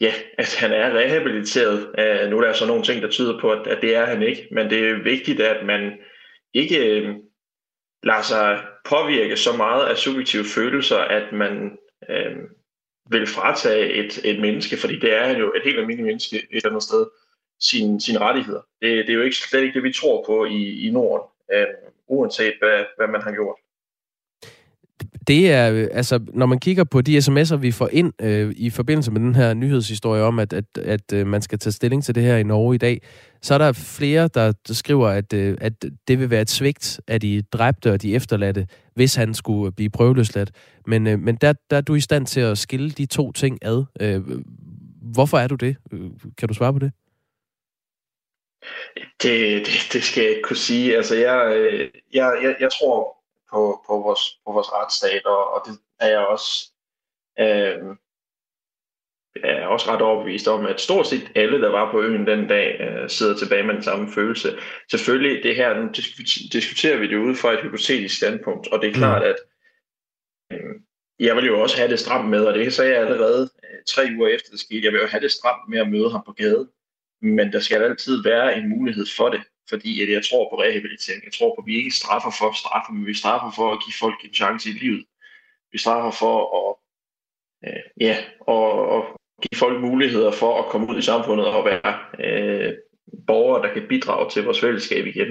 ja, 0.00 0.12
at 0.38 0.54
han 0.54 0.72
er 0.72 0.98
rehabiliteret. 0.98 1.94
Øh, 1.98 2.30
nu 2.30 2.38
er 2.38 2.44
der 2.44 2.52
så 2.52 2.66
nogle 2.66 2.84
ting, 2.84 3.02
der 3.02 3.10
tyder 3.10 3.40
på, 3.40 3.52
at, 3.52 3.66
at 3.66 3.82
det 3.82 3.96
er 3.96 4.04
han 4.04 4.22
ikke, 4.22 4.48
men 4.50 4.70
det 4.70 4.90
er 4.90 5.02
vigtigt, 5.02 5.40
at 5.40 5.66
man 5.66 5.98
ikke 6.54 7.00
øh, 7.00 7.16
lader 8.02 8.22
sig 8.22 8.64
påvirke 8.84 9.36
så 9.36 9.56
meget 9.56 9.86
af 9.86 9.96
subjektive 9.96 10.44
følelser, 10.44 10.98
at 10.98 11.32
man 11.32 11.78
øh, 12.10 12.36
vil 13.10 13.26
fratage 13.26 13.92
et, 13.92 14.20
et 14.24 14.40
menneske, 14.40 14.76
fordi 14.76 14.98
det 14.98 15.14
er 15.14 15.38
jo 15.38 15.52
et 15.52 15.62
helt 15.64 15.78
almindeligt 15.78 16.06
menneske 16.06 16.36
et 16.36 16.46
eller 16.50 16.70
andet 16.70 16.82
sted, 16.82 17.06
sine, 17.60 18.00
sin 18.00 18.20
rettigheder. 18.20 18.60
Det, 18.82 19.06
det 19.06 19.10
er 19.10 19.14
jo 19.14 19.22
ikke, 19.22 19.36
slet 19.36 19.62
ikke 19.62 19.74
det, 19.74 19.82
vi 19.82 19.92
tror 19.92 20.24
på 20.26 20.44
i, 20.44 20.86
i 20.86 20.90
Norden, 20.90 21.28
øh, 21.52 21.66
uanset 22.08 22.54
hvad, 22.60 22.84
hvad 22.96 23.08
man 23.08 23.22
har 23.22 23.32
gjort. 23.32 23.56
Det 25.28 25.52
er, 25.52 25.88
altså, 25.92 26.20
når 26.34 26.46
man 26.46 26.58
kigger 26.58 26.84
på 26.84 27.00
de 27.00 27.18
sms'er, 27.18 27.56
vi 27.56 27.70
får 27.70 27.88
ind 27.92 28.12
øh, 28.22 28.54
i 28.56 28.70
forbindelse 28.70 29.10
med 29.10 29.20
den 29.20 29.34
her 29.34 29.54
nyhedshistorie 29.54 30.22
om, 30.22 30.38
at, 30.38 30.52
at, 30.52 30.64
at 30.84 31.12
øh, 31.12 31.26
man 31.26 31.42
skal 31.42 31.58
tage 31.58 31.72
stilling 31.72 32.04
til 32.04 32.14
det 32.14 32.22
her 32.22 32.36
i 32.36 32.42
Norge 32.42 32.74
i 32.74 32.78
dag, 32.78 33.02
så 33.42 33.54
er 33.54 33.58
der 33.58 33.72
flere, 33.72 34.28
der, 34.34 34.52
skriver, 34.66 35.08
at, 35.08 35.32
øh, 35.32 35.56
at 35.60 35.84
det 36.08 36.18
vil 36.20 36.30
være 36.30 36.42
et 36.42 36.50
svigt 36.50 37.00
af 37.08 37.20
de 37.20 37.42
dræbte 37.42 37.92
og 37.92 38.02
de 38.02 38.14
efterladte, 38.14 38.66
hvis 38.94 39.14
han 39.14 39.34
skulle 39.34 39.66
øh, 39.66 39.72
blive 39.72 39.90
prøveløsladt. 39.90 40.50
Men, 40.86 41.06
øh, 41.06 41.18
men 41.18 41.36
der, 41.36 41.52
der 41.70 41.76
er 41.76 41.80
du 41.80 41.94
i 41.94 42.00
stand 42.00 42.26
til 42.26 42.40
at 42.40 42.58
skille 42.58 42.90
de 42.90 43.06
to 43.06 43.32
ting 43.32 43.58
ad. 43.62 43.84
Øh, 44.00 44.22
hvorfor 45.02 45.38
er 45.38 45.46
du 45.46 45.54
det? 45.54 45.76
Øh, 45.92 46.10
kan 46.38 46.48
du 46.48 46.54
svare 46.54 46.72
på 46.72 46.78
det? 46.78 46.92
Det, 49.22 49.66
det, 49.66 49.88
det 49.92 50.02
skal 50.04 50.22
jeg 50.22 50.30
ikke 50.30 50.42
kunne 50.42 50.56
sige. 50.56 50.96
Altså, 50.96 51.14
jeg, 51.16 51.56
øh, 51.56 51.90
jeg, 52.12 52.38
jeg, 52.42 52.56
jeg 52.60 52.72
tror 52.72 53.18
på, 53.50 53.84
på, 53.86 53.92
vores, 53.98 54.20
på 54.46 54.52
vores 54.52 54.72
retsstat, 54.72 55.26
og, 55.26 55.54
og 55.54 55.62
det 55.66 55.78
er 56.00 56.08
jeg 56.08 56.26
også, 56.26 56.72
øh, 57.38 57.96
er 59.44 59.66
også 59.66 59.90
ret 59.90 60.02
overbevist 60.02 60.48
om, 60.48 60.66
at 60.66 60.80
stort 60.80 61.06
set 61.06 61.30
alle, 61.34 61.60
der 61.60 61.68
var 61.68 61.90
på 61.90 62.02
øen 62.02 62.26
den 62.26 62.48
dag, 62.48 62.80
øh, 62.80 63.10
sidder 63.10 63.36
tilbage 63.36 63.62
med 63.62 63.74
den 63.74 63.82
samme 63.82 64.12
følelse. 64.12 64.58
Selvfølgelig, 64.90 65.42
det 65.42 65.56
her, 65.56 65.80
nu 65.80 65.88
diskuterer 66.52 66.98
vi 66.98 67.08
det 67.08 67.16
ud 67.16 67.34
fra 67.34 67.52
et 67.52 67.60
hypotetisk 67.60 68.16
standpunkt, 68.16 68.68
og 68.68 68.82
det 68.82 68.88
er 68.90 68.94
klart, 68.94 69.22
mm. 69.22 69.28
at 69.28 69.36
øh, 70.52 70.74
jeg 71.20 71.36
vil 71.36 71.46
jo 71.46 71.60
også 71.60 71.76
have 71.76 71.90
det 71.90 72.00
stramt 72.00 72.28
med, 72.28 72.44
og 72.44 72.54
det 72.54 72.74
sagde 72.74 72.92
jeg 72.92 73.00
allerede 73.00 73.50
øh, 73.64 73.84
tre 73.86 74.02
uger 74.18 74.28
efter 74.28 74.50
det 74.50 74.60
skete, 74.60 74.84
jeg 74.84 74.92
vil 74.92 75.00
jo 75.00 75.06
have 75.06 75.22
det 75.22 75.32
stramt 75.32 75.68
med 75.68 75.78
at 75.78 75.90
møde 75.90 76.10
ham 76.10 76.22
på 76.26 76.32
gaden, 76.32 76.68
men 77.22 77.52
der 77.52 77.60
skal 77.60 77.82
altid 77.82 78.22
være 78.22 78.58
en 78.58 78.68
mulighed 78.68 79.06
for 79.16 79.28
det 79.28 79.42
fordi 79.68 80.02
at 80.02 80.08
jeg 80.12 80.24
tror 80.24 80.50
på 80.50 80.62
rehabilitering. 80.62 81.24
Jeg 81.24 81.32
tror 81.32 81.54
på, 81.54 81.60
at 81.62 81.66
vi 81.66 81.76
ikke 81.76 81.90
straffer 81.90 82.30
for 82.38 82.48
at 82.48 82.56
straffe, 82.56 82.92
men 82.92 83.06
vi 83.06 83.14
straffer 83.14 83.50
for 83.56 83.72
at 83.72 83.82
give 83.84 83.94
folk 84.00 84.24
en 84.24 84.34
chance 84.34 84.68
i 84.70 84.72
livet. 84.72 85.04
Vi 85.72 85.78
straffer 85.78 86.10
for 86.10 86.36
at, 86.58 86.74
øh, 87.68 87.82
ja, 88.00 88.16
og, 88.40 88.88
og 88.88 89.02
give 89.42 89.58
folk 89.58 89.80
muligheder 89.80 90.30
for 90.30 90.62
at 90.62 90.70
komme 90.70 90.86
ud 90.90 90.98
i 90.98 91.08
samfundet 91.10 91.46
og 91.46 91.64
være 91.64 91.92
øh, 92.24 92.74
borgere, 93.26 93.62
der 93.62 93.74
kan 93.74 93.88
bidrage 93.88 94.30
til 94.30 94.44
vores 94.44 94.60
fællesskab 94.60 95.06
igen. 95.06 95.30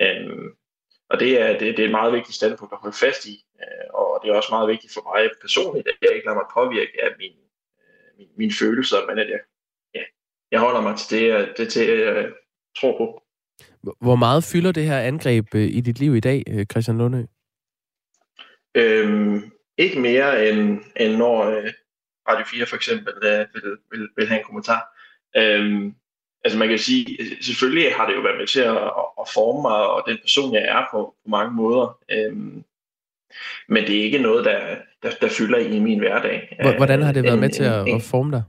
Øh, 0.00 0.44
og 1.10 1.20
det 1.20 1.40
er, 1.40 1.58
det, 1.58 1.76
det 1.76 1.78
er 1.78 1.84
et 1.84 1.98
meget 2.00 2.12
vigtigt 2.12 2.36
standpunkt 2.36 2.72
at 2.72 2.78
holde 2.82 2.96
fast 2.96 3.26
i, 3.26 3.44
øh, 3.62 3.86
og 3.94 4.20
det 4.22 4.30
er 4.30 4.34
også 4.34 4.52
meget 4.52 4.68
vigtigt 4.68 4.94
for 4.94 5.04
mig 5.10 5.30
personligt, 5.40 5.88
at 5.88 5.96
jeg 6.02 6.14
ikke 6.14 6.26
lader 6.26 6.40
mig 6.40 6.48
påvirke 6.54 7.04
af 7.04 7.10
min, 7.18 7.36
øh, 7.82 8.18
min, 8.18 8.28
mine 8.36 8.52
følelser, 8.60 9.06
men 9.08 9.18
at 9.18 9.28
jeg, 9.30 9.40
jeg 10.50 10.60
holder 10.60 10.80
mig 10.80 10.96
til 10.96 11.18
det, 11.18 11.48
det 11.56 11.72
til, 11.72 11.88
jeg 11.88 12.30
tror 12.80 12.96
på. 12.98 13.20
Hvor 14.00 14.16
meget 14.16 14.44
fylder 14.44 14.72
det 14.72 14.84
her 14.84 14.98
angreb 14.98 15.54
øh, 15.54 15.62
i 15.62 15.80
dit 15.80 15.98
liv 15.98 16.16
i 16.16 16.20
dag, 16.20 16.42
øh, 16.48 16.66
Christian 16.66 16.98
Lundø? 16.98 17.22
Øhm, 18.74 19.50
ikke 19.78 20.00
mere 20.00 20.48
end, 20.48 20.80
end 20.96 21.16
når 21.16 21.44
øh, 21.44 21.72
Radio 22.28 22.44
4 22.46 22.66
for 22.66 22.76
eksempel 22.76 23.12
øh, 23.22 23.46
vil, 23.54 23.76
vil, 23.90 24.08
vil 24.16 24.28
have 24.28 24.38
en 24.38 24.44
kommentar. 24.44 24.82
Øhm, 25.36 25.94
altså 26.44 26.58
man 26.58 26.68
kan 26.68 26.78
sige, 26.78 27.06
selvfølgelig 27.40 27.94
har 27.94 28.06
det 28.06 28.16
jo 28.16 28.20
været 28.20 28.38
med 28.38 28.46
til 28.46 28.60
at, 28.60 28.76
at 29.20 29.28
forme 29.34 29.62
mig 29.62 29.88
og 29.88 30.04
den 30.08 30.18
person, 30.22 30.54
jeg 30.54 30.62
er 30.62 30.86
på, 30.90 31.14
på 31.24 31.30
mange 31.30 31.52
måder. 31.54 31.98
Øhm, 32.10 32.64
men 33.68 33.84
det 33.86 33.98
er 33.98 34.02
ikke 34.02 34.18
noget, 34.18 34.44
der, 34.44 34.76
der, 35.02 35.10
der 35.20 35.28
fylder 35.28 35.58
i 35.58 35.78
min 35.78 35.98
hverdag. 35.98 36.58
Hvordan 36.76 37.02
har 37.02 37.12
det 37.12 37.24
været 37.24 37.38
med 37.38 37.50
til 37.50 37.64
at, 37.64 37.94
at 37.94 38.02
forme 38.02 38.32
dig? 38.32 38.42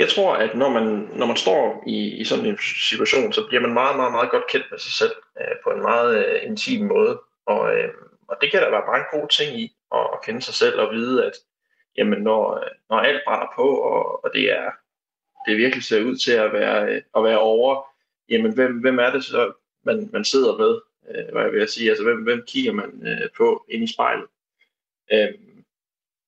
Jeg 0.00 0.08
tror, 0.08 0.34
at 0.34 0.56
når 0.56 0.68
man, 0.68 0.86
når 1.20 1.26
man 1.26 1.36
står 1.36 1.84
i, 1.86 1.98
i 2.20 2.24
sådan 2.24 2.46
en 2.46 2.58
situation, 2.88 3.32
så 3.32 3.46
bliver 3.48 3.60
man 3.60 3.72
meget, 3.72 3.96
meget, 3.96 4.12
meget 4.12 4.30
godt 4.30 4.46
kendt 4.50 4.66
med 4.70 4.78
sig 4.78 4.92
selv 4.92 5.14
øh, 5.40 5.56
på 5.64 5.70
en 5.70 5.82
meget 5.82 6.10
øh, 6.26 6.40
intim 6.42 6.86
måde. 6.86 7.20
Og, 7.46 7.74
øh, 7.74 7.88
og 8.28 8.36
det 8.40 8.50
kan 8.50 8.62
der 8.62 8.70
være 8.70 8.90
mange 8.92 9.06
gode 9.12 9.28
ting 9.38 9.60
i, 9.60 9.76
at, 9.94 10.06
at 10.12 10.22
kende 10.24 10.42
sig 10.42 10.54
selv 10.54 10.80
og 10.80 10.94
vide, 10.94 11.26
at 11.26 11.32
jamen, 11.96 12.22
når, 12.22 12.64
når 12.90 12.98
alt 12.98 13.22
brænder 13.26 13.46
på, 13.56 13.68
og, 13.92 14.24
og 14.24 14.30
det 14.34 14.52
er 14.52 14.70
det 15.46 15.56
virkelig 15.56 15.84
ser 15.84 16.04
ud 16.04 16.16
til 16.16 16.32
at 16.32 16.52
være, 16.52 16.94
øh, 16.94 17.02
at 17.16 17.24
være 17.24 17.38
over, 17.38 17.82
jamen 18.28 18.54
hvem, 18.54 18.80
hvem 18.80 18.98
er 18.98 19.10
det 19.10 19.24
så, 19.24 19.52
man, 19.84 20.10
man 20.12 20.24
sidder 20.24 20.56
med, 20.56 20.80
øh, 21.10 21.32
hvad 21.32 21.42
jeg 21.42 21.52
vil 21.52 21.68
sige, 21.68 21.88
altså 21.88 22.04
hvem, 22.04 22.22
hvem 22.22 22.42
kigger 22.46 22.72
man 22.72 23.06
øh, 23.06 23.28
på 23.36 23.64
ind 23.68 23.84
i 23.84 23.92
spejlet. 23.92 24.26
Øh, 25.12 25.34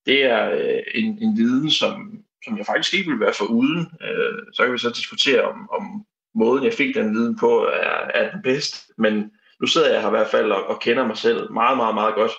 det 0.06 0.24
er 0.24 0.50
øh, 0.50 0.82
en, 0.94 1.18
en 1.22 1.37
viden, 1.37 1.70
som, 1.70 2.24
som 2.44 2.59
jeg 2.59 2.66
faktisk 2.66 2.94
ikke 2.94 3.09
ville 3.11 3.24
være 3.24 3.38
for 3.38 3.44
uden. 3.44 3.81
Øh, 4.07 4.38
så 4.52 4.64
kan 4.64 4.72
vi 4.72 4.78
så 4.78 4.90
diskutere, 4.90 5.42
om, 5.42 5.70
om 5.70 6.05
måden, 6.35 6.64
jeg 6.64 6.72
fik 6.72 6.94
den 6.94 7.14
viden 7.14 7.38
på, 7.38 7.50
er, 7.64 7.98
er 8.14 8.31
den 8.31 8.42
bedste. 8.42 8.92
Men 8.98 9.31
nu 9.61 9.66
sidder 9.66 9.92
jeg 9.92 10.00
her 10.00 10.09
i 10.09 10.16
hvert 10.16 10.31
fald 10.31 10.52
og, 10.52 10.66
og 10.66 10.81
kender 10.81 11.07
mig 11.07 11.16
selv 11.16 11.52
meget, 11.52 11.76
meget, 11.76 11.94
meget 11.94 12.14
godt. 12.14 12.33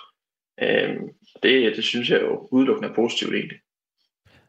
Øh, 0.62 0.96
det, 1.42 1.76
det 1.76 1.84
synes 1.84 2.10
jeg 2.10 2.22
jo 2.22 2.48
udelukkende 2.52 2.88
er 2.88 2.94
positivt 2.94 3.34
egentlig. 3.34 3.58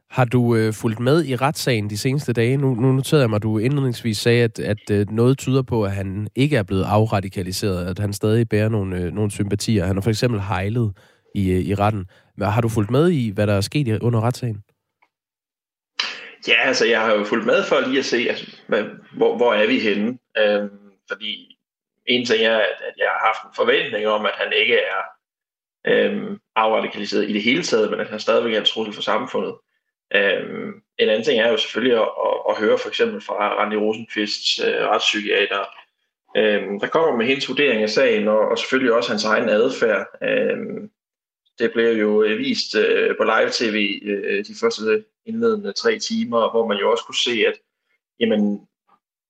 Har 0.09 0.25
du 0.25 0.55
øh, 0.55 0.73
fulgt 0.73 0.99
med 0.99 1.25
i 1.25 1.35
retssagen 1.35 1.89
de 1.89 1.97
seneste 1.97 2.33
dage? 2.33 2.57
Nu, 2.57 2.75
nu 2.75 2.91
noterede 2.91 3.21
jeg 3.21 3.29
mig, 3.29 3.35
at 3.35 3.43
du 3.43 3.57
indledningsvis 3.57 4.17
sagde, 4.17 4.43
at, 4.43 4.59
at 4.59 4.91
øh, 4.91 5.09
noget 5.09 5.37
tyder 5.37 5.61
på, 5.61 5.83
at 5.83 5.91
han 5.91 6.27
ikke 6.35 6.57
er 6.57 6.63
blevet 6.63 6.83
afradikaliseret, 6.83 7.85
at 7.85 7.99
han 7.99 8.13
stadig 8.13 8.49
bærer 8.49 8.69
nogle, 8.69 8.97
øh, 8.97 9.13
nogle 9.13 9.31
sympatier. 9.31 9.85
Han 9.85 9.95
har 9.95 10.01
for 10.01 10.09
eksempel 10.09 10.41
hejlet 10.41 10.93
i, 11.35 11.51
øh, 11.51 11.61
i 11.61 11.75
retten. 11.75 12.05
Men 12.37 12.47
har 12.47 12.61
du 12.61 12.69
fulgt 12.69 12.91
med 12.91 13.09
i, 13.09 13.29
hvad 13.29 13.47
der 13.47 13.53
er 13.53 13.61
sket 13.61 14.01
under 14.01 14.21
retssagen? 14.21 14.63
Ja, 16.47 16.67
altså 16.67 16.85
jeg 16.85 17.01
har 17.01 17.13
jo 17.13 17.23
fulgt 17.23 17.45
med 17.45 17.63
for 17.63 17.79
lige 17.79 17.99
at 17.99 18.05
se, 18.05 18.25
altså, 18.29 18.45
hvad, 18.67 18.83
hvor, 19.17 19.37
hvor 19.37 19.53
er 19.53 19.67
vi 19.67 19.79
henne. 19.79 20.19
Øhm, 20.37 20.91
fordi 21.07 21.57
en 22.05 22.25
ting 22.25 22.43
er, 22.43 22.57
at, 22.57 22.81
at 22.87 22.93
jeg 22.97 23.07
har 23.07 23.25
haft 23.25 23.43
en 23.43 23.55
forventning 23.55 24.07
om, 24.07 24.25
at 24.25 24.31
han 24.35 24.53
ikke 24.53 24.77
er 24.77 25.01
øhm, 25.87 26.39
afradikaliseret 26.55 27.29
i 27.29 27.33
det 27.33 27.43
hele 27.43 27.63
taget, 27.63 27.91
men 27.91 27.99
at 27.99 28.09
han 28.09 28.19
stadigvæk 28.19 28.53
er 28.53 28.59
en 28.59 28.65
trussel 28.65 28.95
for 28.95 29.01
samfundet. 29.01 29.55
Øhm, 30.15 30.71
en 30.99 31.09
anden 31.09 31.23
ting 31.23 31.39
er 31.39 31.49
jo 31.51 31.57
selvfølgelig 31.57 31.97
at, 32.01 32.09
at, 32.25 32.33
at 32.49 32.59
høre 32.59 32.77
for 32.77 32.89
eksempel 32.89 33.21
fra 33.21 33.55
Randi 33.55 33.75
Rosenqvists 33.75 34.59
øh, 34.59 34.87
retspsykiater, 34.87 35.65
øhm, 36.37 36.79
der 36.79 36.87
kommer 36.87 37.17
med 37.17 37.25
hendes 37.25 37.49
vurdering 37.49 37.83
af 37.83 37.89
sagen, 37.89 38.27
og, 38.27 38.39
og 38.39 38.57
selvfølgelig 38.57 38.93
også 38.93 39.09
hans 39.09 39.25
egen 39.25 39.49
adfærd. 39.49 40.07
Øhm, 40.23 40.89
Det 41.59 41.73
blev 41.73 41.91
jo 41.99 42.09
vist 42.37 42.75
øh, 42.75 43.17
på 43.17 43.23
live-tv 43.23 44.01
øh, 44.05 44.45
de 44.45 44.55
første 44.61 45.03
indledende 45.25 45.73
tre 45.73 45.99
timer, 45.99 46.51
hvor 46.51 46.67
man 46.67 46.77
jo 46.77 46.91
også 46.91 47.03
kunne 47.05 47.23
se, 47.23 47.45
at 47.47 47.53
jamen, 48.19 48.67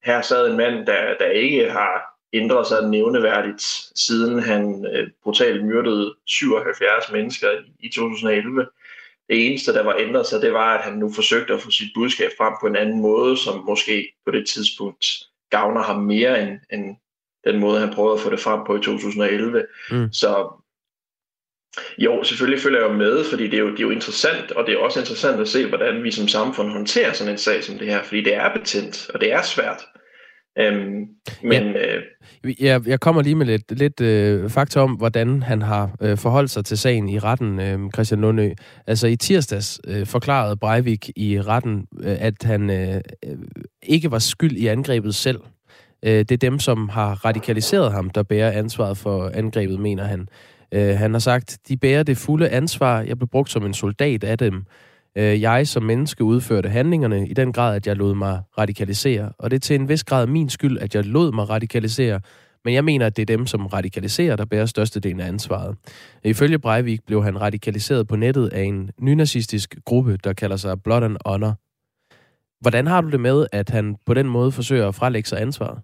her 0.04 0.22
sad 0.22 0.50
en 0.50 0.58
mand, 0.58 0.86
der, 0.86 1.18
der 1.20 1.30
ikke 1.30 1.72
har 1.72 2.16
ændret 2.34 2.68
sig 2.68 2.90
nævneværdigt, 2.90 3.62
siden 3.96 4.40
han 4.40 4.86
øh, 4.94 5.10
brutalt 5.24 5.66
myrdede 5.66 6.16
77 6.26 7.12
mennesker 7.12 7.52
i, 7.52 7.88
i 7.88 7.90
2011. 7.90 8.68
Det 9.30 9.48
eneste, 9.48 9.74
der 9.74 9.84
var 9.84 9.96
ændret 10.00 10.26
sig, 10.26 10.42
det 10.42 10.54
var, 10.54 10.78
at 10.78 10.84
han 10.84 10.98
nu 10.98 11.14
forsøgte 11.14 11.54
at 11.54 11.62
få 11.62 11.72
sit 11.72 11.92
budskab 11.96 12.32
frem 12.38 12.54
på 12.62 12.68
en 12.68 12.76
anden 12.76 13.02
måde, 13.02 13.38
som 13.38 13.66
måske 13.66 14.14
på 14.26 14.32
det 14.32 14.48
tidspunkt 14.48 15.06
gavner 15.50 15.82
ham 15.82 16.02
mere 16.02 16.42
end, 16.42 16.60
end 16.72 16.96
den 17.48 17.60
måde, 17.60 17.80
han 17.80 17.94
prøvede 17.94 18.14
at 18.14 18.20
få 18.20 18.30
det 18.30 18.40
frem 18.40 18.60
på 18.66 18.76
i 18.76 18.82
2011. 18.82 19.66
Mm. 19.92 20.14
Så 20.14 20.62
jo, 21.98 22.24
selvfølgelig 22.24 22.62
følger 22.62 22.80
jeg 22.80 22.90
jo 22.90 22.94
med, 22.94 23.24
fordi 23.24 23.44
det 23.44 23.54
er 23.54 23.60
jo, 23.60 23.72
det 23.72 23.80
er 23.80 23.84
jo 23.84 23.90
interessant, 23.90 24.52
og 24.52 24.66
det 24.68 24.74
er 24.74 24.78
også 24.78 25.00
interessant 25.00 25.42
at 25.42 25.48
se, 25.48 25.66
hvordan 25.66 26.04
vi 26.04 26.12
som 26.12 26.28
samfund 26.28 26.72
håndterer 26.72 27.14
sådan 27.14 27.34
en 27.34 27.38
sag 27.38 27.64
som 27.64 27.78
det 27.78 27.88
her, 27.88 28.04
fordi 28.04 28.22
det 28.22 28.36
er 28.36 28.54
betændt, 28.54 29.10
og 29.14 29.22
det 29.22 29.34
er 29.34 29.42
svært. 29.42 29.82
Øhm, 30.60 31.08
men, 31.44 31.64
ja. 31.64 31.96
øh, 31.96 32.56
jeg, 32.60 32.88
jeg 32.88 33.00
kommer 33.00 33.22
lige 33.22 33.36
med 33.36 33.46
lidt, 33.46 33.80
lidt 33.80 34.02
øh, 34.02 34.50
fakta 34.50 34.80
om, 34.80 34.92
hvordan 34.92 35.44
han 35.44 35.62
har 35.62 35.96
øh, 36.02 36.18
forholdt 36.18 36.52
sig 36.52 36.66
til 36.66 36.78
sagen 36.78 37.10
i 37.10 37.20
retten, 37.20 37.60
øh, 37.60 37.80
Christian 37.94 38.22
Lundø. 38.22 38.50
Altså 38.88 39.08
i 39.08 39.16
tirsdags 39.16 39.82
øh, 39.88 40.06
forklarede 40.06 40.58
Breivik 40.58 41.10
i 41.16 41.42
retten, 41.42 41.88
øh, 42.04 42.18
at 42.20 42.34
han 42.44 42.70
øh, 42.70 43.02
ikke 43.84 44.12
var 44.12 44.20
skyld 44.20 44.58
i 44.58 44.68
angrebet 44.68 45.16
selv. 45.16 45.40
Øh, 46.06 46.12
det 46.12 46.32
er 46.32 46.38
dem, 46.38 46.60
som 46.60 46.90
har 46.90 47.26
radikaliseret 47.26 47.92
ham, 47.92 48.10
der 48.10 48.24
bærer 48.24 48.52
ansvaret 48.52 48.98
for 48.98 49.32
angrebet, 49.34 49.80
mener 49.80 50.04
han. 50.04 50.28
Øh, 50.76 50.98
han 50.98 51.12
har 51.12 51.20
sagt, 51.20 51.58
de 51.68 51.78
bærer 51.78 52.04
det 52.04 52.18
fulde 52.18 52.50
ansvar. 52.50 53.02
Jeg 53.02 53.18
blev 53.18 53.28
brugt 53.28 53.52
som 53.52 53.66
en 53.66 53.74
soldat 53.74 54.24
af 54.24 54.38
dem. 54.38 54.66
Øh, 55.18 55.42
jeg 55.42 55.68
som 55.68 55.84
menneske 55.84 56.24
udførte 56.24 56.70
handlingerne 56.70 57.28
i 57.28 57.34
den 57.34 57.54
grad, 57.54 57.76
at 57.76 57.88
jeg 57.88 57.96
lod 57.96 58.16
mig 58.16 58.42
radikalisere. 58.58 59.32
Og 59.40 59.52
det 59.52 59.56
er 59.56 59.60
til 59.60 59.76
en 59.76 59.90
vis 59.90 60.04
grad 60.04 60.28
min 60.28 60.50
skyld, 60.50 60.78
at 60.80 60.96
jeg 60.96 61.06
lod 61.06 61.32
mig 61.32 61.50
radikalisere. 61.50 62.22
Men 62.66 62.74
jeg 62.74 62.84
mener, 62.84 63.06
at 63.06 63.18
det 63.18 63.22
er 63.22 63.38
dem, 63.38 63.48
som 63.48 63.66
radikaliserer, 63.66 64.36
der 64.36 64.46
bærer 64.46 64.66
størstedelen 64.66 65.20
af 65.20 65.28
ansvaret. 65.28 65.76
Øh, 66.26 66.32
ifølge 66.32 66.60
Breivik 66.60 67.00
blev 67.08 67.24
han 67.24 67.42
radikaliseret 67.42 68.08
på 68.08 68.16
nettet 68.16 68.48
af 68.48 68.64
en 68.64 68.92
nynazistisk 69.00 69.76
gruppe, 69.86 70.18
der 70.24 70.34
kalder 70.34 70.56
sig 70.56 70.84
Blood 70.84 71.04
and 71.04 71.18
Honor. 71.26 71.54
Hvordan 72.62 72.88
har 72.88 73.02
du 73.02 73.10
det 73.10 73.20
med, 73.20 73.46
at 73.52 73.70
han 73.70 73.96
på 74.06 74.14
den 74.14 74.28
måde 74.28 74.52
forsøger 74.52 74.88
at 74.88 74.96
frelægge 74.96 75.30
sig 75.30 75.42
ansvaret? 75.42 75.80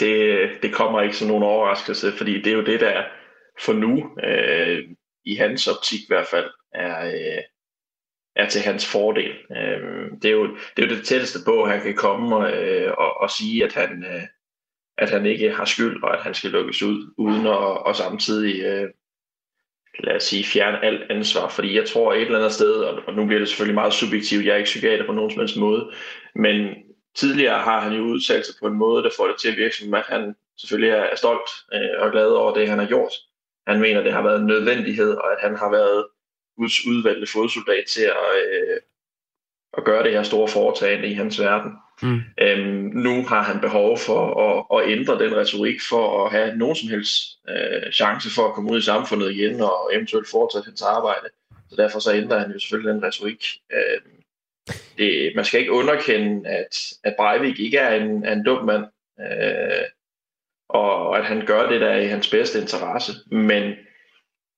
Det, 0.00 0.50
det 0.62 0.74
kommer 0.74 1.00
ikke 1.00 1.16
som 1.16 1.28
nogen 1.28 1.42
overraskelse, 1.42 2.12
fordi 2.12 2.42
det 2.42 2.46
er 2.46 2.56
jo 2.56 2.64
det, 2.64 2.80
der 2.80 3.04
for 3.60 3.72
nu, 3.72 4.18
øh, 4.24 4.84
i 5.24 5.34
hans 5.34 5.66
optik 5.66 6.00
i 6.00 6.08
hvert 6.08 6.26
fald, 6.26 6.50
er, 6.74 7.06
øh, 7.06 7.42
er 8.36 8.48
til 8.48 8.60
hans 8.60 8.92
fordel. 8.92 9.32
Øh, 9.50 10.10
det, 10.22 10.24
er 10.24 10.32
jo, 10.32 10.56
det 10.76 10.84
er 10.84 10.88
jo 10.88 10.96
det 10.96 11.06
tætteste 11.06 11.38
på, 11.44 11.66
han 11.66 11.80
kan 11.80 11.94
komme 11.94 12.36
og, 12.36 12.52
øh, 12.52 12.92
og, 12.98 13.20
og 13.20 13.30
sige, 13.30 13.64
at 13.64 13.74
han, 13.74 14.04
øh, 14.04 14.22
at 14.98 15.10
han 15.10 15.26
ikke 15.26 15.52
har 15.52 15.64
skyld, 15.64 16.02
og 16.02 16.16
at 16.16 16.22
han 16.22 16.34
skal 16.34 16.50
lukkes 16.50 16.82
ud, 16.82 17.14
uden 17.18 17.46
at 17.46 17.56
og 17.56 17.96
samtidig 17.96 18.62
øh, 18.62 18.90
lad 19.98 20.16
os 20.16 20.22
sige, 20.22 20.44
fjerne 20.44 20.84
alt 20.84 21.10
ansvar. 21.10 21.48
Fordi 21.48 21.76
jeg 21.76 21.88
tror 21.88 22.14
et 22.14 22.22
eller 22.22 22.38
andet 22.38 22.52
sted, 22.52 22.72
og 22.72 23.14
nu 23.14 23.26
bliver 23.26 23.38
det 23.38 23.48
selvfølgelig 23.48 23.74
meget 23.74 23.92
subjektivt, 23.92 24.46
jeg 24.46 24.52
er 24.52 24.56
ikke 24.56 24.66
psykiater 24.66 25.06
på 25.06 25.12
nogen 25.12 25.30
som 25.30 25.40
helst 25.40 25.56
måde, 25.56 25.92
men 26.34 26.74
tidligere 27.16 27.58
har 27.58 27.80
han 27.80 27.92
jo 27.92 28.02
udtalt 28.02 28.46
sig 28.46 28.54
på 28.60 28.66
en 28.66 28.74
måde, 28.74 29.02
der 29.02 29.10
får 29.16 29.26
det 29.26 29.36
til 29.40 29.48
at 29.48 29.56
virke 29.56 29.76
som, 29.76 29.94
at 29.94 30.04
han 30.08 30.36
selvfølgelig 30.58 30.90
er 30.90 31.16
stolt 31.16 31.50
øh, 31.74 32.02
og 32.02 32.12
glad 32.12 32.26
over 32.26 32.54
det, 32.54 32.68
han 32.68 32.78
har 32.78 32.86
gjort. 32.86 33.12
Han 33.66 33.80
mener, 33.80 34.02
det 34.02 34.12
har 34.12 34.22
været 34.22 34.40
en 34.40 34.46
nødvendighed, 34.46 35.10
og 35.14 35.32
at 35.32 35.38
han 35.40 35.56
har 35.56 35.70
været 35.70 36.06
Guds 36.56 36.86
udvalgte 36.86 37.32
fodsoldat 37.32 37.84
til 37.88 38.02
at, 38.02 38.30
øh, 38.46 38.76
at 39.78 39.84
gøre 39.84 40.02
det 40.02 40.12
her 40.12 40.22
store 40.22 40.48
foretagende 40.48 41.08
i 41.08 41.12
hans 41.12 41.40
verden. 41.40 41.72
Mm. 42.02 42.20
Øhm, 42.40 42.90
nu 42.94 43.24
har 43.26 43.42
han 43.42 43.60
behov 43.60 43.98
for 43.98 44.20
at, 44.46 44.78
at 44.78 44.90
ændre 44.92 45.18
den 45.18 45.36
retorik 45.36 45.80
for 45.88 46.24
at 46.24 46.32
have 46.32 46.56
nogen 46.56 46.76
som 46.76 46.88
helst 46.88 47.38
øh, 47.48 47.92
chance 47.92 48.30
for 48.34 48.48
at 48.48 48.54
komme 48.54 48.72
ud 48.72 48.78
i 48.78 48.82
samfundet 48.82 49.32
igen 49.32 49.60
og 49.60 49.90
eventuelt 49.94 50.28
fortsætte 50.30 50.66
hans 50.66 50.82
arbejde. 50.82 51.28
Så 51.70 51.76
derfor 51.76 51.98
så 51.98 52.14
ændrer 52.14 52.38
han 52.38 52.52
jo 52.52 52.58
selvfølgelig 52.58 52.94
den 52.94 53.02
retorik. 53.02 53.44
Øhm, 53.72 54.15
det, 54.98 55.32
man 55.36 55.44
skal 55.44 55.60
ikke 55.60 55.72
underkende, 55.72 56.48
at, 56.48 56.92
at 57.04 57.14
Breivik 57.18 57.60
ikke 57.60 57.78
er 57.78 58.02
en, 58.02 58.24
er 58.24 58.32
en 58.32 58.44
dum 58.44 58.64
mand, 58.64 58.84
øh, 59.20 59.84
og 60.68 61.18
at 61.18 61.24
han 61.24 61.46
gør 61.46 61.68
det, 61.68 61.80
der 61.80 61.88
er 61.88 62.00
i 62.00 62.06
hans 62.06 62.30
bedste 62.30 62.60
interesse. 62.60 63.12
Men 63.30 63.74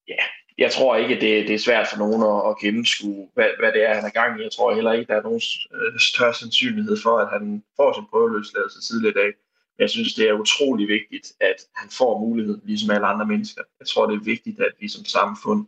ja, 0.09 0.23
jeg 0.59 0.73
tror 0.73 0.97
ikke, 0.97 1.15
det, 1.15 1.49
det 1.49 1.55
er 1.55 1.59
svært 1.59 1.87
for 1.89 1.99
nogen 1.99 2.23
at, 2.23 2.51
at 2.51 2.59
gennemskue, 2.59 3.29
hvad, 3.35 3.51
hvad 3.59 3.73
det 3.73 3.83
er, 3.83 3.95
han 3.95 4.05
er 4.05 4.19
gang 4.21 4.41
i. 4.41 4.43
Jeg 4.43 4.53
tror 4.53 4.75
heller 4.75 4.93
ikke, 4.93 5.09
der 5.09 5.19
er 5.19 5.23
nogen 5.23 5.43
øh, 5.75 6.01
større 6.01 6.35
sandsynlighed 6.35 6.97
for, 7.03 7.19
at 7.19 7.29
han 7.31 7.65
får 7.77 7.93
sin 7.93 8.11
prøveløsladelse 8.11 8.81
tidligere 8.89 9.15
i 9.15 9.21
dag. 9.23 9.33
Men 9.75 9.83
jeg 9.85 9.91
synes, 9.91 10.15
det 10.15 10.29
er 10.29 10.33
utrolig 10.33 10.89
vigtigt, 10.89 11.33
at 11.41 11.59
han 11.77 11.91
får 11.91 12.21
muligheden, 12.21 12.63
ligesom 12.65 12.91
alle 12.91 13.07
andre 13.07 13.27
mennesker. 13.27 13.63
Jeg 13.81 13.87
tror, 13.87 14.07
det 14.07 14.17
er 14.17 14.31
vigtigt, 14.35 14.61
at 14.61 14.73
vi 14.81 14.89
som 14.89 15.05
samfund 15.05 15.67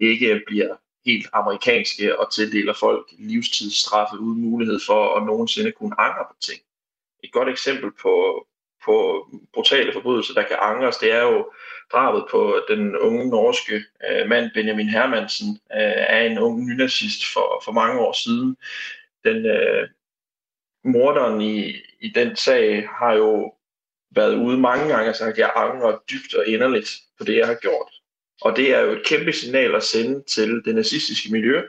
ikke 0.00 0.42
bliver 0.46 0.74
helt 1.06 1.26
amerikanske 1.32 2.18
og 2.20 2.32
tildeler 2.32 2.74
folk 2.74 3.06
livstidsstraffe 3.18 4.18
uden 4.18 4.40
mulighed 4.40 4.80
for 4.86 5.16
at 5.16 5.26
nogensinde 5.26 5.72
kunne 5.72 6.00
angre 6.00 6.24
på 6.28 6.36
ting. 6.40 6.60
Et 7.24 7.32
godt 7.32 7.48
eksempel 7.48 7.90
på, 8.02 8.46
på 8.84 9.26
brutale 9.52 9.92
forbrydelser, 9.92 10.34
der 10.34 10.42
kan 10.42 10.56
angres, 10.60 10.96
det 10.96 11.12
er 11.12 11.22
jo 11.22 11.50
drabet 11.92 12.24
på 12.30 12.60
den 12.68 12.96
unge 12.96 13.28
norske 13.28 13.84
øh, 14.10 14.28
mand 14.28 14.50
Benjamin 14.54 14.88
Hermansen 14.88 15.48
øh, 15.48 16.04
af 16.08 16.26
en 16.26 16.38
ung 16.38 16.66
nynazist 16.66 17.32
for, 17.32 17.62
for 17.64 17.72
mange 17.72 18.00
år 18.00 18.12
siden. 18.12 18.56
Den 19.24 19.46
øh, 19.46 19.88
morderen 20.84 21.40
i, 21.40 21.74
i 22.00 22.08
den 22.14 22.36
sag 22.36 22.88
har 22.88 23.12
jo 23.12 23.54
været 24.10 24.34
ude 24.34 24.58
mange 24.58 24.88
gange 24.88 25.10
og 25.10 25.16
sagt, 25.16 25.32
at 25.32 25.38
jeg 25.38 25.52
angrer 25.56 25.98
dybt 26.10 26.34
og 26.34 26.46
inderligt 26.46 26.90
på 27.18 27.24
det, 27.24 27.36
jeg 27.36 27.46
har 27.46 27.54
gjort. 27.54 27.97
Og 28.42 28.56
det 28.56 28.74
er 28.74 28.80
jo 28.80 28.92
et 28.92 29.06
kæmpe 29.06 29.32
signal 29.32 29.74
at 29.74 29.82
sende 29.82 30.22
til 30.22 30.62
det 30.64 30.74
nazistiske 30.74 31.32
miljø. 31.32 31.62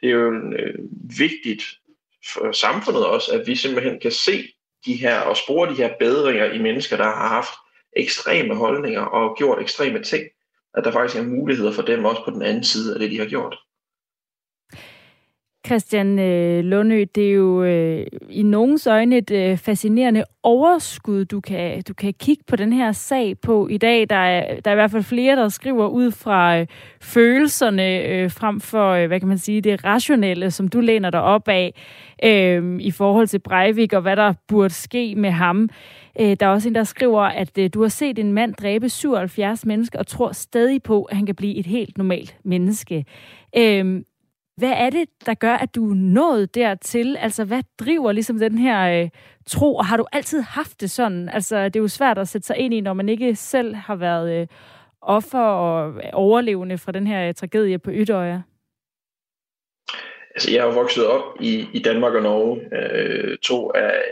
Det 0.00 0.08
er 0.08 0.14
jo 0.14 0.32
øh, 0.32 0.74
vigtigt 1.18 1.62
for 2.32 2.52
samfundet 2.52 3.06
også, 3.06 3.32
at 3.32 3.46
vi 3.46 3.56
simpelthen 3.56 4.00
kan 4.00 4.12
se 4.12 4.48
de 4.86 4.94
her 4.94 5.20
og 5.20 5.36
spore 5.36 5.70
de 5.70 5.74
her 5.74 5.94
bedringer 5.98 6.52
i 6.52 6.58
mennesker, 6.58 6.96
der 6.96 7.04
har 7.04 7.28
haft 7.28 7.54
ekstreme 7.96 8.54
holdninger 8.54 9.00
og 9.00 9.36
gjort 9.36 9.62
ekstreme 9.62 10.02
ting. 10.02 10.24
At 10.74 10.84
der 10.84 10.92
faktisk 10.92 11.20
er 11.20 11.26
muligheder 11.26 11.72
for 11.72 11.82
dem 11.82 12.04
også 12.04 12.24
på 12.24 12.30
den 12.30 12.42
anden 12.42 12.64
side 12.64 12.94
af 12.94 13.00
det, 13.00 13.10
de 13.10 13.18
har 13.18 13.26
gjort. 13.26 13.58
Christian 15.66 16.18
øh, 16.18 16.64
Lundø, 16.64 17.04
det 17.14 17.28
er 17.28 17.32
jo 17.32 17.62
øh, 17.62 18.06
i 18.30 18.42
nogens 18.42 18.86
øjne 18.86 19.16
et 19.16 19.30
øh, 19.30 19.58
fascinerende 19.58 20.24
overskud, 20.42 21.24
du 21.24 21.40
kan, 21.40 21.82
du 21.88 21.94
kan 21.94 22.14
kigge 22.18 22.44
på 22.46 22.56
den 22.56 22.72
her 22.72 22.92
sag 22.92 23.38
på 23.38 23.68
i 23.68 23.78
dag. 23.78 24.10
Der 24.10 24.16
er, 24.16 24.60
der 24.60 24.70
er 24.70 24.74
i 24.74 24.76
hvert 24.76 24.90
fald 24.90 25.02
flere, 25.02 25.36
der 25.36 25.48
skriver 25.48 25.88
ud 25.88 26.10
fra 26.10 26.58
øh, 26.58 26.66
følelserne 27.00 27.98
øh, 27.98 28.30
frem 28.30 28.60
for, 28.60 28.90
øh, 28.90 29.06
hvad 29.06 29.20
kan 29.20 29.28
man 29.28 29.38
sige, 29.38 29.60
det 29.60 29.84
rationelle, 29.84 30.50
som 30.50 30.68
du 30.68 30.80
læner 30.80 31.10
dig 31.10 31.22
op 31.22 31.48
af 31.48 31.74
øh, 32.24 32.80
i 32.80 32.90
forhold 32.90 33.26
til 33.26 33.38
Breivik 33.38 33.92
og 33.92 34.02
hvad 34.02 34.16
der 34.16 34.32
burde 34.48 34.74
ske 34.74 35.14
med 35.14 35.30
ham. 35.30 35.68
Øh, 36.20 36.36
der 36.40 36.46
er 36.46 36.50
også 36.50 36.68
en, 36.68 36.74
der 36.74 36.84
skriver, 36.84 37.22
at 37.22 37.58
øh, 37.58 37.70
du 37.74 37.82
har 37.82 37.88
set 37.88 38.18
en 38.18 38.32
mand 38.32 38.54
dræbe 38.54 38.88
77 38.88 39.66
mennesker 39.66 39.98
og 39.98 40.06
tror 40.06 40.32
stadig 40.32 40.82
på, 40.82 41.02
at 41.02 41.16
han 41.16 41.26
kan 41.26 41.34
blive 41.34 41.56
et 41.56 41.66
helt 41.66 41.98
normalt 41.98 42.36
menneske. 42.44 43.04
Øh, 43.56 44.02
hvad 44.56 44.72
er 44.76 44.90
det, 44.90 45.08
der 45.26 45.34
gør, 45.34 45.54
at 45.54 45.74
du 45.74 45.90
er 45.90 45.94
nået 45.94 46.54
dertil? 46.54 47.16
Altså, 47.16 47.44
hvad 47.44 47.62
driver 47.78 48.12
ligesom 48.12 48.38
den 48.38 48.58
her 48.58 49.02
øh, 49.02 49.10
tro? 49.46 49.76
Og 49.76 49.86
har 49.86 49.96
du 49.96 50.06
altid 50.12 50.40
haft 50.40 50.80
det 50.80 50.90
sådan? 50.90 51.28
Altså, 51.28 51.64
det 51.64 51.76
er 51.76 51.80
jo 51.80 51.88
svært 51.88 52.18
at 52.18 52.28
sætte 52.28 52.46
sig 52.46 52.56
ind 52.56 52.74
i, 52.74 52.80
når 52.80 52.92
man 52.92 53.08
ikke 53.08 53.36
selv 53.36 53.74
har 53.74 53.96
været 53.96 54.40
øh, 54.40 54.46
offer 55.02 55.40
og 55.40 56.00
overlevende 56.12 56.78
fra 56.78 56.92
den 56.92 57.06
her 57.06 57.28
øh, 57.28 57.34
tragedie 57.34 57.78
på 57.78 57.90
Ytøjer. 57.92 58.42
Altså, 60.34 60.50
jeg 60.50 60.58
er 60.58 60.64
jo 60.64 60.70
vokset 60.70 61.06
op 61.06 61.22
i, 61.40 61.68
i 61.72 61.78
Danmark 61.78 62.14
og 62.14 62.22
Norge. 62.22 62.60
Øh, 62.72 63.38
to 63.38 63.70
af 63.74 64.02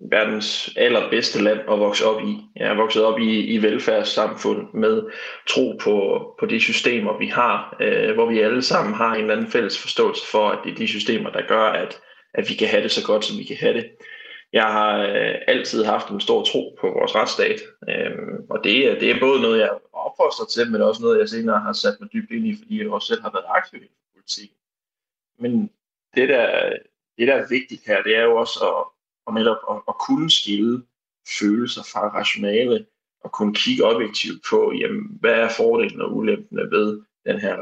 verdens 0.00 0.70
allerbedste 0.76 1.42
land 1.42 1.60
at 1.60 1.78
vokse 1.78 2.06
op 2.06 2.22
i. 2.22 2.36
Jeg 2.56 2.68
er 2.68 2.74
vokset 2.74 3.04
op 3.04 3.18
i, 3.18 3.40
i 3.40 3.62
velfærdssamfund 3.62 4.74
med 4.74 5.02
tro 5.48 5.76
på, 5.80 5.96
på 6.40 6.46
de 6.46 6.60
systemer, 6.60 7.18
vi 7.18 7.26
har, 7.26 7.76
øh, 7.80 8.14
hvor 8.14 8.26
vi 8.26 8.40
alle 8.40 8.62
sammen 8.62 8.94
har 8.94 9.14
en 9.14 9.20
eller 9.20 9.36
anden 9.36 9.50
fælles 9.50 9.78
forståelse 9.78 10.26
for, 10.26 10.48
at 10.48 10.58
det 10.64 10.72
er 10.72 10.76
de 10.76 10.88
systemer, 10.88 11.30
der 11.30 11.46
gør, 11.48 11.64
at, 11.64 12.00
at 12.34 12.48
vi 12.48 12.54
kan 12.54 12.68
have 12.68 12.82
det 12.82 12.90
så 12.90 13.06
godt, 13.06 13.24
som 13.24 13.38
vi 13.38 13.44
kan 13.44 13.56
have 13.56 13.74
det. 13.74 13.90
Jeg 14.52 14.64
har 14.64 14.98
øh, 14.98 15.34
altid 15.46 15.84
haft 15.84 16.08
en 16.08 16.20
stor 16.20 16.44
tro 16.44 16.76
på 16.80 16.86
vores 16.86 17.14
retsstat, 17.14 17.60
øh, 17.88 18.10
og 18.50 18.60
det 18.64 18.88
er, 18.88 18.98
det 18.98 19.10
er 19.10 19.20
både 19.20 19.40
noget, 19.42 19.60
jeg 19.60 19.70
opfoster 19.92 20.44
til, 20.44 20.72
men 20.72 20.82
også 20.82 21.02
noget, 21.02 21.18
jeg 21.18 21.28
senere 21.28 21.60
har 21.60 21.72
sat 21.72 21.96
mig 22.00 22.12
dybt 22.12 22.30
ind 22.30 22.46
i, 22.46 22.56
fordi 22.58 22.78
jeg 22.78 22.90
også 22.90 23.06
selv 23.08 23.22
har 23.22 23.32
været 23.32 23.44
aktiv 23.48 23.82
i 23.82 23.88
politik. 24.14 24.50
Men 25.38 25.70
det 26.16 26.28
der, 26.28 26.72
det, 27.18 27.28
der 27.28 27.34
er 27.34 27.48
vigtigt 27.48 27.82
her, 27.86 28.02
det 28.02 28.16
er 28.16 28.22
jo 28.22 28.36
også 28.36 28.58
at, 28.66 28.97
om 29.28 29.34
netop 29.34 29.56
at, 29.70 29.76
at 29.88 29.94
kunne 29.98 30.30
skille 30.30 30.82
følelser 31.40 31.82
fra 31.92 32.18
rationale. 32.18 32.86
og 33.24 33.32
kunne 33.32 33.54
kigge 33.54 33.84
objektivt 33.84 34.42
på, 34.50 34.72
jamen, 34.80 35.02
hvad 35.20 35.32
er 35.32 35.48
fordelen 35.56 36.00
og 36.00 36.16
ulempene 36.16 36.70
ved, 36.70 37.00
den 37.26 37.40
her, 37.40 37.56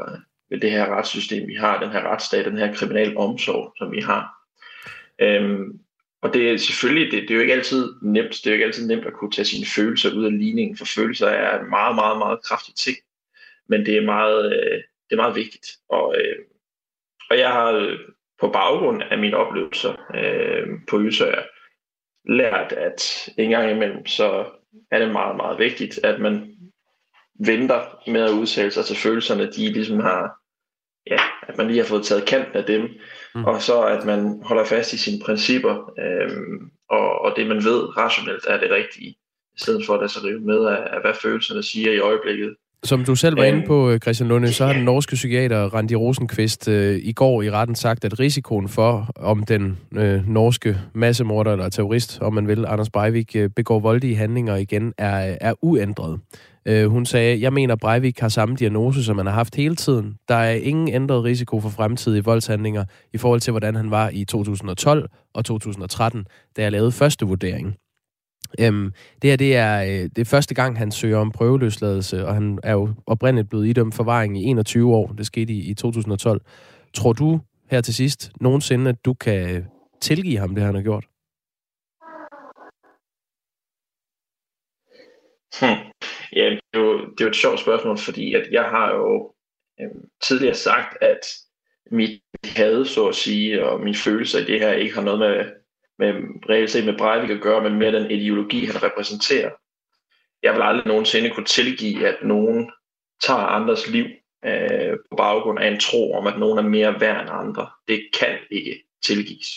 ved 0.49 0.59
det 0.59 0.71
her 0.71 0.85
retssystem, 0.97 1.47
vi 1.47 1.53
har, 1.53 1.79
den 1.79 1.91
her 1.91 2.01
retsstat, 2.01 2.45
den 2.45 2.57
her 2.57 2.73
kriminal 2.73 3.17
omsorg, 3.17 3.73
som 3.77 3.91
vi 3.91 4.01
har. 4.01 4.33
Øhm, 5.21 5.79
og 6.21 6.33
det 6.33 6.51
er 6.51 6.57
selvfølgelig, 6.57 7.11
det, 7.11 7.21
det 7.21 7.31
er 7.31 7.35
jo 7.35 7.41
ikke 7.41 7.53
altid 7.53 7.93
nemt, 8.01 8.31
det 8.31 8.47
er 8.47 8.51
jo 8.51 8.53
ikke 8.53 8.65
altid 8.65 8.87
nemt 8.87 9.05
at 9.05 9.13
kunne 9.13 9.31
tage 9.31 9.45
sine 9.45 9.65
følelser 9.75 10.13
ud 10.15 10.25
af 10.25 10.37
ligningen, 10.37 10.77
for 10.77 10.85
følelser 10.85 11.27
er 11.27 11.59
en 11.59 11.69
meget, 11.69 11.95
meget, 11.95 12.17
meget 12.17 12.43
kraftig 12.43 12.75
ting, 12.75 12.97
men 13.69 13.85
det 13.85 13.97
er 13.97 14.05
meget, 14.05 14.45
øh, 14.45 14.81
det 15.09 15.11
er 15.11 15.23
meget 15.23 15.35
vigtigt. 15.35 15.67
Og, 15.89 16.15
øh, 16.17 16.35
og 17.29 17.37
jeg 17.37 17.51
har 17.51 17.71
øh, 17.71 17.99
på 18.39 18.47
baggrund 18.47 19.01
af 19.11 19.17
mine 19.17 19.37
oplevelser 19.37 19.93
øh, 20.15 20.67
på 20.89 21.01
Ysøer 21.01 21.43
lært, 22.29 22.71
at 22.71 23.29
en 23.37 23.49
gang 23.49 23.71
imellem, 23.71 24.05
så 24.05 24.45
er 24.91 24.99
det 24.99 25.11
meget, 25.11 25.35
meget 25.35 25.59
vigtigt, 25.59 25.99
at 26.03 26.21
man 26.21 26.53
venter 27.45 28.09
med 28.11 28.21
at 28.21 28.31
udtale 28.31 28.71
sig 28.71 28.85
til 28.85 28.95
følelserne, 28.95 29.51
de 29.51 29.73
ligesom 29.73 29.99
har, 29.99 30.39
ja, 31.07 31.19
at 31.47 31.57
man 31.57 31.67
lige 31.67 31.79
har 31.79 31.85
fået 31.85 32.05
taget 32.05 32.27
kanten 32.27 32.55
af 32.55 32.63
dem, 32.65 32.89
mm. 33.35 33.45
og 33.45 33.61
så 33.61 33.81
at 33.81 34.05
man 34.05 34.41
holder 34.43 34.65
fast 34.65 34.93
i 34.93 34.97
sine 34.97 35.23
principper, 35.25 35.93
øhm, 35.99 36.71
og, 36.89 37.21
og 37.21 37.33
det 37.35 37.47
man 37.47 37.57
ved 37.57 37.97
rationelt 37.97 38.45
er 38.47 38.59
det 38.59 38.71
rigtige, 38.71 39.09
i 39.55 39.59
stedet 39.59 39.85
for 39.85 39.93
at 39.93 39.99
lade 39.99 40.11
sig 40.11 40.23
rive 40.23 40.39
med 40.39 40.65
af, 40.65 40.95
af, 40.95 41.01
hvad 41.01 41.13
følelserne 41.13 41.63
siger 41.63 41.91
i 41.91 41.99
øjeblikket. 41.99 42.55
Som 42.83 43.05
du 43.05 43.15
selv 43.15 43.37
var 43.37 43.43
inde 43.43 43.63
på, 43.67 43.89
øh, 43.89 43.99
Christian 43.99 44.29
Lunde, 44.29 44.53
så 44.53 44.65
har 44.65 44.73
den 44.73 44.83
norske 44.83 45.15
psykiater 45.15 45.73
Randi 45.73 45.95
Rosenqvist 45.95 46.67
øh, 46.67 46.99
i 47.03 47.13
går 47.13 47.41
i 47.41 47.51
retten 47.51 47.75
sagt, 47.75 48.05
at 48.05 48.19
risikoen 48.19 48.69
for, 48.69 49.11
om 49.15 49.43
den 49.43 49.77
øh, 49.95 50.29
norske 50.29 50.77
massemorder 50.93 51.51
eller 51.51 51.69
terrorist, 51.69 52.19
om 52.21 52.33
man 52.33 52.47
vil, 52.47 52.65
Anders 52.65 52.89
Breivik, 52.89 53.35
øh, 53.35 53.49
begår 53.49 53.79
voldelige 53.79 54.15
handlinger 54.15 54.55
igen, 54.55 54.93
er, 54.97 55.37
er 55.41 55.53
uændret. 55.61 56.19
Øh, 56.67 56.87
hun 56.87 57.05
sagde, 57.05 57.41
jeg 57.41 57.53
mener, 57.53 57.75
Breivik 57.75 58.19
har 58.19 58.29
samme 58.29 58.55
diagnose, 58.55 59.03
som 59.03 59.17
han 59.17 59.27
har 59.27 59.33
haft 59.33 59.55
hele 59.55 59.75
tiden. 59.75 60.15
Der 60.27 60.35
er 60.35 60.53
ingen 60.53 60.87
ændret 60.87 61.23
risiko 61.23 61.59
for 61.59 61.69
fremtidige 61.69 62.23
voldshandlinger 62.23 62.85
i 63.13 63.17
forhold 63.17 63.39
til, 63.39 63.51
hvordan 63.51 63.75
han 63.75 63.91
var 63.91 64.09
i 64.13 64.25
2012 64.25 65.09
og 65.33 65.45
2013, 65.45 66.25
da 66.57 66.61
jeg 66.61 66.71
lavede 66.71 66.91
første 66.91 67.25
vurdering. 67.25 67.75
Øhm, 68.59 68.91
det 69.21 69.29
her 69.29 69.37
det 69.37 69.55
er, 69.55 69.81
øh, 69.81 70.09
det 70.15 70.17
er 70.17 70.25
første 70.25 70.55
gang, 70.55 70.77
han 70.77 70.91
søger 70.91 71.17
om 71.17 71.31
prøveløsladelse, 71.31 72.25
og 72.27 72.33
han 72.33 72.59
er 72.63 72.73
jo 72.73 72.89
oprindeligt 73.05 73.49
blevet 73.49 73.67
idømt 73.67 73.95
forvaring 73.95 74.37
i 74.37 74.43
21 74.43 74.95
år. 74.95 75.07
Det 75.07 75.25
skete 75.25 75.53
i, 75.53 75.69
i 75.69 75.73
2012. 75.73 76.41
Tror 76.93 77.13
du 77.13 77.41
her 77.71 77.81
til 77.81 77.93
sidst 77.93 78.31
nogensinde, 78.41 78.89
at 78.89 79.05
du 79.05 79.13
kan 79.13 79.65
tilgive 80.01 80.37
ham 80.37 80.55
det, 80.55 80.63
han 80.63 80.75
har 80.75 80.81
gjort? 80.81 81.05
Hmm. 85.59 85.93
Ja, 86.35 86.49
det 86.49 86.59
er, 86.73 86.79
jo, 86.79 86.99
det 86.99 87.21
er 87.21 87.25
jo 87.25 87.29
et 87.29 87.35
sjovt 87.35 87.59
spørgsmål, 87.59 87.97
fordi 87.97 88.33
at 88.33 88.47
jeg 88.51 88.63
har 88.63 88.95
jo 88.95 89.33
øhm, 89.81 90.09
tidligere 90.23 90.55
sagt, 90.55 90.97
at 91.01 91.19
mit 91.91 92.21
had, 92.43 92.85
så 92.85 93.07
at 93.07 93.15
sige, 93.15 93.65
og 93.65 93.81
min 93.81 93.95
følelse 93.95 94.39
af 94.39 94.45
det 94.45 94.59
her 94.59 94.71
ikke 94.71 94.95
har 94.95 95.03
noget 95.03 95.19
med, 95.19 95.45
med 95.99 96.13
reelt 96.49 96.71
set 96.71 96.85
med 96.85 96.97
Breivik 96.97 97.29
at 97.29 97.41
gøre, 97.41 97.63
men 97.69 97.79
med 97.79 97.91
den 97.91 98.11
ideologi, 98.11 98.65
han 98.65 98.83
repræsenterer. 98.83 99.51
Jeg 100.43 100.53
vil 100.53 100.61
aldrig 100.61 100.87
nogensinde 100.87 101.29
kunne 101.29 101.45
tilgive, 101.45 102.07
at 102.07 102.17
nogen 102.23 102.71
tager 103.23 103.39
andres 103.39 103.89
liv 103.89 104.05
øh, 104.45 104.97
på 105.11 105.15
baggrund 105.17 105.59
af 105.59 105.67
en 105.67 105.79
tro 105.79 106.13
om, 106.13 106.27
at 106.27 106.39
nogen 106.39 106.57
er 106.57 106.69
mere 106.69 106.99
værd 106.99 107.21
end 107.21 107.29
andre. 107.33 107.69
Det 107.87 108.09
kan 108.19 108.37
ikke 108.51 108.83
tilgives. 109.05 109.47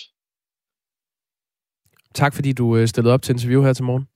Tak 2.15 2.35
fordi 2.35 2.53
du 2.53 2.77
øh, 2.77 2.89
stillede 2.89 3.15
op 3.15 3.23
til 3.23 3.33
interview 3.33 3.63
her 3.63 3.73
til 3.73 3.85
morgen. 3.85 4.09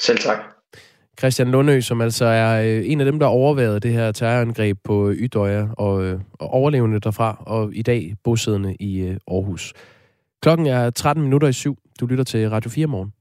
Selv 0.00 0.18
tak. 0.18 0.38
Christian 1.18 1.50
Lundø, 1.50 1.80
som 1.80 2.00
altså 2.00 2.24
er 2.24 2.62
øh, 2.62 2.90
en 2.90 3.00
af 3.00 3.06
dem, 3.06 3.18
der 3.18 3.26
overvejede 3.26 3.80
det 3.80 3.92
her 3.92 4.12
terrorangreb 4.12 4.78
på 4.84 5.12
Ydøja 5.12 5.68
og, 5.78 6.04
øh, 6.04 6.20
og 6.32 6.48
overlevende 6.48 7.00
derfra, 7.00 7.42
og 7.46 7.74
i 7.74 7.82
dag 7.82 8.14
bosiddende 8.24 8.76
i 8.80 9.16
Aarhus. 9.28 9.74
Klokken 10.44 10.66
er 10.66 10.90
13 10.90 11.22
minutter 11.24 11.48
i 11.48 11.52
syv. 11.52 11.76
Du 12.00 12.06
lytter 12.06 12.24
til 12.24 12.50
Radio 12.50 12.70
4 12.70 12.86
morgen. 12.86 13.12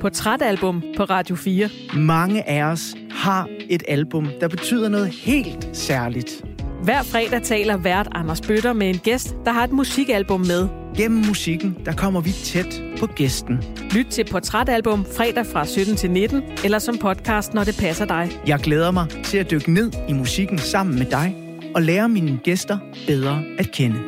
Portrætalbum 0.00 0.82
på 0.96 1.04
Radio 1.04 1.36
4. 1.36 1.68
Mange 1.96 2.48
af 2.48 2.62
os 2.64 2.94
har 3.10 3.48
et 3.70 3.82
album, 3.88 4.28
der 4.40 4.48
betyder 4.48 4.88
noget 4.88 5.08
helt 5.08 5.68
særligt. 5.72 6.44
Hver 6.82 7.02
fredag 7.02 7.42
taler 7.42 7.76
vært 7.76 8.08
Anders 8.12 8.40
Bøtter 8.40 8.72
med 8.72 8.88
en 8.88 8.98
gæst, 8.98 9.36
der 9.44 9.52
har 9.52 9.64
et 9.64 9.72
musikalbum 9.72 10.40
med. 10.40 10.68
Gennem 10.96 11.26
musikken, 11.26 11.76
der 11.84 11.92
kommer 11.92 12.20
vi 12.20 12.30
tæt 12.30 12.82
på 13.00 13.06
gæsten. 13.06 13.62
Lyt 13.90 14.06
til 14.06 14.24
Portrætalbum 14.30 15.04
fredag 15.16 15.46
fra 15.46 15.66
17 15.66 15.96
til 15.96 16.10
19, 16.10 16.42
eller 16.64 16.78
som 16.78 16.98
podcast, 16.98 17.54
når 17.54 17.64
det 17.64 17.76
passer 17.80 18.04
dig. 18.04 18.30
Jeg 18.46 18.58
glæder 18.58 18.90
mig 18.90 19.08
til 19.24 19.38
at 19.38 19.50
dykke 19.50 19.72
ned 19.72 19.92
i 20.08 20.12
musikken 20.12 20.58
sammen 20.58 20.98
med 20.98 21.06
dig, 21.06 21.45
og 21.76 21.82
lære 21.82 22.08
mine 22.08 22.40
gæster 22.44 22.78
bedre 23.06 23.44
at 23.58 23.72
kende. 23.72 23.98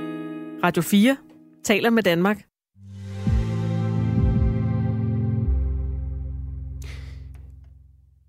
Radio 0.64 0.82
4 0.82 1.16
taler 1.64 1.90
med 1.90 2.02
Danmark. 2.02 2.47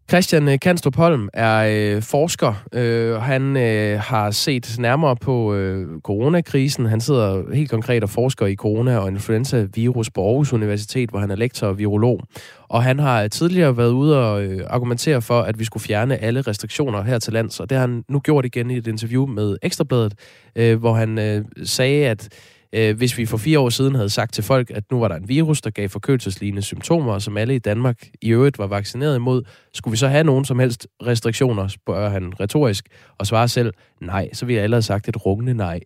Christian 0.10 0.50
øh, 0.50 0.60
Kanstrup 0.60 0.96
Holm 0.96 1.30
er 1.34 1.96
øh, 1.96 2.02
forsker. 2.02 2.54
Øh, 2.74 3.16
han 3.16 3.58
øh, 3.58 4.00
har 4.00 4.32
set 4.32 4.76
nærmere 4.80 5.16
på 5.16 5.54
øh, 5.54 6.02
coronakrisen. 6.02 6.86
Han 6.86 7.02
sidder 7.02 7.54
helt 7.54 7.70
konkret 7.70 8.04
og 8.04 8.10
forsker 8.10 8.46
i 8.46 8.56
corona- 8.62 8.98
og 8.98 9.08
influenza-virus 9.08 10.10
på 10.10 10.28
Aarhus 10.28 10.54
Universitet, 10.54 11.10
hvor 11.10 11.20
han 11.20 11.32
er 11.32 11.36
lektor 11.36 11.68
og 11.68 11.78
virolog. 11.78 12.22
Og 12.70 12.84
han 12.84 13.00
har 13.00 13.24
øh, 13.24 13.30
tidligere 13.30 13.78
været 13.78 13.92
ude 13.92 14.32
og 14.32 14.44
øh, 14.44 14.62
argumentere 14.70 15.22
for, 15.22 15.42
at 15.42 15.60
vi 15.60 15.66
skulle 15.66 15.84
fjerne 15.84 16.18
alle 16.18 16.42
restriktioner 16.42 17.04
her 17.04 17.20
til 17.20 17.34
lands. 17.34 17.60
Og 17.60 17.70
det 17.70 17.78
har 17.78 17.88
han 17.88 18.04
nu 18.10 18.20
gjort 18.20 18.46
igen 18.46 18.72
i 18.72 18.78
et 18.78 18.88
interview 18.88 19.26
med 19.26 19.58
Ekstrabladet, 19.62 20.14
øh, 20.56 20.80
hvor 20.80 20.94
han 20.94 21.20
øh, 21.20 21.46
sagde, 21.64 22.08
at 22.08 22.30
øh, 22.74 22.98
hvis 22.98 23.18
vi 23.18 23.26
for 23.26 23.38
fire 23.38 23.60
år 23.60 23.70
siden 23.70 23.96
havde 23.96 24.10
sagt 24.10 24.34
til 24.34 24.44
folk, 24.44 24.72
at 24.72 24.84
nu 24.92 25.00
var 25.00 25.08
der 25.08 25.16
en 25.16 25.30
virus, 25.30 25.62
der 25.62 25.70
gav 25.70 25.90
forkølelseslignende 25.90 26.62
symptomer, 26.62 27.20
som 27.20 27.38
alle 27.38 27.56
i 27.56 27.60
Danmark 27.60 28.08
i 28.22 28.30
øvrigt 28.30 28.60
var 28.60 28.68
vaccineret 28.68 29.16
imod, 29.16 29.44
skulle 29.74 29.92
vi 29.92 29.98
så 29.98 30.08
have 30.08 30.24
nogen 30.24 30.46
som 30.46 30.60
helst 30.60 30.88
restriktioner, 31.06 31.68
spørger 31.68 32.10
han 32.10 32.40
retorisk, 32.40 32.86
og 33.18 33.28
svarer 33.28 33.48
selv, 33.48 33.74
nej, 34.02 34.30
så 34.34 34.46
vi 34.46 34.56
har 34.56 34.62
allerede 34.62 34.82
sagt 34.82 35.08
et 35.08 35.26
rungende 35.26 35.54
nej. 35.54 35.80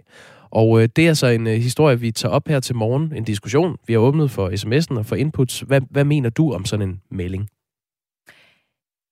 Og 0.51 0.81
øh, 0.81 0.89
det 0.95 1.07
er 1.07 1.13
så 1.13 1.27
en 1.27 1.47
øh, 1.47 1.53
historie, 1.53 1.99
vi 1.99 2.11
tager 2.11 2.33
op 2.33 2.47
her 2.47 2.59
til 2.59 2.75
morgen, 2.75 3.13
en 3.15 3.23
diskussion. 3.23 3.77
Vi 3.87 3.93
har 3.93 3.99
åbnet 3.99 4.31
for 4.31 4.49
sms'en 4.49 4.97
og 4.97 5.05
for 5.05 5.15
inputs. 5.15 5.59
Hvad, 5.59 5.81
hvad 5.89 6.03
mener 6.03 6.29
du 6.29 6.53
om 6.53 6.65
sådan 6.65 6.89
en 6.89 7.01
melding? 7.11 7.49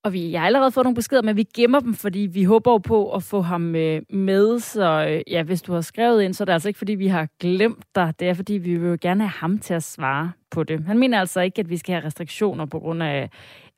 Og 0.03 0.13
vi, 0.13 0.31
jeg 0.31 0.41
har 0.41 0.45
allerede 0.45 0.71
fået 0.71 0.83
nogle 0.83 0.95
beskeder, 0.95 1.21
men 1.21 1.37
vi 1.37 1.43
gemmer 1.43 1.79
dem, 1.79 1.93
fordi 1.93 2.19
vi 2.19 2.43
håber 2.43 2.77
på 2.77 3.13
at 3.13 3.23
få 3.23 3.41
ham 3.41 3.75
øh, 3.75 4.01
med. 4.09 4.59
Så 4.59 5.05
øh, 5.09 5.21
ja, 5.33 5.43
hvis 5.43 5.61
du 5.61 5.73
har 5.73 5.81
skrevet 5.81 6.23
ind, 6.23 6.33
så 6.33 6.43
er 6.43 6.45
det 6.45 6.53
altså 6.53 6.69
ikke, 6.69 6.77
fordi 6.77 6.93
vi 6.93 7.07
har 7.07 7.27
glemt 7.39 7.85
dig. 7.95 8.13
Det 8.19 8.29
er, 8.29 8.33
fordi 8.33 8.53
vi 8.53 8.75
vil 8.77 8.89
jo 8.89 8.97
gerne 9.01 9.23
have 9.23 9.29
ham 9.29 9.59
til 9.59 9.73
at 9.73 9.83
svare 9.83 10.31
på 10.51 10.63
det. 10.63 10.83
Han 10.85 10.97
mener 10.97 11.19
altså 11.19 11.41
ikke, 11.41 11.59
at 11.59 11.69
vi 11.69 11.77
skal 11.77 11.93
have 11.95 12.05
restriktioner 12.05 12.65
på 12.65 12.79
grund 12.79 13.03
af 13.03 13.29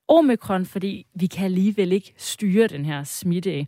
omikron, 0.08 0.66
fordi 0.66 1.06
vi 1.16 1.28
kan 1.28 1.46
alligevel 1.46 1.92
ikke 1.92 2.14
styre 2.18 2.68
den 2.68 2.86
her 2.86 3.04
smitte. 3.04 3.68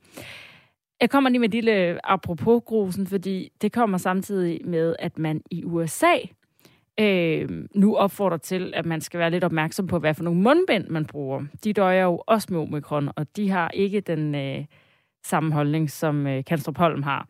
Jeg 1.02 1.10
kommer 1.10 1.30
lige 1.30 1.40
med 1.40 1.50
et 1.50 1.54
lille 1.54 2.00
apropos 2.04 2.64
grusen, 2.66 3.08
fordi 3.08 3.50
det 3.62 3.72
kommer 3.72 3.98
samtidig 3.98 4.62
med, 4.66 4.96
at 5.00 5.20
man 5.20 5.42
i 5.52 5.64
USA 5.64 6.16
øh, 7.00 7.50
nu 7.76 7.96
opfordrer 7.96 8.38
til, 8.38 8.74
at 8.76 8.86
man 8.86 9.02
skal 9.02 9.20
være 9.20 9.32
lidt 9.32 9.44
opmærksom 9.44 9.88
på, 9.88 10.00
hvad 10.00 10.14
for 10.14 10.24
nogle 10.24 10.42
mundbind 10.42 10.88
man 10.88 11.06
bruger. 11.06 11.44
De 11.64 11.74
døjer 11.74 12.04
jo 12.04 12.24
også 12.28 12.48
med 12.52 12.60
omikron, 12.60 13.10
og 13.16 13.36
de 13.36 13.50
har 13.50 13.70
ikke 13.70 14.02
den 14.02 14.36
øh, 14.36 14.66
samme 15.24 15.54
holdning, 15.54 15.92
som 15.92 16.28
øh, 16.28 16.44
Kanstrup 16.44 16.78
Holm 16.78 17.04
har. 17.04 17.28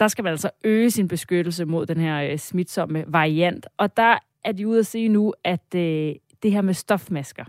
Der 0.00 0.08
skal 0.08 0.24
man 0.24 0.30
altså 0.30 0.50
øge 0.64 0.90
sin 0.90 1.08
beskyttelse 1.08 1.64
mod 1.64 1.86
den 1.86 2.00
her 2.00 2.30
øh, 2.30 2.38
smitsomme 2.38 3.04
variant. 3.06 3.66
Og 3.76 3.96
der 3.96 4.18
er 4.44 4.52
de 4.52 4.68
ude 4.68 4.78
at 4.78 4.86
sige 4.86 5.08
nu, 5.08 5.34
at 5.44 5.74
øh, 5.74 6.14
det 6.42 6.52
her 6.52 6.60
med 6.60 6.74
stofmasker, 6.74 7.44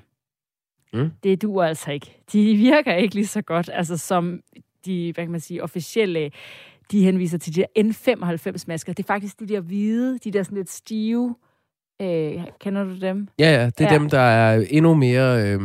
mm. 0.93 1.11
det 1.23 1.41
duer 1.41 1.65
altså 1.65 1.91
ikke. 1.91 2.17
De 2.31 2.55
virker 2.55 2.93
ikke 2.93 3.15
lige 3.15 3.27
så 3.27 3.41
godt, 3.41 3.69
altså 3.73 3.97
som 3.97 4.41
de, 4.85 5.11
hvad 5.13 5.23
kan 5.23 5.31
man 5.31 5.39
sige, 5.39 5.63
officielle 5.63 6.31
de 6.91 7.03
henviser 7.03 7.37
til 7.37 7.55
de 7.55 7.61
der 7.61 7.83
N95-masker. 7.83 8.93
Det 8.93 9.03
er 9.03 9.07
faktisk 9.07 9.39
de 9.39 9.47
der 9.47 9.59
hvide, 9.59 10.17
de 10.17 10.31
der 10.31 10.43
sådan 10.43 10.57
lidt 10.57 10.69
stive. 10.69 11.35
Øh, 12.01 12.43
kender 12.59 12.83
du 12.83 12.99
dem? 12.99 13.27
Ja, 13.39 13.51
ja. 13.51 13.65
Det 13.65 13.81
er 13.81 13.93
ja. 13.93 13.99
dem, 13.99 14.09
der 14.09 14.19
er 14.19 14.65
endnu 14.69 14.93
mere 14.93 15.53
øh, 15.53 15.59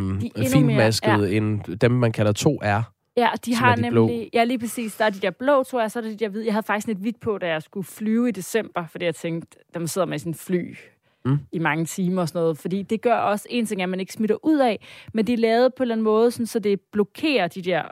finmasket 0.52 1.30
ja. 1.30 1.36
end 1.36 1.76
dem, 1.76 1.90
man 1.90 2.12
kalder 2.12 2.32
2R. 2.48 2.92
Ja, 3.16 3.28
de 3.44 3.54
har 3.54 3.74
de 3.74 3.82
nemlig... 3.82 3.92
Blå. 3.92 4.10
Ja, 4.34 4.44
lige 4.44 4.58
præcis. 4.58 4.96
Der 4.96 5.04
er 5.04 5.10
de 5.10 5.20
der 5.20 5.30
blå, 5.30 5.62
tror 5.62 5.80
jeg, 5.80 5.90
så 5.90 5.98
er 5.98 6.02
det 6.02 6.20
de 6.20 6.24
der 6.24 6.28
hvide. 6.28 6.44
Jeg 6.44 6.54
havde 6.54 6.66
faktisk 6.66 6.86
lidt 6.86 6.98
hvidt 6.98 7.20
på, 7.20 7.38
da 7.38 7.48
jeg 7.48 7.62
skulle 7.62 7.86
flyve 7.86 8.28
i 8.28 8.32
december, 8.32 8.86
fordi 8.86 9.04
jeg 9.04 9.14
tænkte, 9.14 9.58
dem 9.74 9.86
sidder 9.86 10.06
med 10.06 10.18
sin 10.18 10.34
fly 10.34 10.76
mm. 11.24 11.38
i 11.52 11.58
mange 11.58 11.84
timer 11.84 12.22
og 12.22 12.28
sådan 12.28 12.40
noget. 12.40 12.58
Fordi 12.58 12.82
det 12.82 13.00
gør 13.00 13.16
også 13.16 13.46
en 13.50 13.66
ting, 13.66 13.82
at 13.82 13.88
man 13.88 14.00
ikke 14.00 14.12
smitter 14.12 14.36
ud 14.44 14.58
af, 14.58 14.86
men 15.14 15.26
de 15.26 15.32
er 15.32 15.36
lavet 15.36 15.74
på 15.74 15.82
en 15.82 15.84
eller 15.84 15.94
anden 15.94 16.04
måde, 16.04 16.30
sådan, 16.30 16.46
så 16.46 16.58
det 16.58 16.80
blokerer 16.92 17.48
de 17.48 17.62
der 17.62 17.82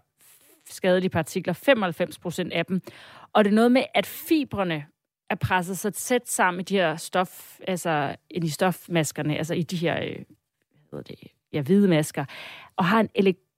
skadelige 0.72 1.10
partikler, 1.10 1.52
95 1.52 2.18
procent 2.18 2.52
af 2.52 2.66
dem. 2.66 2.82
Og 3.32 3.44
det 3.44 3.50
er 3.50 3.54
noget 3.54 3.72
med, 3.72 3.82
at 3.94 4.06
fibrene 4.06 4.86
er 5.30 5.34
presset 5.34 5.78
så 5.78 5.90
tæt 5.90 6.28
sammen 6.28 6.60
i 6.60 6.64
de 6.64 6.74
her 6.74 6.96
stof, 6.96 7.58
altså 7.68 8.16
i 8.30 8.38
de 8.38 8.50
stofmaskerne, 8.50 9.36
altså 9.36 9.54
i 9.54 9.62
de 9.62 9.76
her, 9.76 9.96
øh, 9.96 10.08
hvad 10.08 10.24
hedder 10.90 11.02
det, 11.02 11.18
ja, 11.52 11.60
hvide 11.60 11.88
masker, 11.88 12.24
og 12.76 12.84
har 12.84 13.00
en 13.00 13.08
elektronisk 13.14 13.49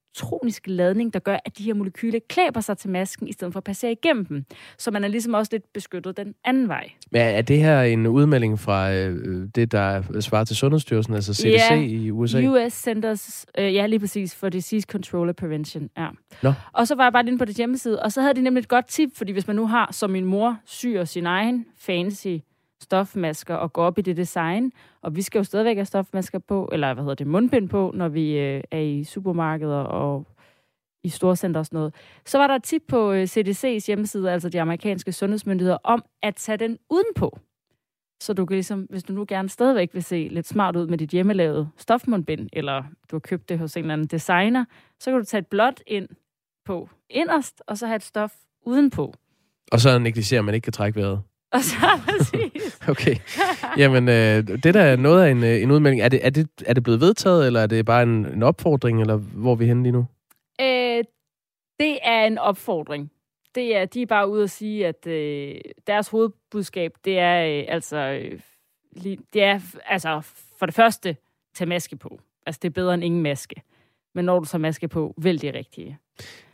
ladning, 0.66 1.12
der 1.12 1.18
gør, 1.18 1.36
at 1.44 1.58
de 1.58 1.62
her 1.62 1.74
molekyler 1.74 2.18
klæber 2.28 2.60
sig 2.60 2.78
til 2.78 2.90
masken, 2.90 3.28
i 3.28 3.32
stedet 3.32 3.52
for 3.52 3.60
at 3.60 3.64
passere 3.64 3.92
igennem 3.92 4.24
dem. 4.24 4.44
Så 4.78 4.90
man 4.90 5.04
er 5.04 5.08
ligesom 5.08 5.34
også 5.34 5.48
lidt 5.52 5.72
beskyttet 5.72 6.16
den 6.16 6.34
anden 6.44 6.68
vej. 6.68 6.90
Men 7.10 7.20
er 7.20 7.42
det 7.42 7.58
her 7.58 7.82
en 7.82 8.06
udmelding 8.06 8.58
fra 8.60 8.92
øh, 8.92 9.48
det, 9.54 9.72
der 9.72 10.20
svarer 10.20 10.44
til 10.44 10.56
Sundhedsstyrelsen, 10.56 11.14
altså 11.14 11.34
CDC 11.34 11.44
Ja, 11.70 11.74
i 11.80 12.10
USA? 12.10 12.40
US 12.40 12.72
Centers, 12.72 13.46
øh, 13.58 13.74
ja 13.74 13.86
lige 13.86 14.00
præcis, 14.00 14.34
for 14.34 14.48
Disease 14.48 14.86
Control 14.90 15.28
and 15.28 15.36
Prevention. 15.36 15.90
Ja. 15.98 16.08
Nå. 16.42 16.52
Og 16.72 16.86
så 16.86 16.94
var 16.94 17.04
jeg 17.04 17.12
bare 17.12 17.26
inde 17.26 17.38
på 17.38 17.44
det 17.44 17.56
hjemmeside, 17.56 18.02
og 18.02 18.12
så 18.12 18.20
havde 18.20 18.34
de 18.34 18.40
nemlig 18.40 18.60
et 18.60 18.68
godt 18.68 18.86
tip, 18.86 19.08
fordi 19.16 19.32
hvis 19.32 19.46
man 19.46 19.56
nu 19.56 19.66
har, 19.66 19.88
som 19.92 20.10
min 20.10 20.24
mor, 20.24 20.56
syr 20.64 21.04
sin 21.04 21.26
egen 21.26 21.66
fancy 21.78 22.36
stofmasker 22.82 23.54
og 23.54 23.72
går 23.72 23.84
op 23.84 23.98
i 23.98 24.02
det 24.02 24.16
design, 24.16 24.72
og 25.02 25.16
vi 25.16 25.22
skal 25.22 25.38
jo 25.38 25.44
stadigvæk 25.44 25.76
have 25.76 25.84
stofmasker 25.84 26.38
på, 26.38 26.68
eller 26.72 26.94
hvad 26.94 27.04
hedder 27.04 27.14
det, 27.14 27.26
mundbind 27.26 27.68
på, 27.68 27.92
når 27.94 28.08
vi 28.08 28.38
øh, 28.38 28.62
er 28.70 28.78
i 28.78 29.04
supermarkeder 29.04 29.80
og 29.80 30.26
i 31.04 31.08
storcenter 31.08 31.60
og 31.60 31.66
sådan 31.66 31.76
noget. 31.76 31.94
Så 32.26 32.38
var 32.38 32.46
der 32.46 32.54
et 32.54 32.62
tip 32.62 32.82
på 32.88 33.12
øh, 33.12 33.22
CDC's 33.22 33.86
hjemmeside, 33.86 34.32
altså 34.32 34.48
de 34.48 34.60
amerikanske 34.60 35.12
sundhedsmyndigheder, 35.12 35.78
om 35.84 36.04
at 36.22 36.36
tage 36.36 36.58
den 36.58 36.78
udenpå. 36.90 37.38
Så 38.22 38.32
du 38.32 38.46
kan 38.46 38.54
ligesom, 38.54 38.86
hvis 38.90 39.02
du 39.02 39.12
nu 39.12 39.24
gerne 39.28 39.48
stadigvæk 39.48 39.94
vil 39.94 40.02
se 40.02 40.28
lidt 40.30 40.46
smart 40.46 40.76
ud 40.76 40.86
med 40.86 40.98
dit 40.98 41.10
hjemmelavede 41.10 41.68
stofmundbind, 41.76 42.48
eller 42.52 42.82
du 43.10 43.16
har 43.16 43.20
købt 43.20 43.48
det 43.48 43.58
hos 43.58 43.76
en 43.76 43.82
eller 43.82 43.92
anden 43.92 44.06
designer, 44.06 44.64
så 45.00 45.10
kan 45.10 45.20
du 45.20 45.24
tage 45.24 45.38
et 45.38 45.46
blåt 45.46 45.82
ind 45.86 46.08
på 46.64 46.88
inderst, 47.10 47.62
og 47.66 47.78
så 47.78 47.86
have 47.86 47.96
et 47.96 48.02
stof 48.02 48.32
udenpå. 48.66 49.14
Og 49.72 49.80
så 49.80 49.98
negligerer, 49.98 50.40
at 50.40 50.44
man 50.44 50.54
ikke 50.54 50.64
kan 50.64 50.72
trække 50.72 51.00
vejret. 51.00 51.22
Og 51.56 51.60
så 51.60 51.76
præcis. 52.06 52.78
Okay. 52.88 53.16
Jamen, 53.76 54.08
øh, 54.08 54.48
det 54.62 54.74
der 54.74 54.82
er 54.82 54.96
noget 54.96 55.24
af 55.24 55.30
en, 55.30 55.44
øh, 55.44 55.62
en 55.62 55.70
udmelding. 55.70 56.02
Er 56.02 56.08
det, 56.08 56.26
er, 56.26 56.30
det, 56.30 56.48
er 56.66 56.74
det 56.74 56.82
blevet 56.82 57.00
vedtaget, 57.00 57.46
eller 57.46 57.60
er 57.60 57.66
det 57.66 57.86
bare 57.86 58.02
en, 58.02 58.26
en 58.26 58.42
opfordring, 58.42 59.00
eller 59.00 59.16
hvor 59.16 59.52
er 59.52 59.56
vi 59.56 59.66
henne 59.66 59.82
lige 59.82 59.92
nu? 59.92 60.06
Øh, 60.60 61.04
det 61.80 61.98
er 62.02 62.26
en 62.26 62.38
opfordring. 62.38 63.10
Det 63.54 63.76
er, 63.76 63.84
de 63.84 64.02
er 64.02 64.06
bare 64.06 64.28
ude 64.28 64.42
at 64.42 64.50
sige, 64.50 64.86
at 64.86 65.06
øh, 65.06 65.60
deres 65.86 66.08
hovedbudskab, 66.08 66.92
det 67.04 67.18
er 67.18 67.46
øh, 67.46 67.64
altså, 67.68 67.96
øh, 67.96 68.40
det 69.32 69.42
er 69.42 69.60
altså 69.86 70.20
for 70.58 70.66
det 70.66 70.74
første, 70.74 71.16
tag 71.54 71.68
maske 71.68 71.96
på. 71.96 72.20
Altså, 72.46 72.58
det 72.62 72.68
er 72.68 72.72
bedre 72.72 72.94
end 72.94 73.04
ingen 73.04 73.22
maske. 73.22 73.62
Men 74.14 74.24
når 74.24 74.38
du 74.38 74.44
tager 74.44 74.60
maske 74.60 74.88
på, 74.88 75.14
vælg 75.18 75.42
det 75.42 75.54
rigtige. 75.54 75.98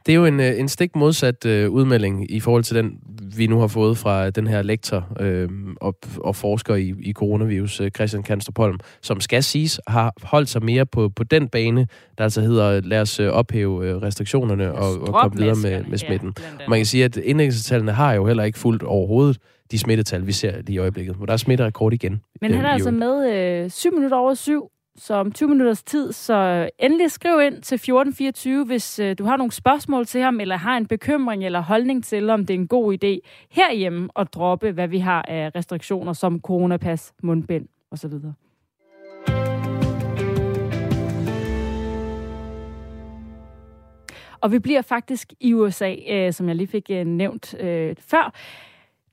Det 0.09 0.15
er 0.15 0.17
jo 0.17 0.25
en, 0.25 0.41
øh, 0.41 0.61
en 0.61 0.69
stik 0.69 0.97
modsat 0.97 1.47
øh, 1.47 1.71
udmelding 1.71 2.31
i 2.31 2.41
forhold 2.41 2.65
til 2.65 2.77
den, 2.77 2.93
vi 3.37 3.47
nu 3.47 3.61
har 3.61 3.67
fået 3.67 3.99
fra 3.99 4.31
den 4.31 4.47
her 4.47 4.63
lektor 4.63 5.09
øh, 5.21 5.49
og, 5.81 5.99
og 6.17 6.37
forsker 6.37 6.75
i, 6.75 6.95
i 7.01 7.13
coronavirus, 7.13 7.81
øh, 7.81 7.91
Christian 7.91 8.23
Kanstrup 8.23 8.59
Holm, 8.59 8.79
som 9.03 9.21
skal 9.21 9.43
siges 9.43 9.81
har 9.87 10.13
holdt 10.23 10.49
sig 10.49 10.65
mere 10.65 10.87
på, 10.87 11.09
på 11.09 11.25
den 11.25 11.49
bane, 11.49 11.87
der 12.19 12.25
altså 12.25 12.41
hedder, 12.41 12.81
lad 12.81 13.01
os 13.01 13.21
øh, 13.21 13.29
ophæve 13.29 13.87
øh, 13.87 13.97
restriktionerne 13.97 14.73
og, 14.73 15.01
og 15.01 15.15
komme 15.15 15.37
videre 15.37 15.57
med, 15.63 15.85
med 15.85 15.99
smitten. 15.99 16.35
Ja, 16.39 16.69
Man 16.69 16.79
kan 16.79 16.87
sige, 16.87 17.05
at 17.05 17.17
indlæggelsestallene 17.17 17.93
har 17.93 18.13
jo 18.13 18.27
heller 18.27 18.45
ikke 18.45 18.59
fuldt 18.59 18.83
overhovedet 18.83 19.39
de 19.71 19.79
smittetal, 19.79 20.27
vi 20.27 20.33
ser 20.33 20.53
lige 20.57 20.75
i 20.75 20.79
øjeblikket. 20.79 21.19
Men 21.19 21.27
der 21.27 21.33
er 21.33 21.37
smitterekord 21.37 21.93
igen. 21.93 22.21
Men 22.41 22.55
han 22.55 22.65
er 22.65 22.69
øh, 22.69 22.75
altså 22.75 22.91
med 22.91 23.33
øh, 23.65 23.71
7 23.71 23.95
minutter 23.95 24.17
over 24.17 24.35
syv, 24.35 24.71
så 24.99 25.15
om 25.15 25.33
20 25.33 25.49
minutters 25.49 25.83
tid, 25.83 26.13
så 26.13 26.71
endelig 26.79 27.11
skriv 27.11 27.41
ind 27.41 27.63
til 27.63 27.75
1424, 27.75 28.65
hvis 28.65 28.99
øh, 28.99 29.19
du 29.19 29.25
har 29.25 29.37
nogle 29.37 29.53
spørgsmål 29.53 30.07
til 30.07 30.21
ham, 30.21 30.41
eller 30.41 30.57
har 30.57 30.77
en 30.77 30.87
bekymring 30.87 31.45
eller 31.45 31.61
holdning 31.61 32.05
til, 32.05 32.31
om 32.31 32.47
det 32.47 32.55
er 32.55 32.59
en 32.59 32.69
god 32.69 32.95
idé 32.95 33.29
herhjemme 33.51 34.09
at 34.17 34.35
droppe, 34.35 34.71
hvad 34.71 34.89
vi 34.89 34.99
har 34.99 35.23
af 35.23 35.51
restriktioner 35.55 36.13
som 36.13 36.41
coronapas, 36.41 37.13
mundbind 37.23 37.69
osv. 37.91 38.13
Og 44.41 44.53
vi 44.53 44.59
bliver 44.59 44.83
faktisk 44.83 45.33
i 45.41 45.55
USA, 45.55 45.95
øh, 46.11 46.33
som 46.33 46.49
jeg 46.49 46.57
lige 46.57 46.67
fik 46.67 46.91
øh, 46.91 47.05
nævnt 47.05 47.55
øh, 47.61 47.97
før. 47.99 48.33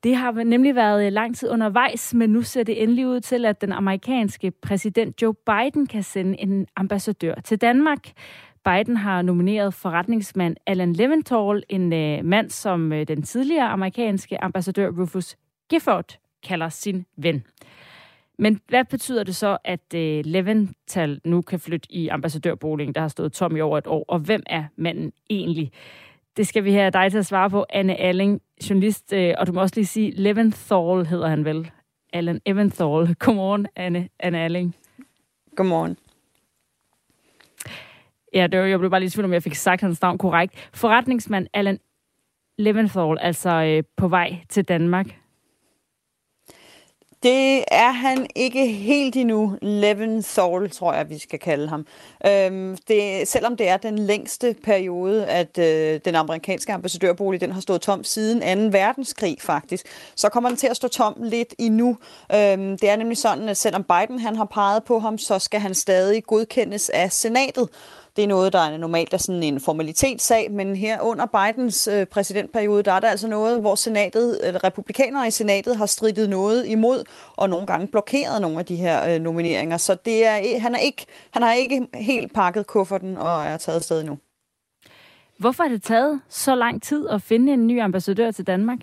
Det 0.05 0.15
har 0.15 0.43
nemlig 0.43 0.75
været 0.75 1.05
øh, 1.05 1.11
lang 1.11 1.35
tid 1.35 1.49
undervejs, 1.49 2.13
men 2.13 2.29
nu 2.29 2.41
ser 2.41 2.63
det 2.63 2.83
endelig 2.83 3.07
ud 3.07 3.19
til, 3.19 3.45
at 3.45 3.61
den 3.61 3.71
amerikanske 3.71 4.51
præsident 4.51 5.21
Joe 5.21 5.33
Biden 5.33 5.87
kan 5.87 6.03
sende 6.03 6.39
en 6.41 6.67
ambassadør 6.75 7.35
til 7.35 7.61
Danmark. 7.61 8.11
Biden 8.65 8.97
har 8.97 9.21
nomineret 9.21 9.73
forretningsmand 9.73 10.55
Alan 10.67 10.93
Leventhal, 10.93 11.63
en 11.69 11.93
øh, 11.93 12.25
mand, 12.25 12.49
som 12.49 12.93
øh, 12.93 13.07
den 13.07 13.23
tidligere 13.23 13.67
amerikanske 13.67 14.43
ambassadør 14.43 14.89
Rufus 14.89 15.37
Gifford 15.69 16.17
kalder 16.47 16.69
sin 16.69 17.05
ven. 17.17 17.43
Men 18.39 18.61
hvad 18.69 18.85
betyder 18.85 19.23
det 19.23 19.35
så, 19.35 19.57
at 19.63 19.93
øh, 19.95 20.25
Leventhal 20.25 21.21
nu 21.23 21.41
kan 21.41 21.59
flytte 21.59 21.87
i 21.91 22.07
ambassadørboligen, 22.07 22.93
der 22.93 23.01
har 23.01 23.07
stået 23.07 23.33
tom 23.33 23.55
i 23.55 23.61
over 23.61 23.77
et 23.77 23.87
år? 23.87 24.05
Og 24.07 24.19
hvem 24.19 24.43
er 24.45 24.63
manden 24.75 25.11
egentlig? 25.29 25.71
Det 26.37 26.47
skal 26.47 26.63
vi 26.63 26.71
have 26.71 26.91
dig 26.91 27.11
til 27.11 27.17
at 27.17 27.25
svare 27.25 27.49
på, 27.49 27.65
Anne 27.69 27.95
Alling, 27.95 28.41
journalist, 28.69 29.13
øh, 29.13 29.33
og 29.37 29.47
du 29.47 29.51
må 29.51 29.61
også 29.61 29.75
lige 29.75 29.85
sige, 29.85 30.11
Leventhal 30.11 31.05
hedder 31.05 31.27
han 31.27 31.45
vel. 31.45 31.71
Alan 32.13 32.41
Eventhal. 32.45 33.15
Godmorgen, 33.19 33.67
Anne, 33.75 34.09
Anne 34.19 34.39
Alling. 34.39 34.75
Godmorgen. 35.55 35.97
Ja, 38.33 38.47
det 38.47 38.59
var, 38.59 38.65
jeg 38.65 38.79
blev 38.79 38.91
bare 38.91 38.99
lige 38.99 39.07
i 39.07 39.09
tvivl, 39.09 39.25
om 39.25 39.33
jeg 39.33 39.43
fik 39.43 39.55
sagt 39.55 39.81
hans 39.81 40.01
navn 40.01 40.17
korrekt. 40.17 40.69
Forretningsmand 40.73 41.47
Alan 41.53 41.79
Leventhal, 42.57 43.17
altså 43.19 43.49
øh, 43.49 43.83
på 43.97 44.07
vej 44.07 44.35
til 44.49 44.63
Danmark. 44.63 45.24
Det 47.23 47.63
er 47.67 47.91
han 47.91 48.27
ikke 48.35 48.67
helt 48.67 49.15
endnu. 49.15 49.57
Leventhal, 49.61 50.69
tror 50.69 50.93
jeg, 50.93 51.09
vi 51.09 51.17
skal 51.19 51.39
kalde 51.39 51.67
ham. 51.67 51.85
Øhm, 52.25 52.77
det, 52.87 53.27
selvom 53.27 53.57
det 53.57 53.67
er 53.67 53.77
den 53.77 53.99
længste 53.99 54.55
periode, 54.63 55.25
at 55.25 55.57
øh, 55.57 55.99
den 56.05 56.15
amerikanske 56.15 56.73
ambassadørbolig 56.73 57.41
den 57.41 57.51
har 57.51 57.61
stået 57.61 57.81
tom 57.81 58.03
siden 58.03 58.71
2. 58.71 58.77
verdenskrig 58.77 59.37
faktisk, 59.41 59.85
så 60.15 60.29
kommer 60.29 60.49
den 60.49 60.57
til 60.57 60.67
at 60.67 60.75
stå 60.75 60.87
tom 60.87 61.15
lidt 61.23 61.53
endnu. 61.57 61.97
Øhm, 62.33 62.77
det 62.77 62.89
er 62.89 62.95
nemlig 62.95 63.17
sådan, 63.17 63.49
at 63.49 63.57
selvom 63.57 63.83
Biden 63.83 64.19
han 64.19 64.35
har 64.35 64.45
peget 64.45 64.83
på 64.83 64.99
ham, 64.99 65.17
så 65.17 65.39
skal 65.39 65.59
han 65.59 65.73
stadig 65.73 66.23
godkendes 66.23 66.89
af 66.89 67.11
senatet. 67.11 67.69
Det 68.15 68.23
er 68.23 68.27
noget, 68.27 68.53
der 68.53 68.59
er 68.59 68.77
normalt 68.77 69.13
er 69.13 69.17
sådan 69.17 69.43
en 69.43 69.59
formalitetssag, 69.59 70.51
men 70.51 70.75
her 70.75 71.01
under 71.01 71.25
Bidens 71.25 71.87
øh, 71.87 72.05
præsidentperiode, 72.05 72.83
der 72.83 72.91
er 72.91 72.99
der 72.99 73.09
altså 73.09 73.27
noget, 73.27 73.61
hvor 73.61 73.75
senatet, 73.75 74.47
eller 74.47 74.63
republikanere 74.63 75.27
i 75.27 75.31
senatet 75.31 75.77
har 75.77 75.85
stridet 75.85 76.29
noget 76.29 76.65
imod, 76.65 77.03
og 77.35 77.49
nogle 77.49 77.67
gange 77.67 77.87
blokeret 77.87 78.41
nogle 78.41 78.59
af 78.59 78.65
de 78.65 78.75
her 78.75 79.13
øh, 79.13 79.21
nomineringer. 79.21 79.77
Så 79.77 79.97
det 80.05 80.25
er, 80.25 80.37
e-, 80.37 80.59
han, 80.59 80.75
er 80.75 80.79
ikke, 80.79 81.05
han 81.31 81.41
har 81.41 81.53
ikke 81.53 81.87
helt 81.93 82.33
pakket 82.33 82.67
kufferten 82.67 83.17
og 83.17 83.43
er 83.43 83.57
taget 83.57 83.75
afsted 83.75 84.03
nu. 84.03 84.17
Hvorfor 85.39 85.63
har 85.63 85.69
det 85.69 85.83
taget 85.83 86.21
så 86.29 86.55
lang 86.55 86.81
tid 86.81 87.09
at 87.09 87.21
finde 87.21 87.53
en 87.53 87.67
ny 87.67 87.81
ambassadør 87.81 88.31
til 88.31 88.47
Danmark? 88.47 88.79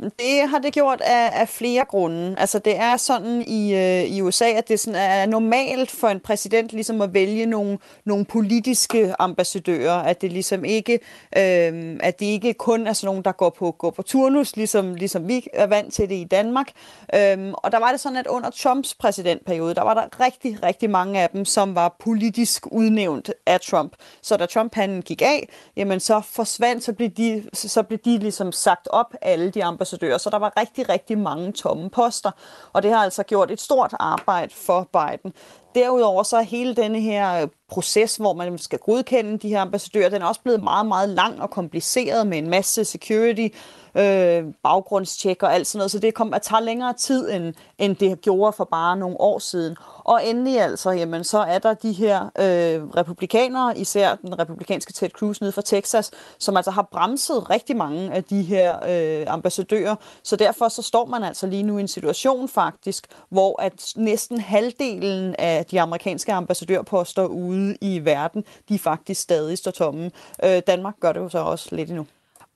Det 0.00 0.48
har 0.48 0.58
det 0.58 0.72
gjort 0.72 1.00
af, 1.00 1.40
af 1.40 1.48
flere 1.48 1.84
grunde. 1.84 2.34
Altså 2.38 2.58
det 2.58 2.76
er 2.76 2.96
sådan 2.96 3.42
i, 3.42 3.74
øh, 3.74 4.04
i 4.04 4.22
USA, 4.22 4.44
at 4.44 4.68
det 4.68 4.80
sådan 4.80 5.00
er 5.00 5.26
normalt 5.26 5.90
for 5.90 6.08
en 6.08 6.20
præsident 6.20 6.72
ligesom 6.72 7.00
at 7.00 7.14
vælge 7.14 7.46
nogle, 7.46 7.78
nogle 8.04 8.24
politiske 8.24 9.14
ambassadører, 9.18 9.92
at 9.92 10.20
det 10.20 10.32
ligesom 10.32 10.64
ikke, 10.64 10.92
øh, 11.36 11.96
at 12.00 12.20
det 12.20 12.26
ikke 12.26 12.54
kun 12.54 12.86
er 12.86 12.92
sådan 12.92 13.06
nogen, 13.06 13.22
der 13.24 13.32
går 13.32 13.50
på, 13.50 13.70
går 13.70 13.90
på 13.90 14.02
turnus, 14.02 14.56
ligesom, 14.56 14.94
ligesom 14.94 15.28
vi 15.28 15.46
er 15.52 15.66
vant 15.66 15.94
til 15.94 16.08
det 16.08 16.14
i 16.14 16.24
Danmark. 16.24 16.66
Øh, 17.14 17.52
og 17.52 17.72
der 17.72 17.78
var 17.78 17.90
det 17.90 18.00
sådan, 18.00 18.18
at 18.18 18.26
under 18.26 18.50
Trumps 18.50 18.94
præsidentperiode, 18.94 19.74
der 19.74 19.82
var 19.82 19.94
der 19.94 20.24
rigtig, 20.24 20.62
rigtig 20.62 20.90
mange 20.90 21.20
af 21.20 21.30
dem, 21.30 21.44
som 21.44 21.74
var 21.74 21.96
politisk 22.00 22.66
udnævnt 22.72 23.30
af 23.46 23.60
Trump. 23.60 23.92
Så 24.22 24.36
da 24.36 24.46
Trump 24.46 24.74
han 24.74 25.02
gik 25.02 25.22
af, 25.22 25.48
jamen 25.76 26.00
så 26.00 26.20
forsvandt, 26.20 26.84
så 26.84 26.92
blev 26.92 27.10
de, 27.10 27.44
så 27.52 27.82
blev 27.82 27.98
de 28.04 28.18
ligesom 28.18 28.52
sagt 28.52 28.88
op, 28.90 29.14
alle 29.22 29.50
de 29.50 29.64
ambassadører 29.64 29.85
ambassadører, 29.86 30.18
så 30.18 30.30
der 30.30 30.38
var 30.38 30.52
rigtig, 30.56 30.88
rigtig 30.88 31.18
mange 31.18 31.52
tomme 31.52 31.90
poster, 31.90 32.30
og 32.72 32.82
det 32.82 32.90
har 32.90 32.98
altså 32.98 33.22
gjort 33.22 33.50
et 33.50 33.60
stort 33.60 33.94
arbejde 34.00 34.54
for 34.54 34.88
Biden. 34.92 35.32
Derudover 35.74 36.22
så 36.22 36.36
er 36.36 36.42
hele 36.42 36.74
denne 36.74 37.00
her 37.00 37.42
øh, 37.42 37.48
proces, 37.68 38.16
hvor 38.16 38.32
man 38.32 38.58
skal 38.58 38.78
godkende 38.78 39.38
de 39.38 39.48
her 39.48 39.60
ambassadører, 39.60 40.08
den 40.08 40.22
er 40.22 40.26
også 40.26 40.40
blevet 40.40 40.62
meget, 40.62 40.86
meget 40.86 41.08
lang 41.08 41.42
og 41.42 41.50
kompliceret 41.50 42.26
med 42.26 42.38
en 42.38 42.50
masse 42.50 42.84
security, 42.84 43.48
øh, 43.96 44.44
baggrundstjek 44.62 45.42
og 45.42 45.54
alt 45.54 45.66
sådan 45.66 45.78
noget, 45.78 45.90
så 45.90 45.98
det 45.98 46.14
kommer 46.14 46.36
at 46.36 46.42
tage 46.42 46.64
længere 46.64 46.92
tid, 46.92 47.30
end, 47.30 47.54
end 47.78 47.96
det 47.96 48.20
gjorde 48.20 48.52
for 48.52 48.64
bare 48.64 48.96
nogle 48.96 49.20
år 49.20 49.38
siden. 49.38 49.76
Og 50.04 50.26
endelig 50.26 50.60
altså, 50.60 50.90
jamen, 50.90 51.24
så 51.24 51.38
er 51.38 51.58
der 51.58 51.74
de 51.74 51.92
her 51.92 52.22
øh, 52.22 52.88
republikanere, 52.96 53.78
især 53.78 54.14
den 54.14 54.38
republikanske 54.38 54.92
Ted 54.92 55.10
Cruz 55.10 55.40
nede 55.40 55.52
fra 55.52 55.62
Texas, 55.62 56.10
som 56.38 56.56
altså 56.56 56.70
har 56.70 56.88
bremset 56.92 57.50
rigtig 57.50 57.76
mange 57.76 58.12
af 58.12 58.24
de 58.24 58.42
her 58.42 58.76
øh, 58.88 59.24
ambassadører. 59.28 59.96
Så 60.22 60.36
derfor 60.36 60.68
så 60.68 60.82
står 60.82 61.06
man 61.06 61.22
altså 61.22 61.46
lige 61.46 61.62
nu 61.62 61.78
i 61.78 61.80
en 61.80 61.88
situation 61.88 62.48
faktisk, 62.48 63.06
hvor 63.28 63.62
at 63.62 63.92
næsten 63.96 64.40
halvdelen 64.40 65.34
af 65.38 65.66
de 65.66 65.80
amerikanske 65.80 66.32
ambassadørposter 66.32 67.26
ude 67.26 67.76
i 67.80 68.04
verden, 68.04 68.44
de 68.68 68.78
faktisk 68.78 69.20
stadig 69.20 69.58
står 69.58 69.70
tomme. 69.70 70.10
Øh, 70.44 70.62
Danmark 70.66 70.94
gør 71.00 71.12
det 71.12 71.20
jo 71.20 71.28
så 71.28 71.38
også 71.38 71.68
lidt 71.76 71.88
endnu. 71.88 72.06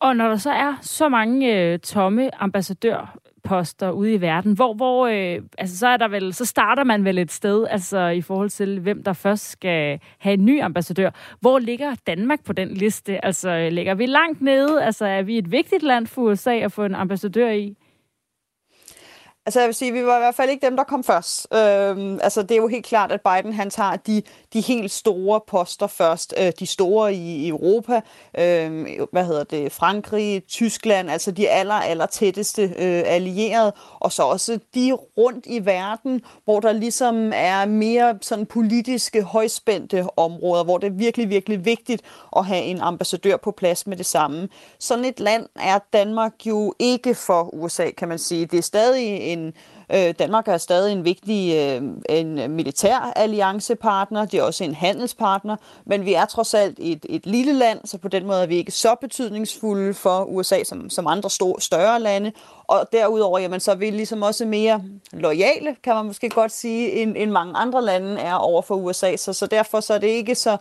Og 0.00 0.16
når 0.16 0.28
der 0.28 0.36
så 0.36 0.50
er 0.50 0.74
så 0.80 1.08
mange 1.08 1.56
øh, 1.56 1.78
tomme 1.78 2.42
ambassadørposter 2.42 3.90
ude 3.90 4.14
i 4.14 4.20
verden, 4.20 4.52
hvor, 4.52 4.74
hvor 4.74 5.06
øh, 5.06 5.42
altså, 5.58 5.78
så 5.78 5.88
er 5.88 5.96
der 5.96 6.08
vel, 6.08 6.34
så 6.34 6.44
starter 6.44 6.84
man 6.84 7.04
vel 7.04 7.18
et 7.18 7.32
sted, 7.32 7.66
altså 7.70 8.06
i 8.06 8.20
forhold 8.20 8.50
til, 8.50 8.80
hvem 8.80 9.02
der 9.02 9.12
først 9.12 9.50
skal 9.50 10.00
have 10.18 10.34
en 10.34 10.44
ny 10.44 10.62
ambassadør. 10.62 11.10
Hvor 11.40 11.58
ligger 11.58 11.94
Danmark 12.06 12.44
på 12.44 12.52
den 12.52 12.68
liste? 12.68 13.24
Altså, 13.24 13.68
ligger 13.72 13.94
vi 13.94 14.06
langt 14.06 14.40
nede? 14.40 14.84
Altså, 14.84 15.06
er 15.06 15.22
vi 15.22 15.38
et 15.38 15.52
vigtigt 15.52 15.82
land 15.82 16.06
for 16.06 16.22
USA 16.22 16.54
at 16.54 16.72
få 16.72 16.84
en 16.84 16.94
ambassadør 16.94 17.50
i? 17.50 17.76
Altså 19.46 19.60
jeg 19.60 19.66
vil 19.66 19.74
sige, 19.74 19.92
vi 19.92 20.06
var 20.06 20.16
i 20.16 20.20
hvert 20.20 20.34
fald 20.34 20.50
ikke 20.50 20.66
dem, 20.66 20.76
der 20.76 20.84
kom 20.84 21.04
først. 21.04 21.46
Øhm, 21.54 22.18
altså 22.22 22.42
det 22.42 22.50
er 22.50 22.56
jo 22.56 22.68
helt 22.68 22.86
klart, 22.86 23.12
at 23.12 23.20
Biden 23.20 23.52
han 23.52 23.70
tager 23.70 23.96
de, 23.96 24.22
de 24.52 24.60
helt 24.60 24.90
store 24.90 25.40
poster 25.46 25.86
først. 25.86 26.34
Øh, 26.38 26.52
de 26.58 26.66
store 26.66 27.14
i, 27.14 27.36
i 27.36 27.48
Europa, 27.48 28.00
øh, 28.38 28.86
hvad 29.12 29.24
hedder 29.24 29.44
det, 29.44 29.72
Frankrig, 29.72 30.42
Tyskland, 30.48 31.10
altså 31.10 31.30
de 31.30 31.48
aller, 31.48 31.74
aller 31.74 32.06
tætteste 32.06 32.62
øh, 32.62 33.02
allierede. 33.06 33.72
Og 34.00 34.12
så 34.12 34.22
også 34.22 34.58
de 34.74 34.92
rundt 34.92 35.46
i 35.46 35.64
verden, 35.66 36.22
hvor 36.44 36.60
der 36.60 36.72
ligesom 36.72 37.32
er 37.34 37.64
mere 37.66 38.18
sådan 38.20 38.46
politiske, 38.46 39.22
højspændte 39.22 40.06
områder, 40.16 40.64
hvor 40.64 40.78
det 40.78 40.86
er 40.86 40.90
virkelig, 40.90 41.28
virkelig 41.28 41.64
vigtigt 41.64 42.02
at 42.36 42.44
have 42.44 42.62
en 42.62 42.80
ambassadør 42.80 43.36
på 43.36 43.50
plads 43.50 43.86
med 43.86 43.96
det 43.96 44.06
samme. 44.06 44.48
Sådan 44.78 45.04
et 45.04 45.20
land 45.20 45.46
er 45.56 45.78
Danmark 45.92 46.46
jo 46.46 46.74
ikke 46.78 47.14
for 47.14 47.54
USA, 47.54 47.90
kan 47.90 48.08
man 48.08 48.18
sige. 48.18 48.46
Det 48.46 48.58
er 48.58 48.62
stadig 48.62 49.32
en 49.32 49.39
Øh, 49.92 50.14
Danmark 50.18 50.48
er 50.48 50.58
stadig 50.58 50.92
en 50.92 51.04
vigtig 51.04 51.54
øh, 51.56 51.82
en 52.08 52.50
militær 52.50 53.12
alliancepartner, 53.16 54.24
det 54.24 54.38
er 54.38 54.42
også 54.42 54.64
en 54.64 54.74
handelspartner, 54.74 55.56
men 55.86 56.04
vi 56.04 56.14
er 56.14 56.24
trods 56.24 56.54
alt 56.54 56.78
et, 56.78 57.06
et 57.08 57.26
lille 57.26 57.52
land, 57.52 57.78
så 57.84 57.98
på 57.98 58.08
den 58.08 58.26
måde 58.26 58.42
er 58.42 58.46
vi 58.46 58.56
ikke 58.56 58.72
så 58.72 58.94
betydningsfulde 59.00 59.94
for 59.94 60.24
USA 60.24 60.64
som, 60.64 60.90
som 60.90 61.06
andre 61.06 61.30
store, 61.30 61.60
større 61.60 62.00
lande, 62.00 62.32
og 62.70 62.88
derudover, 62.92 63.38
jamen, 63.38 63.60
så 63.60 63.70
er 63.70 63.74
vi 63.74 63.90
ligesom 63.90 64.22
også 64.22 64.46
mere 64.46 64.82
lojale, 65.12 65.76
kan 65.82 65.94
man 65.94 66.06
måske 66.06 66.28
godt 66.28 66.52
sige, 66.52 66.92
end, 66.92 67.14
end 67.16 67.30
mange 67.30 67.56
andre 67.56 67.84
lande 67.84 68.20
er 68.20 68.34
over 68.34 68.62
for 68.62 68.74
USA. 68.74 69.16
Så, 69.16 69.32
så 69.32 69.46
derfor 69.46 69.80
så 69.80 69.94
er 69.94 69.98
det 69.98 70.06
ikke 70.06 70.34
så, 70.34 70.56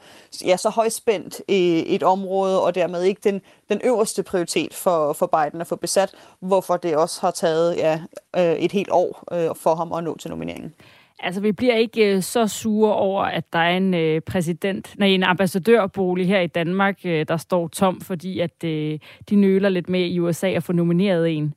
ja, 0.45 0.57
så 0.57 0.69
højspændt 0.69 1.41
et 1.47 2.03
område, 2.03 2.63
og 2.63 2.75
dermed 2.75 3.03
ikke 3.03 3.21
den, 3.23 3.41
den 3.69 3.81
øverste 3.83 4.23
prioritet 4.23 4.73
for, 4.73 5.13
for 5.13 5.25
Biden 5.25 5.61
at 5.61 5.67
få 5.67 5.75
besat, 5.75 6.15
hvorfor 6.39 6.77
det 6.77 6.95
også 6.95 7.21
har 7.21 7.31
taget 7.31 7.75
ja, 7.75 8.01
øh, 8.37 8.53
et 8.53 8.71
helt 8.71 8.89
år 8.91 9.23
øh, 9.31 9.55
for 9.55 9.75
ham 9.75 9.93
at 9.93 10.03
nå 10.03 10.17
til 10.17 10.29
nomineringen. 10.29 10.73
Altså, 11.19 11.41
vi 11.41 11.51
bliver 11.51 11.75
ikke 11.75 12.15
øh, 12.15 12.21
så 12.21 12.47
sure 12.47 12.95
over, 12.95 13.23
at 13.23 13.53
der 13.53 13.59
er 13.59 13.77
en 13.77 13.93
øh, 13.93 14.21
præsident, 14.21 14.95
nej, 14.97 15.07
en 15.07 15.23
ambassadørbolig 15.23 16.27
her 16.27 16.39
i 16.39 16.47
Danmark, 16.47 16.99
øh, 17.05 17.25
der 17.27 17.37
står 17.37 17.67
tom, 17.67 18.01
fordi 18.01 18.39
at 18.39 18.63
øh, 18.63 18.99
de 19.29 19.35
nøler 19.35 19.69
lidt 19.69 19.89
med 19.89 20.01
i 20.01 20.19
USA 20.19 20.47
at 20.47 20.63
få 20.63 20.73
nomineret 20.73 21.37
en. 21.37 21.53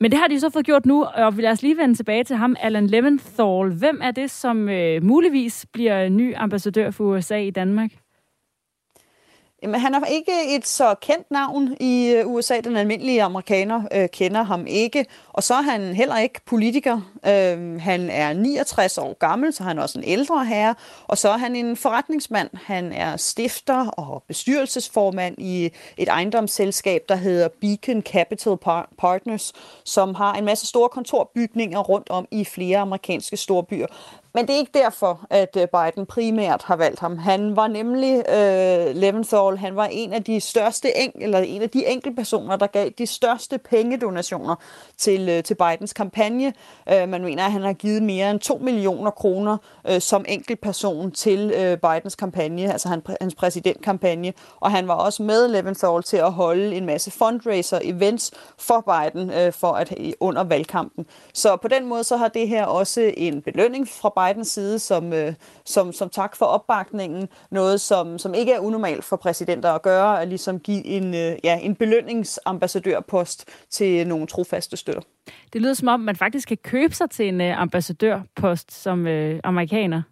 Men 0.00 0.10
det 0.10 0.18
har 0.18 0.28
de 0.28 0.40
så 0.40 0.50
fået 0.50 0.66
gjort 0.66 0.86
nu, 0.86 1.04
og 1.04 1.32
lad 1.32 1.50
os 1.50 1.62
lige 1.62 1.76
vende 1.76 1.94
tilbage 1.94 2.24
til 2.24 2.36
ham, 2.36 2.56
Alan 2.60 2.86
Leventhal. 2.86 3.78
Hvem 3.78 4.00
er 4.02 4.10
det, 4.10 4.30
som 4.30 4.68
øh, 4.68 5.04
muligvis 5.04 5.66
bliver 5.72 6.08
ny 6.08 6.34
ambassadør 6.36 6.90
for 6.90 7.04
USA 7.04 7.36
i 7.36 7.50
Danmark? 7.50 7.90
Jamen, 9.66 9.80
han 9.80 9.94
er 9.94 10.04
ikke 10.04 10.56
et 10.56 10.66
så 10.66 10.94
kendt 11.00 11.30
navn 11.30 11.76
i 11.80 12.14
øh, 12.16 12.26
USA. 12.26 12.60
Den 12.60 12.76
almindelige 12.76 13.22
amerikaner 13.22 13.82
øh, 13.92 14.08
kender 14.08 14.42
ham 14.42 14.66
ikke. 14.66 15.06
Og 15.32 15.42
så 15.42 15.54
er 15.54 15.62
han 15.62 15.82
heller 15.82 16.18
ikke 16.18 16.40
politiker. 16.46 17.00
Øh, 17.26 17.80
han 17.80 18.10
er 18.10 18.32
69 18.32 18.98
år 18.98 19.18
gammel, 19.18 19.52
så 19.52 19.62
han 19.62 19.78
er 19.78 19.82
også 19.82 19.98
en 19.98 20.04
ældre 20.04 20.44
herre. 20.44 20.74
Og 21.04 21.18
så 21.18 21.28
er 21.28 21.36
han 21.36 21.56
en 21.56 21.76
forretningsmand. 21.76 22.50
Han 22.54 22.92
er 22.92 23.16
stifter 23.16 23.86
og 23.86 24.22
bestyrelsesformand 24.28 25.34
i 25.38 25.70
et 25.96 26.08
ejendomsselskab, 26.08 27.02
der 27.08 27.16
hedder 27.16 27.48
Beacon 27.60 28.02
Capital 28.02 28.56
Partners, 28.98 29.52
som 29.84 30.14
har 30.14 30.34
en 30.34 30.44
masse 30.44 30.66
store 30.66 30.88
kontorbygninger 30.88 31.78
rundt 31.78 32.10
om 32.10 32.28
i 32.30 32.44
flere 32.44 32.78
amerikanske 32.78 33.36
storbyer. 33.36 33.86
Men 34.36 34.46
det 34.46 34.54
er 34.54 34.58
ikke 34.58 34.78
derfor, 34.78 35.26
at 35.30 35.56
øh, 35.56 35.68
Biden 35.68 36.06
primært 36.06 36.62
har 36.62 36.76
valgt 36.76 37.00
ham. 37.00 37.18
Han 37.18 37.56
var 37.56 37.66
nemlig 37.66 38.14
øh, 38.28 38.96
Leventhal, 38.96 39.58
han 39.58 39.76
var 39.76 39.86
en 39.86 40.12
af 40.12 40.24
de 40.24 40.40
største 40.40 40.96
en, 40.96 41.12
eller 41.14 41.38
en 41.38 41.62
af 41.62 41.70
de 41.70 41.86
enkeltpersoner, 41.86 42.56
der 42.56 42.66
gav 42.66 42.90
de 42.98 43.06
største 43.06 43.58
pengedonationer 43.58 44.54
til, 44.98 45.28
øh, 45.28 45.42
til 45.42 45.54
Bidens 45.54 45.92
kampagne. 45.92 46.52
Øh, 46.92 47.08
man 47.08 47.22
mener, 47.22 47.44
at 47.44 47.52
han 47.52 47.62
har 47.62 47.72
givet 47.72 48.02
mere 48.02 48.30
end 48.30 48.40
2 48.40 48.58
millioner 48.58 49.10
kroner 49.10 49.56
øh, 49.88 50.00
som 50.00 50.24
enkeltperson 50.28 51.10
til 51.10 51.52
øh, 51.56 51.78
Bidens 51.78 52.16
kampagne, 52.16 52.72
altså 52.72 52.88
han, 52.88 53.02
hans 53.20 53.34
præsidentkampagne. 53.34 54.32
Og 54.60 54.70
han 54.70 54.88
var 54.88 54.94
også 54.94 55.22
med 55.22 55.48
Leventhal 55.48 56.02
til 56.02 56.16
at 56.16 56.32
holde 56.32 56.76
en 56.76 56.86
masse 56.86 57.10
fundraiser-events 57.10 58.30
for 58.58 58.80
Biden 58.80 59.30
øh, 59.30 59.52
for 59.52 59.72
at 59.72 59.94
øh, 60.00 60.12
under 60.20 60.44
valgkampen. 60.44 61.06
Så 61.32 61.56
på 61.56 61.68
den 61.68 61.86
måde 61.86 62.04
så 62.04 62.16
har 62.16 62.28
det 62.28 62.48
her 62.48 62.64
også 62.64 63.12
en 63.16 63.42
belønning 63.42 63.88
fra 63.88 64.08
Biden 64.16 64.25
Bidens 64.26 64.48
side 64.48 64.78
som, 64.78 65.12
øh, 65.12 65.34
som, 65.64 65.92
som 65.92 66.10
tak 66.10 66.36
for 66.36 66.46
opbakningen. 66.46 67.28
Noget, 67.50 67.80
som, 67.80 68.18
som 68.18 68.34
ikke 68.34 68.52
er 68.52 68.58
unormalt 68.58 69.04
for 69.04 69.16
præsidenter 69.16 69.72
at 69.72 69.82
gøre, 69.82 70.22
at 70.22 70.28
ligesom 70.28 70.60
give 70.60 70.84
en, 70.84 71.14
øh, 71.14 71.36
ja, 71.44 71.58
en 71.58 71.74
belønningsambassadørpost 71.74 73.48
til 73.70 74.06
nogle 74.06 74.26
trofaste 74.26 74.76
støtter. 74.76 75.02
Det 75.52 75.62
lyder 75.62 75.74
som 75.74 75.88
om, 75.88 76.00
man 76.00 76.16
faktisk 76.16 76.48
kan 76.48 76.56
købe 76.56 76.94
sig 76.94 77.10
til 77.10 77.28
en 77.28 77.40
øh, 77.40 77.60
ambassadørpost 77.60 78.72
som 78.72 79.06
øh, 79.06 79.40
amerikaner. 79.44 80.02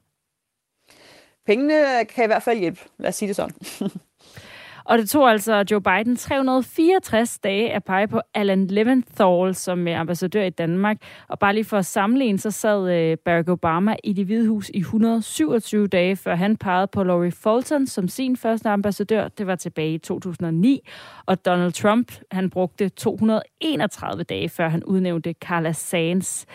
Pengene 1.46 2.04
kan 2.04 2.24
i 2.24 2.26
hvert 2.26 2.42
fald 2.42 2.58
hjælpe, 2.58 2.80
lad 2.98 3.08
os 3.08 3.14
sige 3.14 3.28
det 3.28 3.36
sådan. 3.36 3.54
Og 4.84 4.98
det 4.98 5.10
tog 5.10 5.30
altså 5.30 5.64
Joe 5.70 5.80
Biden 5.80 6.16
364 6.16 7.38
dage 7.38 7.72
at 7.72 7.84
pege 7.84 8.08
på 8.08 8.20
Alan 8.34 8.66
Leventhal 8.66 9.54
som 9.54 9.88
øh, 9.88 10.00
ambassadør 10.00 10.42
i 10.42 10.50
Danmark. 10.50 10.96
Og 11.28 11.38
bare 11.38 11.54
lige 11.54 11.64
for 11.64 11.78
at 11.78 11.86
sammenligne, 11.86 12.38
så 12.38 12.50
sad 12.50 12.92
øh, 12.92 13.16
Barack 13.24 13.48
Obama 13.48 13.96
i 14.04 14.12
det 14.12 14.26
hvide 14.26 14.48
hus 14.48 14.70
i 14.74 14.78
127 14.78 15.86
dage, 15.86 16.16
før 16.16 16.34
han 16.34 16.56
pegede 16.56 16.86
på 16.86 17.02
Laurie 17.04 17.32
Fulton 17.32 17.86
som 17.86 18.08
sin 18.08 18.36
første 18.36 18.68
ambassadør. 18.68 19.28
Det 19.28 19.46
var 19.46 19.56
tilbage 19.56 19.94
i 19.94 19.98
2009. 19.98 20.88
Og 21.26 21.44
Donald 21.44 21.72
Trump, 21.72 22.12
han 22.30 22.50
brugte 22.50 22.88
231 22.88 24.22
dage, 24.22 24.48
før 24.48 24.68
han 24.68 24.84
udnævnte 24.84 25.34
Carla 25.40 25.72
Sands. 25.72 26.46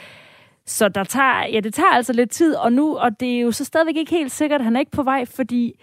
Så 0.65 0.89
der 0.89 1.03
tager, 1.03 1.47
ja, 1.53 1.59
det 1.59 1.73
tager 1.73 1.89
altså 1.89 2.13
lidt 2.13 2.31
tid, 2.31 2.55
og 2.55 2.73
nu, 2.73 2.97
og 2.97 3.19
det 3.19 3.35
er 3.35 3.39
jo 3.39 3.51
så 3.51 3.65
stadigvæk 3.65 3.95
ikke 3.97 4.11
helt 4.11 4.31
sikkert, 4.31 4.61
at 4.61 4.65
han 4.65 4.75
er 4.75 4.79
ikke 4.79 4.91
på 4.91 5.03
vej, 5.03 5.25
fordi 5.25 5.75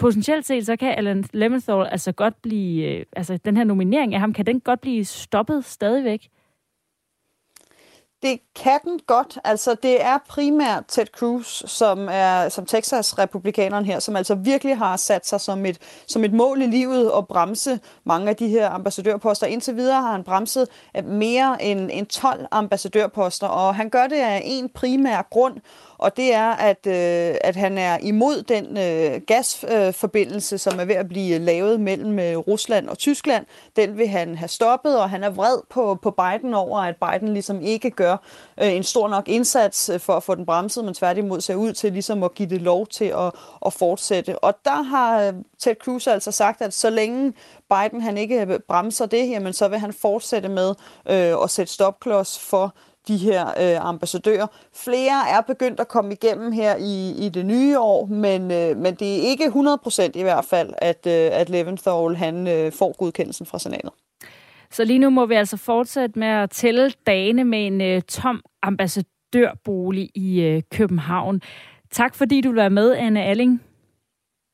potentielt 0.00 0.46
set, 0.46 0.66
så 0.66 0.76
kan 0.76 0.94
Alan 0.98 1.24
Leventhal 1.32 1.86
altså 1.86 2.12
godt 2.12 2.42
blive, 2.42 2.84
øh, 2.84 3.04
altså 3.16 3.38
den 3.44 3.56
her 3.56 3.64
nominering 3.64 4.14
af 4.14 4.20
ham, 4.20 4.32
kan 4.32 4.46
den 4.46 4.60
godt 4.60 4.80
blive 4.80 5.04
stoppet 5.04 5.64
stadigvæk? 5.64 6.30
Det 8.22 8.40
kan 8.56 8.78
den 8.84 9.00
godt. 9.06 9.38
Altså, 9.44 9.76
det 9.82 10.04
er 10.04 10.18
primært 10.28 10.84
Ted 10.88 11.06
Cruz, 11.06 11.62
som 11.66 12.08
er 12.12 12.48
som 12.48 12.66
Texas-republikaneren 12.66 13.84
her, 13.84 13.98
som 13.98 14.16
altså 14.16 14.34
virkelig 14.34 14.78
har 14.78 14.96
sat 14.96 15.26
sig 15.26 15.40
som 15.40 15.66
et, 15.66 15.78
som 16.06 16.24
et 16.24 16.32
mål 16.32 16.62
i 16.62 16.66
livet 16.66 17.12
at 17.16 17.28
bremse 17.28 17.80
mange 18.04 18.28
af 18.28 18.36
de 18.36 18.48
her 18.48 18.70
ambassadørposter. 18.70 19.46
Indtil 19.46 19.76
videre 19.76 20.00
har 20.00 20.12
han 20.12 20.24
bremset 20.24 20.68
øh, 20.96 21.04
mere 21.04 21.62
end, 21.62 21.90
end 21.92 22.06
12 22.06 22.46
ambassadørposter, 22.50 23.46
og 23.46 23.74
han 23.74 23.90
gør 23.90 24.06
det 24.06 24.16
af 24.16 24.42
en 24.44 24.68
primær 24.68 25.26
grund, 25.30 25.56
og 26.00 26.16
det 26.16 26.34
er, 26.34 26.50
at, 26.50 26.86
øh, 26.86 27.36
at 27.40 27.56
han 27.56 27.78
er 27.78 27.98
imod 28.02 28.42
den 28.42 28.78
øh, 28.78 29.20
gasforbindelse, 29.26 30.54
øh, 30.54 30.58
som 30.58 30.80
er 30.80 30.84
ved 30.84 30.94
at 30.94 31.08
blive 31.08 31.38
lavet 31.38 31.80
mellem 31.80 32.18
øh, 32.18 32.36
Rusland 32.36 32.88
og 32.88 32.98
Tyskland. 32.98 33.46
Den 33.76 33.98
vil 33.98 34.08
han 34.08 34.34
have 34.34 34.48
stoppet, 34.48 34.98
og 34.98 35.10
han 35.10 35.24
er 35.24 35.30
vred 35.30 35.58
på, 35.70 35.98
på 36.02 36.10
Biden 36.10 36.54
over, 36.54 36.80
at 36.80 36.96
Biden 36.96 37.32
ligesom 37.32 37.60
ikke 37.62 37.90
gør 37.90 38.16
øh, 38.62 38.72
en 38.72 38.82
stor 38.82 39.08
nok 39.08 39.28
indsats 39.28 39.88
øh, 39.88 40.00
for 40.00 40.12
at 40.12 40.22
få 40.22 40.34
den 40.34 40.46
bremset, 40.46 40.84
men 40.84 40.94
tværtimod 40.94 41.40
ser 41.40 41.54
ud 41.54 41.72
til 41.72 41.92
ligesom 41.92 42.22
at 42.22 42.34
give 42.34 42.48
det 42.48 42.62
lov 42.62 42.86
til 42.86 43.04
at, 43.04 43.32
at 43.66 43.72
fortsætte. 43.72 44.38
Og 44.38 44.54
der 44.64 44.82
har 44.82 45.22
øh, 45.22 45.32
Ted 45.58 45.74
Cruz 45.74 46.06
altså 46.06 46.32
sagt, 46.32 46.62
at 46.62 46.74
så 46.74 46.90
længe 46.90 47.32
Biden 47.70 48.00
han 48.00 48.18
ikke 48.18 48.58
bremser 48.68 49.06
det, 49.06 49.30
jamen 49.30 49.52
så 49.52 49.68
vil 49.68 49.78
han 49.78 49.92
fortsætte 49.92 50.48
med 50.48 50.74
øh, 51.10 51.42
at 51.42 51.50
sætte 51.50 51.72
stopklods 51.72 52.38
for 52.38 52.74
de 53.08 53.16
her 53.16 53.46
øh, 53.46 53.88
ambassadører. 53.88 54.46
Flere 54.74 55.28
er 55.30 55.40
begyndt 55.40 55.80
at 55.80 55.88
komme 55.88 56.12
igennem 56.12 56.52
her 56.52 56.76
i, 56.76 57.26
i 57.26 57.28
det 57.28 57.46
nye 57.46 57.78
år, 57.78 58.06
men, 58.06 58.42
øh, 58.42 58.76
men 58.76 58.94
det 58.94 59.16
er 59.16 59.22
ikke 59.22 59.44
100% 59.44 60.10
i 60.14 60.22
hvert 60.22 60.44
fald, 60.44 60.72
at, 60.78 61.06
øh, 61.06 61.28
at 61.32 61.48
Leventhal 61.50 62.16
han, 62.16 62.48
øh, 62.48 62.72
får 62.72 62.96
godkendelsen 62.98 63.46
fra 63.46 63.58
senatet. 63.58 63.90
Så 64.70 64.84
lige 64.84 64.98
nu 64.98 65.10
må 65.10 65.26
vi 65.26 65.34
altså 65.34 65.56
fortsætte 65.56 66.18
med 66.18 66.28
at 66.28 66.50
tælle 66.50 66.92
dagene 67.06 67.44
med 67.44 67.66
en 67.66 67.80
øh, 67.80 68.02
tom 68.02 68.42
ambassadørbolig 68.62 70.10
i 70.14 70.40
øh, 70.40 70.62
København. 70.72 71.42
Tak 71.90 72.14
fordi 72.14 72.40
du 72.40 72.54
var 72.54 72.68
med, 72.68 72.92
Anne 72.92 73.22
Alling. 73.24 73.62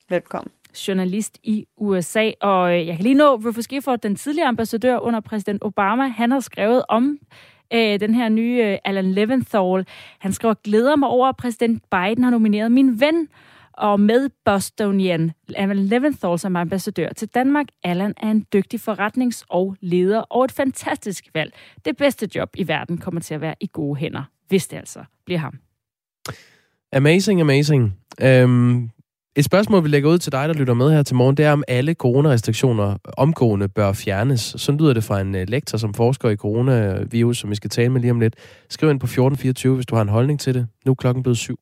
Velkommen 0.09 0.51
journalist 0.89 1.39
i 1.43 1.67
USA. 1.77 2.31
Og 2.41 2.75
øh, 2.75 2.87
jeg 2.87 2.97
kan 2.97 3.03
lige 3.03 3.15
nå, 3.15 3.35
Rufus 3.35 3.67
Gifford, 3.67 3.99
den 3.99 4.17
tidligere 4.17 4.49
ambassadør 4.49 4.99
under 4.99 5.21
præsident 5.21 5.65
Obama, 5.65 6.09
han 6.09 6.31
har 6.31 6.41
skrevet 6.41 6.85
om 6.89 7.19
øh, 7.75 8.01
den 8.01 8.15
her 8.15 8.29
nye 8.29 8.63
øh, 8.65 8.79
Alan 8.85 9.13
Leventhal. 9.13 9.87
Han 10.19 10.33
skriver, 10.33 10.55
glæder 10.65 10.97
mig 10.97 11.09
over, 11.09 11.29
at 11.29 11.37
præsident 11.37 11.83
Biden 11.91 12.25
har 12.25 12.31
nomineret 12.31 12.73
min 12.73 13.01
ven, 13.01 13.29
Og 13.73 14.01
med 14.01 14.31
Bostonian 14.45 15.33
Alan 15.57 15.77
Leventhal 15.79 16.39
som 16.39 16.57
ambassadør 16.57 17.09
til 17.09 17.29
Danmark, 17.29 17.67
Alan 17.85 18.15
er 18.17 18.31
en 18.31 18.47
dygtig 18.53 18.81
forretnings- 18.89 19.45
og 19.49 19.77
leder 19.81 20.21
og 20.21 20.45
et 20.45 20.53
fantastisk 20.53 21.25
valg. 21.35 21.53
Det 21.85 21.97
bedste 21.97 22.29
job 22.35 22.51
i 22.57 22.69
verden 22.69 22.99
kommer 22.99 23.21
til 23.21 23.35
at 23.35 23.41
være 23.41 23.55
i 23.61 23.69
gode 23.73 23.97
hænder, 23.97 24.23
hvis 24.49 24.69
det 24.69 24.77
altså 24.77 25.05
bliver 25.27 25.39
ham. 25.39 25.59
Amazing, 26.93 27.41
amazing. 27.41 27.99
Øhm, 28.23 28.91
et 29.39 29.45
spørgsmål, 29.45 29.85
vi 29.85 29.89
lægger 29.89 30.11
ud 30.11 30.19
til 30.19 30.33
dig, 30.33 30.49
der 30.49 30.55
lytter 30.55 30.75
med 30.75 30.91
her 30.91 31.03
til 31.03 31.17
morgen, 31.17 31.37
det 31.37 31.45
er, 31.45 31.53
om 31.53 31.65
alle 31.69 31.95
coronarestriktioner 31.95 32.97
omgående 33.17 33.69
bør 33.69 33.93
fjernes. 33.93 34.55
Så 34.57 34.73
lyder 34.73 34.93
det 34.93 35.05
fra 35.05 35.21
en 35.21 35.35
øh, 35.35 35.49
lektor, 35.49 35.79
som 35.79 35.95
forsker 35.95 36.29
i 36.29 36.37
coronavirus, 36.37 37.39
som 37.39 37.51
vi 37.51 37.55
skal 37.55 37.71
tale 37.71 37.89
med 37.89 38.01
lige 38.01 38.11
om 38.11 38.21
lidt. 38.21 38.35
Skriv 38.69 38.91
ind 38.91 39.01
på 39.01 39.05
1424, 39.05 39.75
hvis 39.75 39.87
du 39.87 39.95
har 39.95 40.03
en 40.03 40.09
holdning 40.09 40.41
til 40.41 40.55
det. 40.55 40.67
Nu 40.85 40.91
er 40.93 40.95
klokken 40.95 41.23
blevet 41.23 41.39
syv. 41.39 41.59